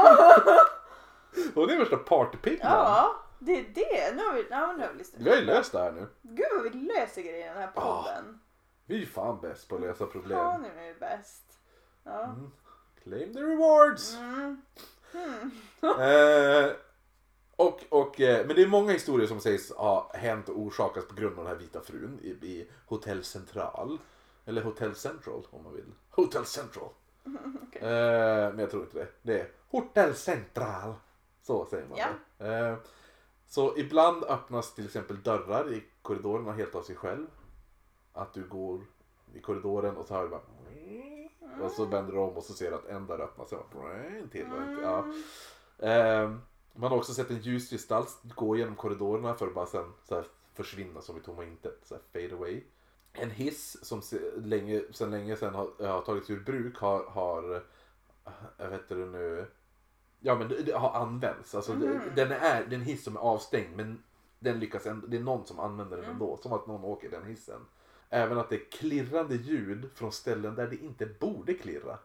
[1.53, 2.71] Hon är värsta partypiggan.
[2.71, 4.15] ja, det är det.
[4.15, 5.21] Nu har vi, ja, nu har vi listat.
[5.21, 6.07] Vi har ju löst det här nu.
[6.21, 8.39] Gud vad vi löser grejer i den här podden.
[8.85, 10.61] Vi är ju fan bäst på att lösa Ja, problem.
[10.61, 11.43] nu är vi bäst.
[12.03, 12.35] Ja.
[13.03, 14.15] Claim the rewards.
[14.15, 14.61] Mm.
[15.99, 16.71] eh,
[17.55, 21.15] och, och, eh, men det är många historier som sägs ha hänt och orsakats på
[21.15, 23.97] grund av den här vita frun i, i Hotel Central.
[24.49, 25.91] Eller Hotel Central om man vill.
[26.09, 26.89] Hotel Central.
[27.73, 29.07] eh, men jag tror inte det.
[29.21, 30.93] Det är Hotel Central.
[31.41, 32.07] Så säger man Ja.
[32.37, 32.57] det.
[32.57, 32.75] Eh,
[33.47, 37.27] så ibland öppnas till exempel dörrar i korridorerna helt av sig själv.
[38.13, 38.81] Att du går
[39.33, 40.41] i korridoren och så hör du bara
[41.63, 44.29] och så vänder du om och så ser du att en dörr öppnas och en
[44.29, 44.45] till.
[44.51, 45.05] Och inte, ja.
[45.87, 46.31] Eh,
[46.73, 50.23] man har också sett en ljusgestalt gå genom korridorerna för att bara sen så
[50.53, 51.79] försvinna som i tomma intet.
[51.83, 52.63] Så fade away.
[53.13, 54.01] En hiss som
[54.37, 57.63] länge, sen länge sedan har, har tagits ur bruk har, har
[58.57, 59.47] jag vet inte nu,
[60.19, 61.55] ja men det, det har använts.
[61.55, 64.03] Alltså, det, den är en hiss som är avstängd men
[64.39, 66.37] den lyckas ändå, det är någon som använder den ändå.
[66.37, 67.65] Som att någon åker den hissen.
[68.09, 71.97] Även att det är klirrande ljud från ställen där det inte borde klirra.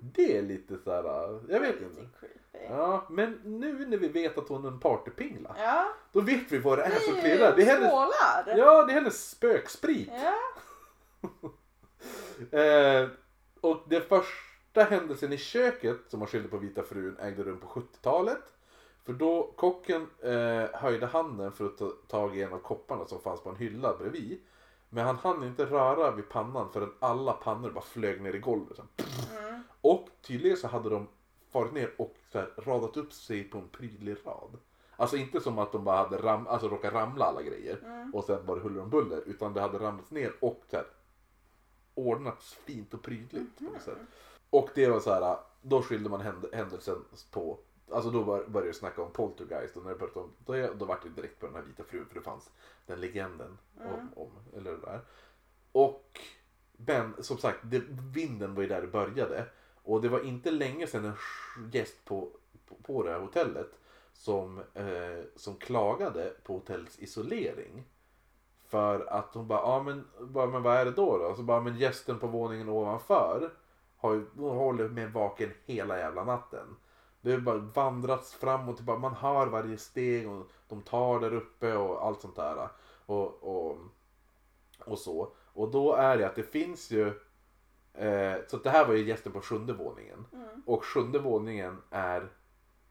[0.00, 1.04] Det är lite så här,
[1.48, 2.00] jag vet inte.
[2.00, 2.66] Lite creepy.
[2.68, 5.56] Ja, men nu när vi vet att hon är en partypingla.
[5.58, 5.86] Ja.
[6.12, 7.56] Då vet vi vad det är som Det klirrar.
[7.56, 7.92] Det är hennes,
[8.58, 10.10] ja, det är hennes spöksprit.
[10.12, 10.38] Ja.
[12.50, 13.08] Eh,
[13.60, 17.66] och den första händelsen i köket som man skyllde på Vita frun ägde rum på
[17.66, 18.42] 70-talet.
[19.04, 23.20] För då kocken eh, höjde handen för att ta tag i en av kopparna som
[23.20, 24.40] fanns på en hylla bredvid.
[24.94, 28.76] Men han hann inte röra vid pannan förrän alla pannor bara flög ner i golvet.
[28.76, 28.82] Så.
[29.38, 29.62] Mm.
[29.80, 31.08] Och tydligen så hade de
[31.50, 34.58] farit ner och så här, radat upp sig på en prydlig rad.
[34.96, 37.78] Alltså inte som att de bara hade ram, alltså råkat ramla alla grejer
[38.14, 39.22] och sen var det huller om buller.
[39.26, 40.86] Utan det hade ramlats ner och så här,
[41.94, 43.58] ordnats fint och prydligt.
[43.58, 43.98] På något sätt.
[44.50, 47.58] Och det var så här, då skyllde man händ- händelsen på
[47.92, 50.84] Alltså då började jag snacka om poltergeist och när jag pratade om, då, är- då
[50.84, 52.50] var det direkt på den här vita frun för det fanns
[52.86, 55.00] den legenden om, om eller det där.
[55.72, 56.20] Och
[56.76, 57.82] men som sagt, det,
[58.14, 59.46] vinden var ju där det började.
[59.82, 62.28] Och det var inte länge sedan en gäst på,
[62.68, 63.70] på, på det här hotellet
[64.12, 67.84] som, eh, som klagade på hotellets isolering.
[68.68, 71.34] För att hon bara, ja men, bara, men vad är det då då?
[71.34, 73.50] Så bara, men gästen på våningen ovanför
[73.96, 76.76] har ju, hon håller med vaken hela jävla natten.
[77.22, 81.34] Det har bara vandrats fram och tillbaka, man hör varje steg och de tar där
[81.34, 82.68] uppe och allt sånt där.
[83.06, 83.78] Och, och,
[84.78, 85.32] och så.
[85.52, 87.06] Och då är det att det finns ju
[87.94, 90.26] eh, Så det här var ju gästen på sjunde våningen.
[90.66, 92.28] Och sjunde våningen är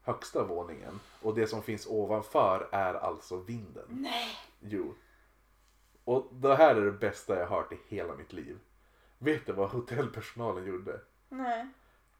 [0.02, 1.00] högsta våningen.
[1.22, 3.86] Och det som finns ovanför är alltså vinden.
[3.88, 4.36] Nej.
[4.60, 4.94] Jo.
[6.04, 8.58] Och det här är det bästa jag har hört i hela mitt liv.
[9.18, 11.00] Vet du vad hotellpersonalen gjorde?
[11.28, 11.66] Nej.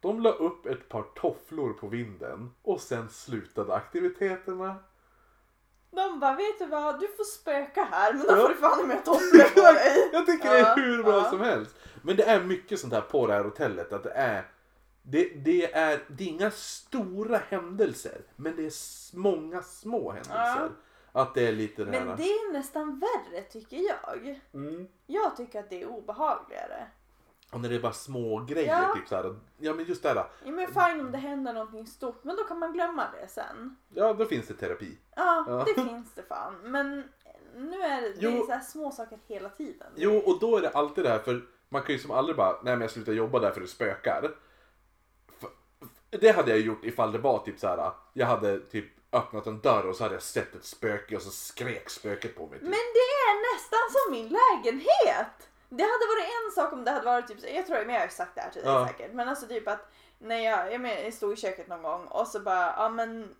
[0.03, 4.77] De la upp ett par tofflor på vinden och sen slutade aktiviteterna.
[5.91, 7.01] De bara, vet du vad?
[7.01, 8.37] Du får spöka här men då Ja.
[8.43, 10.11] får du fan med tofflor på dig.
[10.13, 11.31] Jag tycker det Ja, är hur bra ja.
[11.31, 11.75] som helst.
[12.03, 13.93] Men det är mycket sånt här på det här hotellet.
[13.93, 14.47] Att det är
[15.03, 18.21] det, det, är, det är inga stora händelser.
[18.37, 20.71] Men det är många små händelser.
[21.13, 22.05] Att det är lite det här.
[22.05, 24.41] Men det är nästan värre tycker jag.
[24.55, 24.89] Mm.
[25.07, 26.87] Jag tycker att det är obehagligare.
[27.53, 28.83] Och när det är bara små grejer.
[28.83, 28.95] Ja.
[28.95, 30.17] Typ så här, ja men just det här.
[30.45, 33.77] Ja men fine om det händer någonting stort men då kan man glömma det sen.
[33.95, 34.99] Ja då finns det terapi.
[35.17, 35.65] Ja, Ja.
[35.67, 36.55] det finns det fan.
[36.63, 37.05] Men
[37.57, 39.93] nu är det, det är så här små saker hela tiden.
[39.97, 42.53] Jo och då är det alltid det här för man kan ju som aldrig bara,
[42.53, 44.31] nej men jag slutar jobba där för det spökar.
[46.11, 47.93] Det hade jag gjort ifall det var typ så här.
[48.13, 51.31] jag hade typ öppnat en dörr och så hade jag sett ett spöke och så
[51.31, 52.59] skrek spöket på mig.
[52.59, 52.63] Typ.
[52.63, 55.49] Men det är nästan som min lägenhet!
[55.77, 58.09] Det hade varit en sak om det hade varit typ, jag tror men jag har
[58.09, 58.87] sagt det här dig Ja.
[58.87, 62.07] säkert, men alltså typ att när jag, jag, men, jag stod i köket någon gång
[62.07, 63.35] och så bara, ja men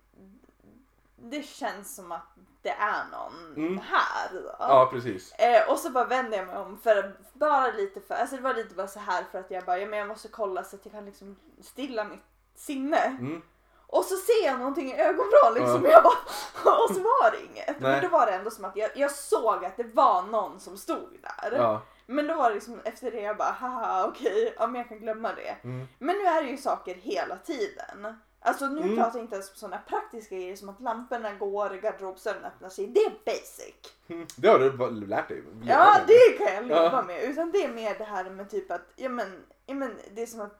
[1.15, 2.27] det känns som att
[2.61, 3.77] det är någon Mm.
[3.77, 4.29] här.
[4.33, 4.55] Då.
[4.59, 5.33] Ja, precis.
[5.33, 8.53] Eh, och så bara vände jag mig om för bara lite för, alltså det var
[8.53, 10.85] lite bara så här för att jag bara, ja, men jag måste kolla så att
[10.85, 12.23] jag kan liksom stilla mitt
[12.55, 12.97] sinne.
[13.05, 13.41] Mm.
[13.87, 15.87] Och så ser jag någonting i ögonvrån liksom Ja.
[15.87, 17.67] och jag bara, och så var det inget.
[17.79, 17.91] Nej.
[17.91, 20.77] Men då var det ändå som att jag, jag såg att det var någon som
[20.77, 21.51] stod där.
[21.57, 21.81] Ja.
[22.05, 24.99] Men då var det liksom efter det jag bara, haha okej, ja men jag kan
[24.99, 25.55] glömma det.
[25.63, 25.87] Mm.
[25.99, 28.15] Men nu är det ju saker hela tiden.
[28.45, 28.95] Alltså nu Mm.
[28.95, 32.87] pratar jag inte ens om sådana praktiska grejer som att lamporna går, garderobsdörren öppnar sig.
[32.87, 33.73] Det är basic.
[34.07, 34.27] Mm.
[34.37, 35.43] Det har du lärt dig.
[35.65, 37.01] Ja, det kan jag leva Ja.
[37.01, 37.23] med.
[37.23, 40.25] Utan det är mer det här med typ att, ja men, ja men det är
[40.25, 40.59] som att,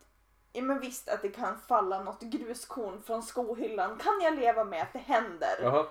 [0.53, 3.97] ja men visst att det kan falla något gruskorn från skohyllan.
[3.97, 5.59] Kan jag leva med att det händer?
[5.61, 5.85] Jaha.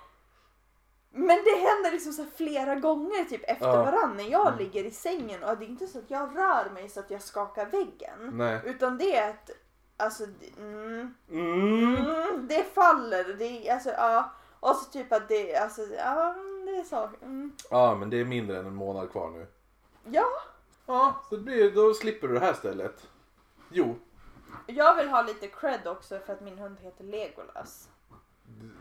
[1.14, 3.84] Men det händer liksom så flera gånger typ efter Ja.
[3.84, 4.58] varann när jag Mm.
[4.58, 7.22] ligger i sängen och det är inte så att jag rör mig så att jag
[7.22, 8.30] skakar väggen.
[8.32, 8.60] Nej.
[8.64, 9.50] Utan det är att,
[9.96, 11.96] alltså, det- mm, Mm.
[11.96, 13.24] mm, det faller.
[13.38, 14.30] Det alltså, ja.
[14.60, 16.34] Och så typ att det, alltså, ja
[16.66, 17.10] det är så.
[17.22, 17.52] Mm.
[17.70, 19.46] Ja, men det är mindre än en månad kvar nu.
[20.04, 20.26] Ja,
[20.86, 23.08] Ja, så det blir, då slipper du det här stället.
[23.70, 23.96] Jo.
[24.66, 27.88] jag vill ha lite cred också för att min hund heter Legolas.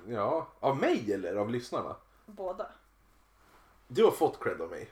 [0.07, 1.95] Ja, av mig eller av lyssnarna?
[2.35, 2.65] Båda.
[3.87, 4.91] Du har fått cred av mig.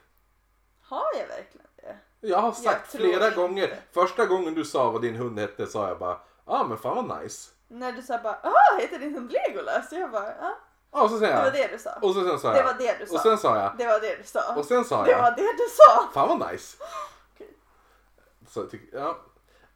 [0.82, 1.98] Har jag verkligen det?
[2.28, 3.36] Jag har sagt tror flera inte.
[3.38, 3.80] gånger.
[3.92, 6.14] Första gången du sa vad din hund hette sa jag bara
[6.46, 7.52] Ja ah, men fan vad nice.
[7.68, 9.92] När du sa bara, ah heter din hund Legolas?
[9.92, 10.58] Jag bara, ja.
[10.92, 11.54] Ja, och så säger Det var jag.
[11.54, 11.90] det du sa.
[12.02, 12.66] Och så sen sa Det jag.
[12.66, 13.16] var det du sa.
[13.16, 13.78] Och sen sa jag.
[13.78, 14.56] Det var det du sa.
[14.56, 15.22] Och sen sa Det jag.
[15.22, 16.10] var det du sa.
[16.14, 16.78] Fan vad nice.
[17.36, 17.48] Okej.
[18.50, 19.18] Så jag tycker, ja.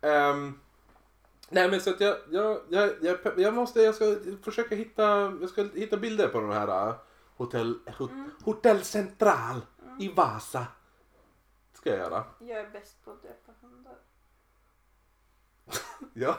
[0.02, 0.60] Ehm,
[1.50, 4.06] nej men så att jag, jag, jag, jag, jag måste, jag ska
[4.44, 5.04] försöka hitta,
[5.42, 6.94] jag ska hitta bilder på den här
[7.44, 8.32] hotell, hot, Mm.
[8.44, 9.62] Hotell Central
[10.00, 10.66] i Vasa.
[11.74, 12.24] Ska jag göra.
[12.40, 13.96] Jag är bäst på att döpa hundar.
[16.14, 16.38] Ja.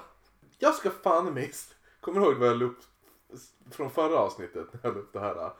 [0.59, 1.52] Jag ska fan mig,
[2.01, 2.78] kommer du ihåg vad jag la upp
[3.70, 5.51] från förra avsnittet när jag la upp det här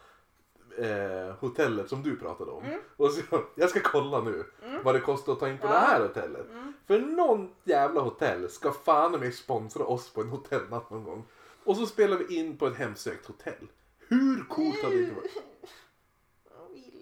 [0.79, 2.65] eh, hotellet som du pratade om.
[2.65, 2.81] Mm.
[2.97, 3.23] Och så,
[3.55, 4.45] jag ska kolla nu
[4.85, 5.71] vad det kostar att ta in på Ja.
[5.73, 6.51] det här hotellet.
[6.51, 6.73] Mm.
[6.87, 11.27] För någon jävla hotell ska fan mig sponsra oss på en hotellnatt någon gång.
[11.65, 13.69] Och så spelar vi in på ett hemsökt hotell.
[14.09, 15.45] Hur coolt hade det inte varit?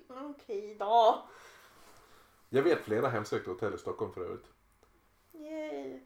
[0.08, 1.28] Okej då.
[2.48, 4.46] Jag vet flera hemsökta hotell i Stockholm för övrigt.
[5.32, 6.00] Yay.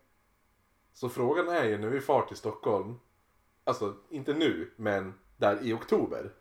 [0.92, 3.00] Så frågan är ju när vi far till Stockholm,
[3.64, 6.34] alltså inte nu, men där i oktober.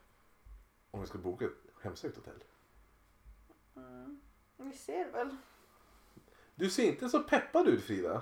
[0.92, 1.52] Om vi ska boka ett
[1.82, 2.44] hemsökt hotell.
[3.76, 4.22] Mm.
[4.58, 5.36] Vi ser väl.
[6.56, 8.22] Du ser inte så peppad ut Frida.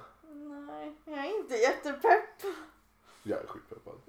[0.67, 2.41] Nej, jag är inte jättepepp.
[3.23, 4.01] Jag är skitpeppad.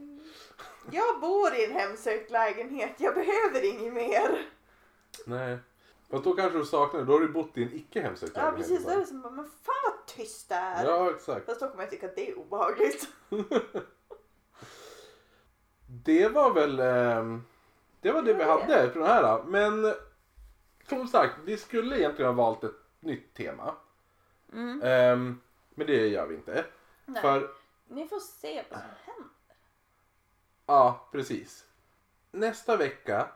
[0.90, 2.92] Jag bor i en hemsökt lägenhet.
[2.96, 4.48] Jag behöver inget mer.
[5.26, 5.58] Nej.
[6.10, 7.06] Fast då kanske du saknar det.
[7.06, 9.22] Då har du bott i en icke hemsökt Ja lägenhet precis, då är det som
[9.22, 10.84] bara, men fan vad tyst det är.
[10.84, 11.46] Ja, exakt.
[11.46, 13.08] Fast då kommer jag tycka att det är obehagligt.
[16.04, 17.42] Det var väl ehm,
[18.00, 19.42] det var det vi hade för den här.
[19.46, 19.94] Men
[20.88, 23.74] som sagt, vi skulle egentligen ha valt ett nytt tema.
[24.52, 24.82] Mm.
[24.82, 25.40] Ehm,
[25.74, 26.64] men det gör vi inte.
[27.06, 27.22] Nej.
[27.22, 27.50] För,
[27.86, 29.31] Ni får se vad som händer.
[30.66, 31.65] ja precis.
[32.31, 33.28] Nästa vecka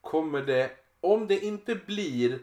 [0.00, 0.70] kommer det,
[1.00, 2.38] om det inte blir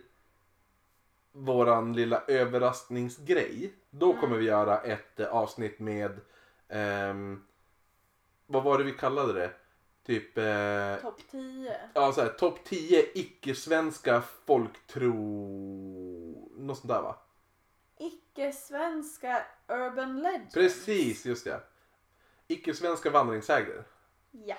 [1.32, 3.74] våran lilla överraskningsgrej.
[3.90, 6.20] Då kommer vi göra ett eh, avsnitt med,
[6.70, 7.44] ehm,
[8.46, 9.52] vad var det vi kallade det?
[10.06, 11.78] Typ eh, Topp 10.
[11.94, 15.14] Ja, så här, topp 10 icke-svenska folktro...
[16.58, 17.16] Något sånt där va?
[17.98, 20.54] Icke-svenska urban legends.
[20.54, 21.62] Precis, just det.
[22.48, 23.84] Icke-svenska vandringssägner.
[24.32, 24.58] Ja.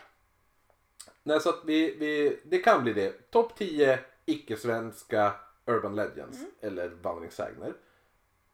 [1.22, 3.30] Nej, så att vi, vi, det kan bli det.
[3.30, 5.32] Topp 10 icke-svenska
[5.66, 6.38] urban legends.
[6.60, 7.74] Eller vandringssägner.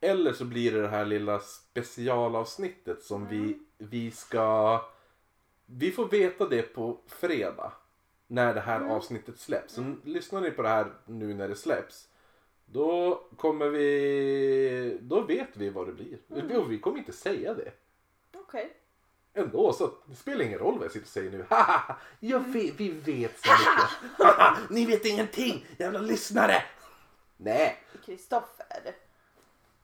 [0.01, 4.81] Eller så blir det det här lilla specialavsnittet som vi, vi ska...
[5.67, 7.73] Vi får veta det på fredag.
[8.27, 9.75] När det här avsnittet släpps.
[9.75, 12.09] Så lyssnar ni på det här nu när det släpps.
[12.73, 14.99] Då kommer vi...
[15.01, 16.19] Då vet vi vad det blir.
[16.27, 17.73] Vi, vi kommer inte säga det.
[18.35, 18.77] Okej.
[19.35, 21.47] Ändå så det spelar ingen roll vad jag sitter och säger nu.
[21.49, 24.19] Haha, jag vet, vi vet så mycket.
[24.19, 26.63] Haha, Ni vet ingenting, jävla lyssnare.
[27.37, 28.95] Nej, Kristoffer.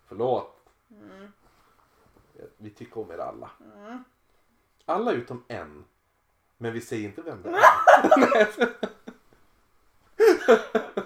[0.06, 0.56] förlåt.
[0.90, 1.32] Mm.
[2.56, 3.50] Vi tycker om er alla.
[3.76, 4.04] Mm.
[4.84, 5.84] Alla utom en.
[6.58, 7.66] Men vi säger inte vem det är.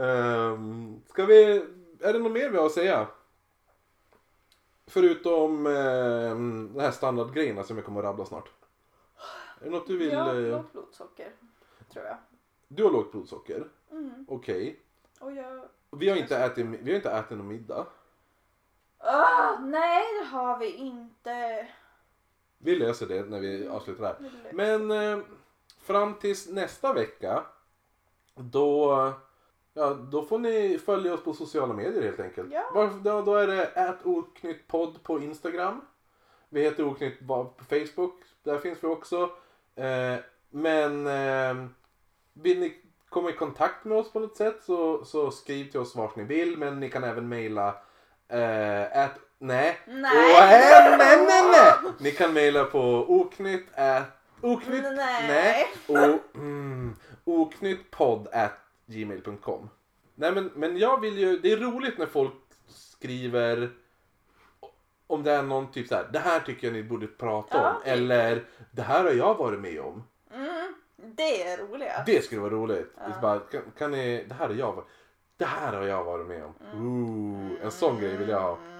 [0.00, 1.66] um, ska vi...
[2.00, 3.06] Är det något mer vi har att säga?
[4.86, 8.50] Förutom um, de här standardgrejerna som jag kommer att rabbla snart.
[9.60, 10.12] Är det något du vill...
[10.12, 11.32] Ja, eh, lågt blodsocker.
[11.92, 12.16] Tror jag.
[12.68, 13.68] Du har lågt blodsocker.
[13.90, 14.26] Mm.
[14.28, 14.80] Okej.
[15.20, 15.62] Och jag...
[15.90, 17.86] Vi har inte ätit, vi har inte ätit någon middag.
[18.98, 21.68] Ah, nej, det har vi inte.
[22.58, 24.52] Vi löser det när vi avslutar det här.
[24.52, 25.24] Men eh,
[25.80, 27.44] fram tills nästa vecka.
[28.34, 29.12] Då,
[29.74, 32.52] ja, då får ni följa oss på sociala medier helt enkelt.
[32.52, 32.90] Ja.
[33.04, 35.80] Då, då är det @oknyttpodd på Instagram.
[36.48, 38.22] Vi heter Oknytt på Facebook.
[38.42, 39.30] Där finns vi också.
[39.76, 40.16] Eh,
[40.50, 41.66] men eh,
[42.32, 42.74] vill ni
[43.08, 46.24] komma i kontakt med oss på något sätt så, så skriv till oss vart ni
[46.24, 46.58] vill.
[46.58, 47.68] Men ni kan även mejla
[48.28, 49.78] eh, at, nej.
[49.86, 50.34] Nej.
[50.36, 51.92] Åh, eh, nej, nej, nej.
[51.98, 54.02] Ni kan mejla på oknytt at,
[54.40, 55.28] oknytt, Nej.
[55.28, 58.52] nej, o, mm, oknyttpodd at
[58.90, 59.68] gmail.com.
[60.14, 62.32] Nej men, men jag vill ju, det är roligt när folk
[62.68, 63.70] skriver
[65.06, 67.70] om det är någon typ så här, det här tycker jag ni borde prata Ja,
[67.70, 67.76] om.
[67.84, 70.02] det- Eller, det här har jag varit med om.
[70.34, 72.02] Mm, det är roliga.
[72.06, 72.92] Det skulle vara roligt.
[72.96, 73.12] Ja.
[73.14, 74.86] Så bara, kan, kan ni, det här har jag varit,
[75.36, 76.54] det här har jag varit med om.
[76.86, 78.56] Ooh, en sån grej vill jag ha.
[78.56, 78.79] Mm.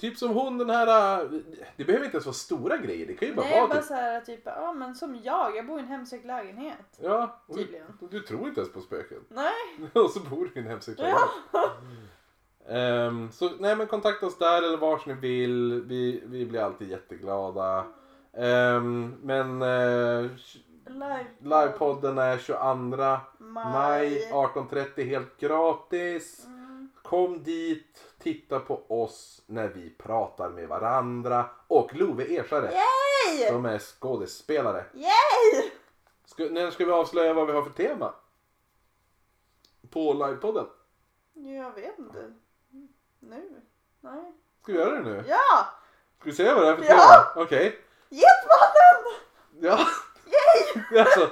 [0.00, 1.30] Typ som hon den här, äh,
[1.76, 3.06] det behöver inte ens vara stora grejer.
[3.06, 5.56] Det kan ju bara Nej, vara bara typ, så här typ, ja men som jag,
[5.56, 6.98] jag bor i en hemsökt lägenhet.
[7.02, 7.86] ja, och du, Tydligen.
[8.10, 9.18] du tror inte ens på spöken.
[9.28, 9.52] Nej.
[10.04, 11.28] Och så bor du i en hemsökt lägenhet.
[11.52, 11.70] Ja.
[12.68, 15.82] Ehm, så nej men kontakta oss där eller vars ni vill.
[15.86, 17.84] Vi, vi blir alltid jätteglada.
[18.36, 19.58] Ehm, men
[20.86, 21.26] Live.
[21.40, 26.46] livepodden är 22 maj 18.30 helt gratis.
[26.46, 26.59] Mm.
[27.10, 31.50] Kom dit, titta på oss när vi pratar med varandra.
[31.66, 33.48] Och Love Ersare Yay!
[33.48, 34.84] som är skådespelare.
[34.94, 35.70] Yay!
[36.24, 38.14] Ska, när ska vi avslöja vad vi har för tema?
[39.90, 40.66] På livepodden?
[41.32, 42.32] Jag vet inte.
[43.20, 43.60] Nu?
[44.00, 44.32] Nej.
[44.62, 45.24] Ska vi göra det nu?
[45.28, 45.66] Ja!
[46.20, 46.88] Ska vi se vad det är för Ja!
[47.34, 47.44] tema?
[47.44, 47.78] Okej.
[48.08, 49.20] Getmannen!
[49.60, 49.86] Ja.
[50.26, 50.98] Yay!
[51.00, 51.30] Alltså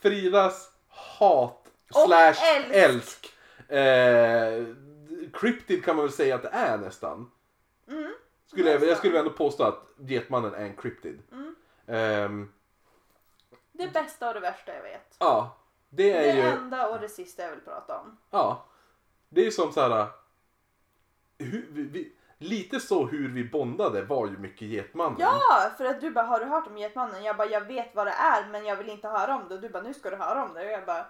[0.00, 2.70] Fridas hat Och slash älsk.
[2.74, 3.33] älsk.
[3.68, 4.64] Eh,
[5.32, 7.30] cryptid kan man väl säga att det är nästan.
[7.88, 8.12] Mm.
[8.46, 8.96] Skulle jag, jag Nästan.
[8.98, 11.22] skulle ändå påstå att Getmannen är en cryptid.
[11.32, 11.54] Mm.
[11.86, 12.52] Ehm,
[13.72, 15.16] Det bästa och det värsta jag vet.
[15.18, 15.56] ja,
[15.90, 16.42] det Det är ju...
[16.42, 18.16] enda och det sista jag vill prata om.
[18.30, 18.64] Ja.
[19.28, 20.06] Det är ju som så här.
[21.38, 25.16] Hur, vi, vi, lite så hur vi bondade var ju mycket Getmannen.
[25.20, 27.24] Ja, för att du bara, har du hört om Getmannen?
[27.24, 29.54] Jag bara, jag vet vad det är men jag vill inte höra om det.
[29.54, 30.66] Och du bara, nu ska du höra om det.
[30.66, 31.06] Och jag bara,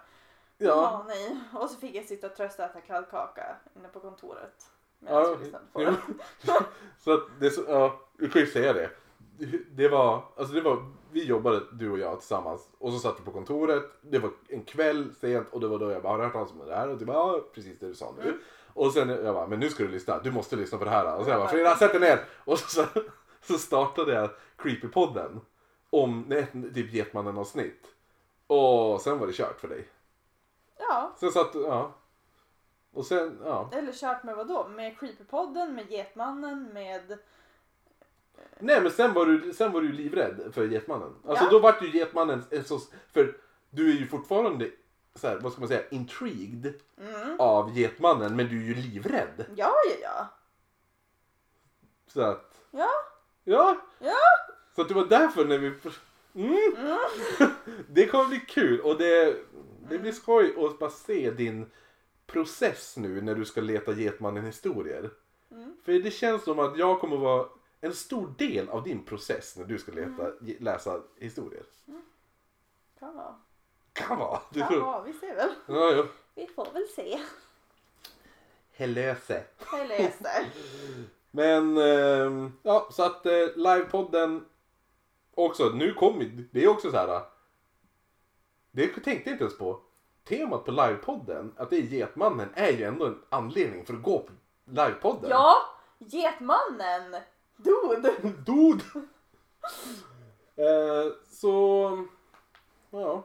[0.57, 1.05] ja Ja.
[1.07, 1.39] nej.
[1.53, 4.65] Och så fick jag sitta och trösta äta kladdkaka inne på kontoret.
[4.99, 5.37] Ja,
[5.73, 5.95] det.
[6.99, 8.89] Så att det så, ja, du kan ju säga det.
[9.71, 13.25] Det var, alltså det var, vi jobbade du och jag tillsammans och så satt vi
[13.25, 13.83] på kontoret.
[14.01, 16.51] Det var en kväll sent och det var då jag bara, har du hört talas
[16.51, 16.89] om det här?
[16.89, 18.23] Och du bara, ja precis det du sa nu.
[18.23, 18.39] Mm.
[18.73, 21.15] Och sen jag bara, men nu ska du lyssna, du måste lyssna på det här.
[21.15, 22.25] Och så jag bara, Frida sätt dig ner!
[22.45, 22.85] Och så,
[23.41, 25.41] så startade jag Creepypodden
[25.89, 27.87] om ett typ Getmannen avsnitt.
[28.47, 29.87] Och sen var det kört för dig.
[30.77, 31.93] Ja, Sen satt ja.
[32.93, 33.69] Och sen, ja.
[33.73, 34.67] eller kört med vad då?
[34.67, 37.17] Med Creepypodden, med Getmannen, med...
[38.59, 41.13] Nej men sen var du, sen var du livrädd för Getmannen.
[41.27, 41.49] Alltså Ja.
[41.51, 42.79] då vart ju Getmannen en så,
[43.13, 43.37] för
[43.69, 44.71] du är ju fortfarande
[45.15, 47.39] så här, vad ska man säga, intrigued Mm.
[47.39, 49.45] av Getmannen men du är ju livrädd.
[49.55, 50.27] Ja, ja, ja.
[52.07, 52.89] Så att, Ja,
[53.43, 53.77] ja.
[53.99, 54.15] ja.
[54.75, 55.67] Så att det var därför när vi,
[56.35, 56.99] mm.
[57.89, 59.35] det kommer bli kul och det,
[59.89, 61.71] det blir skoj att bara se din
[62.25, 65.09] process nu när du ska leta Getmannen historier.
[65.51, 65.77] Mm.
[65.83, 67.47] För det känns som att jag kommer vara
[67.81, 71.63] en stor del av din process när du ska leta, läsa historier.
[72.99, 73.35] Kan vara.
[73.93, 74.39] Kan vara.
[74.51, 75.49] Du Kan tror- vara, vi ser väl.
[75.67, 76.05] Ja, ja.
[76.35, 77.19] Vi får väl se.
[78.71, 79.43] Helöse.
[79.87, 80.45] Läser.
[81.31, 84.45] Men, ehm, ja, så att eh, livepodden
[85.33, 87.21] också, nu kommer, det är också så här.
[88.75, 89.79] Det tänkte jag inte ens på.
[90.23, 94.19] Temat på livepodden, att det är Getmannen, är ju ändå en anledning för att gå
[94.19, 94.31] på
[94.65, 95.29] livepodden.
[95.29, 95.55] Ja,
[95.97, 97.21] Getmannen!
[97.57, 98.13] Dude!
[98.45, 98.83] Dude!
[100.55, 102.07] eh, så,
[102.89, 103.23] ja.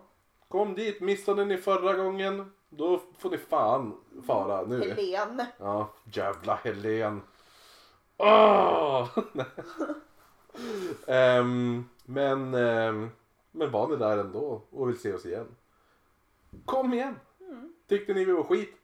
[0.48, 3.96] Kom dit, missade ni förra gången, då får ni fan
[4.26, 4.80] fara nu.
[4.80, 5.42] Helen.
[5.58, 7.22] Ja, jävla Helen.
[8.16, 9.08] Åh!
[11.06, 13.10] Ehm, men, um,
[13.50, 15.56] men var ni där ändå och vill se oss igen?
[16.64, 17.14] Kom igen!
[17.40, 17.74] Mm.
[17.86, 18.74] Tyckte ni vi var skit?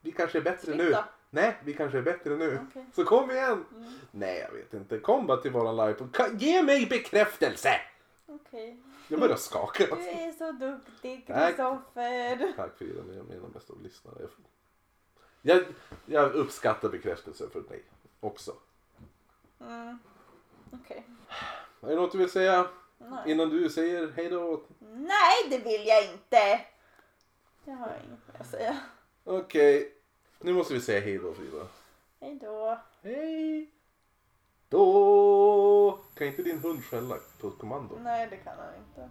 [0.00, 0.84] Vi- kanske är bättre nu.
[0.84, 1.08] Flytta.
[1.30, 2.60] Nej, vi kanske är bättre nu.
[2.70, 2.86] Okej.
[2.94, 3.64] Så kom igen!
[3.76, 3.92] Mm.
[4.10, 4.98] Nej, jag vet inte.
[4.98, 6.08] Kom bara till våran live.
[6.38, 7.80] Ge mig bekräftelse!
[8.26, 8.82] Okej.
[9.08, 9.86] Jag börjar skaka.
[9.86, 11.46] Du är så duktig Tack.
[11.48, 12.52] Kristoffer.
[12.56, 14.28] Tack Frida, ni är mina bästa lyssnare.
[15.42, 15.64] Jag,
[16.06, 17.84] jag uppskattar bekräftelse för dig
[18.20, 18.52] också.
[19.60, 19.98] Mm.
[20.72, 21.06] Okej.
[21.80, 22.68] Är det något du vill säga
[22.98, 23.32] Nej.
[23.32, 24.62] innan du säger hej då?
[24.78, 26.60] Nej, det vill jag inte.
[27.64, 28.76] Jag har inget mer att säga.
[29.24, 29.92] Okej,
[30.40, 31.66] nu måste vi säga hej då Frida.
[32.20, 32.78] Hej då.
[33.02, 33.70] Hej
[34.68, 35.98] då!
[36.14, 37.98] Kan inte din hund skälla på kommando?
[38.02, 39.10] Nej, det kan han inte.